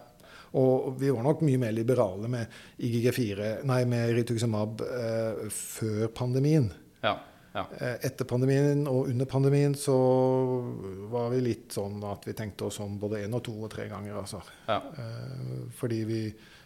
Og 0.60 0.94
vi 1.02 1.10
var 1.10 1.26
nok 1.26 1.42
mye 1.46 1.60
mer 1.62 1.74
liberale 1.74 2.30
med 2.30 2.58
IGG4, 2.78 3.54
nei, 3.66 3.84
med 3.90 4.14
rituximab 4.20 4.84
eh, 4.86 5.46
før 5.50 6.10
pandemien. 6.14 6.70
Ja. 7.02 7.18
Ja. 7.54 7.68
Eh, 7.78 8.00
etter 8.08 8.26
pandemien 8.26 8.88
og 8.90 9.12
under 9.12 9.30
pandemien 9.30 9.76
så 9.78 9.96
var 11.12 11.30
vi 11.34 11.44
litt 11.46 11.76
sånn 11.76 12.02
at 12.10 12.26
vi 12.26 12.34
tenkte 12.38 12.66
oss 12.70 12.80
om 12.82 12.96
både 13.02 13.22
én 13.28 13.38
og 13.38 13.44
to 13.46 13.54
og 13.60 13.70
tre 13.74 13.86
ganger. 13.92 14.18
Altså. 14.24 14.42
Ja. 14.66 14.80
Eh, 14.98 15.68
fordi 15.78 16.00
vi, 16.10 16.22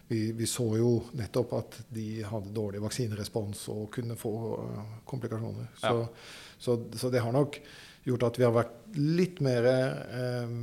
vi, 0.07 0.21
vi, 0.37 0.47
så 0.47 0.69
jo 0.79 0.91
nettopp 1.19 1.57
at 1.59 1.81
de 1.91 2.07
hadde 2.27 2.55
dårlig 2.55 2.83
vaksinerespons 2.85 3.65
og 3.73 3.89
kunne 3.97 4.15
få 4.19 4.33
uh, 4.63 4.95
komplikasjoner. 5.07 5.67
Så, 5.81 6.07
så, 6.57 6.79
så 6.95 7.11
det 7.11 7.23
har 7.25 7.35
nok 7.35 7.59
gjort 8.07 8.25
at 8.29 8.39
vi 8.39 8.45
har 8.47 8.53
vært 8.55 8.75
litt 8.97 9.41
mer 9.43 9.65
eh, 9.67 10.53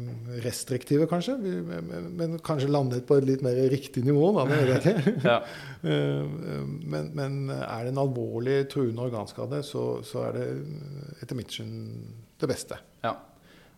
restriktive, 0.45 1.07
kanskje. 1.11 1.37
Vi, 1.43 1.53
men, 1.69 2.09
men 2.19 2.39
kanskje 2.45 2.71
landet 2.73 3.05
på 3.09 3.19
et 3.21 3.29
litt 3.29 3.45
mer 3.45 3.59
riktig 3.73 4.05
nivå, 4.07 4.33
da. 4.39 4.49
Ja. 5.31 5.39
Eh, 5.85 6.25
men, 6.89 7.11
men 7.13 7.35
er 7.53 7.83
det 7.85 7.91
en 7.91 7.99
alvorlig 8.01 8.55
truende 8.73 9.05
organskade, 9.05 9.59
så, 9.69 9.99
så 10.01 10.23
er 10.31 10.39
det 10.39 10.47
etter 11.21 11.37
mitt 11.37 11.53
skjønn 11.53 11.75
det 12.41 12.49
beste. 12.49 12.81
ja. 13.05 13.13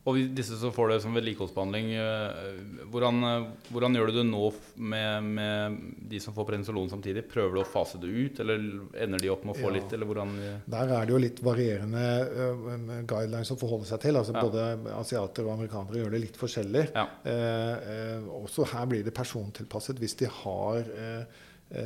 Og 0.07 0.19
disse 0.39 0.55
som 0.61 0.71
får 0.71 0.89
det 0.93 0.97
som 1.03 1.15
vedlikeholdsbehandling, 1.19 1.89
eh, 1.99 2.59
hvordan, 2.93 3.17
eh, 3.27 3.47
hvordan 3.75 3.97
gjør 3.99 4.07
du 4.13 4.19
det 4.21 4.27
nå 4.29 4.43
med, 4.79 5.25
med 5.35 5.81
de 6.13 6.21
som 6.23 6.35
får 6.37 6.47
prednisolon 6.47 6.89
samtidig? 6.93 7.25
Prøver 7.33 7.57
du 7.57 7.61
å 7.65 7.67
fase 7.67 7.99
det 7.99 8.07
ut, 8.07 8.39
eller 8.45 8.63
ender 9.03 9.19
de 9.25 9.33
opp 9.35 9.43
med 9.49 9.57
å 9.57 9.59
få 9.59 9.73
Ja. 9.73 9.75
litt, 9.81 9.93
eller 9.93 10.07
hvordan 10.07 10.37
eh, 10.39 10.61
Der 10.71 10.93
er 10.95 11.07
det 11.07 11.11
jo 11.17 11.19
litt 11.19 11.43
varierende 11.43 13.03
guidelines 13.11 13.51
å 13.51 13.59
forholde 13.59 13.89
seg 13.91 14.01
til. 14.07 14.15
Altså 14.21 14.33
Ja. 14.37 14.43
Både 14.47 14.95
asiater 14.95 15.43
og 15.47 15.57
amerikanere 15.59 16.05
gjør 16.05 16.11
det 16.15 16.21
litt 16.21 16.39
forskjellig. 16.39 16.87
Ja. 16.95 17.07
Eh, 17.25 17.75
eh, 17.97 18.21
også 18.31 18.67
her 18.73 18.87
blir 18.87 19.03
det 19.05 19.15
persontilpasset. 19.15 19.99
Hvis 19.99 20.15
de 20.23 20.27
har 20.31 20.79
eh, 20.87 21.25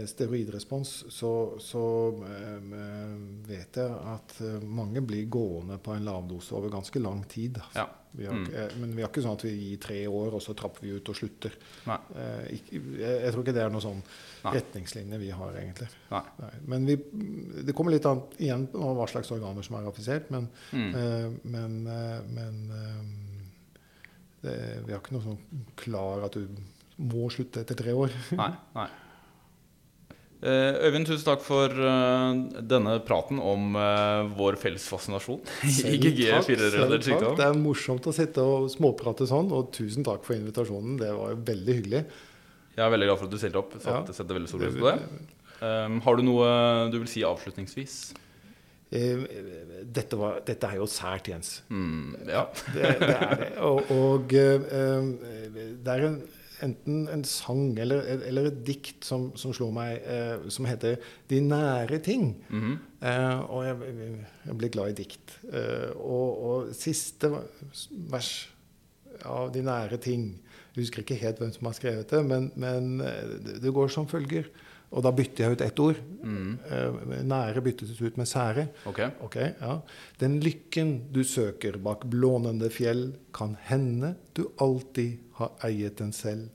steroidrespons, 0.06 0.90
så, 1.08 1.30
så 1.64 1.82
eh, 2.26 2.56
eh, 2.80 3.14
vet 3.48 3.78
jeg 3.80 3.94
at 4.12 4.34
eh, 4.44 4.58
mange 4.68 5.00
blir 5.00 5.24
gående 5.32 5.78
på 5.80 5.94
en 5.96 6.04
lavdose 6.04 6.52
over 6.52 6.68
ganske 6.74 7.00
lang 7.00 7.22
tid. 7.32 7.56
Altså. 7.62 7.78
Ja. 7.80 7.86
Vi 8.12 8.26
har, 8.26 8.34
Mm. 8.34 8.46
eh, 8.58 8.72
men 8.82 8.92
vi 8.96 9.02
har 9.02 9.08
ikke 9.08 9.22
sånn 9.22 9.36
at 9.38 9.44
vi 9.46 9.52
gir 9.54 9.78
tre 9.80 10.00
år, 10.10 10.34
og 10.34 10.42
så 10.42 10.52
trapper 10.58 10.82
vi 10.82 10.92
ut 10.98 11.08
og 11.08 11.14
slutter. 11.16 11.52
Nei. 11.86 11.96
Eh, 12.18 12.58
jeg, 12.58 12.82
jeg 12.98 13.32
tror 13.32 13.44
ikke 13.44 13.54
det 13.56 13.62
er 13.64 13.70
noen 13.70 13.84
sånn 13.86 14.02
retningslinje 14.52 15.18
vi 15.22 15.30
har, 15.30 15.52
egentlig. 15.62 15.88
Nei. 16.10 16.22
Nei. 16.42 16.50
Men 16.74 16.86
vi, 16.90 16.96
det 17.64 17.74
kommer 17.78 17.94
litt 17.94 18.08
an 18.10 18.20
igjen 18.36 18.66
på 18.72 18.82
hva 18.98 19.06
slags 19.08 19.30
organer 19.32 19.62
som 19.64 19.76
er 19.80 19.88
affisert. 19.88 20.28
Men, 20.34 20.48
Mm. 20.72 20.90
eh, 20.94 21.28
men, 21.44 21.86
eh, 21.86 22.20
men 22.36 22.60
eh, 22.74 23.04
det, 24.42 24.56
vi 24.86 24.92
har 24.92 25.00
ikke 25.00 25.14
noe 25.16 25.24
sånn 25.30 25.64
klar 25.76 26.24
at 26.26 26.36
du 26.36 26.48
må 27.00 27.30
slutte 27.32 27.62
etter 27.64 27.78
tre 27.78 27.92
år. 27.96 28.10
Nei. 28.36 28.50
nei. 28.74 28.88
Eh, 30.40 30.86
Øyvind, 30.86 31.04
tusen 31.04 31.26
takk 31.26 31.42
for 31.44 31.68
eh, 31.68 32.38
denne 32.64 32.94
praten 33.04 33.40
om 33.44 33.74
eh, 33.76 34.30
vår 34.38 34.56
felles 34.62 34.86
fascinasjon. 34.88 35.42
IGG4-relatert 35.68 37.08
sykdom. 37.10 37.36
Det 37.36 37.44
er 37.44 37.58
morsomt 37.60 38.08
å 38.08 38.14
sitte 38.16 38.44
og 38.44 38.70
småprate 38.72 39.28
sånn, 39.28 39.52
og 39.52 39.68
tusen 39.76 40.06
takk 40.06 40.24
for 40.24 40.38
invitasjonen. 40.38 40.96
Det 41.02 41.12
var 41.12 41.34
jo 41.34 41.42
veldig 41.50 41.76
hyggelig. 41.82 42.02
Jeg 42.78 42.86
er 42.86 42.94
veldig 42.96 43.10
glad 43.10 43.20
for 43.20 43.28
at 43.28 43.36
du 43.36 43.38
stilte 43.42 43.60
opp. 43.60 43.76
Ja. 43.84 44.00
setter 44.16 44.40
veldig 44.40 44.48
stor 44.48 44.64
pris 44.64 44.80
på 44.80 44.88
det. 44.88 45.28
Um, 45.60 46.00
har 46.06 46.16
du 46.16 46.24
noe 46.24 46.50
du 46.88 46.96
vil 47.02 47.10
si 47.10 47.20
avslutningsvis? 47.26 47.96
Eh, 48.96 49.24
Dette, 49.84 50.16
var, 50.18 50.40
dette 50.46 50.66
er 50.66 50.80
jo 50.80 50.86
sært, 50.88 51.28
Jens. 51.30 51.58
Mm, 51.68 52.16
ja. 52.30 52.46
Det, 52.72 52.94
det 53.02 53.14
er 53.14 53.34
det. 53.42 53.50
Og, 53.68 53.92
og 53.92 54.32
eh, 54.40 55.10
det 55.84 55.94
er 55.98 56.06
en, 56.08 56.16
enten 56.64 57.08
en 57.12 57.24
sang 57.24 57.78
eller, 57.78 58.04
eller 58.28 58.50
et 58.50 58.60
dikt 58.66 59.06
som, 59.06 59.30
som 59.38 59.54
slo 59.56 59.70
meg, 59.74 60.00
eh, 60.04 60.48
som 60.52 60.68
heter 60.68 60.96
'De 61.28 61.40
nære 61.40 61.98
ting'. 62.04 62.34
Mhm. 62.48 62.78
Eh, 63.02 63.38
og 63.50 63.64
jeg, 63.64 63.76
jeg 64.46 64.56
blir 64.58 64.68
glad 64.68 64.90
i 64.90 65.02
dikt. 65.02 65.38
Eh, 65.52 65.90
og, 65.96 66.42
og 66.44 66.74
siste 66.74 67.30
vers 68.10 68.50
av 69.24 69.52
'De 69.52 69.62
nære 69.62 69.96
ting' 69.96 70.38
Jeg 70.70 70.84
husker 70.84 71.02
ikke 71.02 71.18
helt 71.18 71.40
hvem 71.42 71.52
som 71.52 71.66
har 71.66 71.74
skrevet 71.74 72.10
det, 72.10 72.20
men, 72.24 72.52
men 72.54 73.00
eh, 73.00 73.30
det, 73.42 73.56
det 73.62 73.72
går 73.74 73.88
som 73.90 74.06
følger. 74.08 74.46
Og 74.90 75.04
da 75.06 75.12
bytter 75.14 75.44
jeg 75.44 75.54
ut 75.54 75.60
ett 75.62 75.80
ord. 75.82 75.98
Mm. 76.26 76.54
Eh, 76.66 77.20
nære 77.30 77.62
byttes 77.62 77.92
ut 78.00 78.16
med 78.18 78.26
sære. 78.26 78.66
Ok. 78.90 78.98
Okay, 79.28 79.52
ja. 79.60 79.76
Den 80.18 80.40
lykken 80.42 80.96
du 81.14 81.22
søker 81.24 81.78
bak 81.78 82.08
blånende 82.10 82.70
fjell, 82.74 83.12
kan 83.34 83.54
hende 83.68 84.16
du 84.34 84.48
alltid 84.58 85.20
har 85.38 85.54
eiet 85.68 86.00
den 86.02 86.10
selv. 86.16 86.48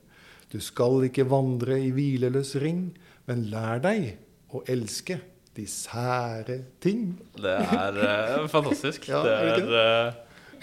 Du 0.52 0.60
skal 0.60 1.08
ikke 1.08 1.24
vandre 1.30 1.80
i 1.80 1.90
hvileløs 1.96 2.54
ring, 2.62 2.90
men 3.26 3.48
lær 3.50 3.80
deg 3.82 4.12
å 4.54 4.62
elske 4.68 5.18
de 5.56 5.64
sære 5.70 6.60
ting. 6.84 7.14
Det 7.40 7.56
er 7.56 7.96
uh, 7.96 8.46
fantastisk. 8.52 9.08
Ja, 9.12 9.22
det, 9.24 9.32
er 9.80 10.12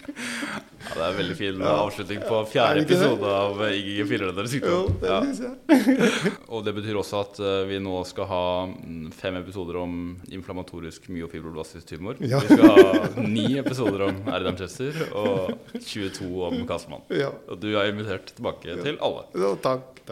det 0.03 0.13
ja, 0.83 0.95
det 0.97 1.03
er 1.03 1.09
en 1.13 1.17
veldig 1.17 1.35
fin 1.39 1.61
avslutning 1.63 2.19
på 2.27 2.39
Er 2.41 2.47
fjerde 2.51 2.81
det 2.81 2.87
det? 2.89 2.97
episode 2.97 3.29
av 3.31 3.61
IGG4-relatert 3.69 4.43
Jo, 4.43 4.51
sykdom. 4.51 4.97
det 4.99 5.09
Ja. 5.09 5.19
synes 5.23 5.39
jeg. 5.39 6.33
Og 6.53 6.65
det 6.65 6.73
betyr 6.75 6.99
også 6.99 7.21
at 7.23 7.39
eh, 7.39 7.61
vi 7.69 7.79
nå 7.79 7.95
skal 8.09 8.27
ha 8.29 8.41
mm, 8.67 9.07
fem 9.15 9.37
episoder 9.39 9.79
om 9.79 9.95
inflammatorisk 10.29 11.07
myofibroblastisk 11.09 11.87
tumor. 11.93 12.19
Ja. 12.19 12.39
Vi 12.43 12.57
skal 12.57 12.67
ha 12.67 13.23
ni 13.23 13.47
episoder 13.61 14.05
om 14.09 14.19
RDM 14.27 14.59
Chester 14.59 14.99
og 15.15 15.55
22 15.79 16.29
om 16.49 16.59
Kasman. 16.67 17.01
Ja. 17.15 17.31
Og 17.47 17.59
du 17.63 17.71
er 17.79 17.89
invitert 17.93 18.33
tilbake 18.35 18.75
til 18.83 18.99
alle. 18.99 19.23
Jo, 19.39 19.55
takk, 19.63 19.87
takk. 20.03 20.09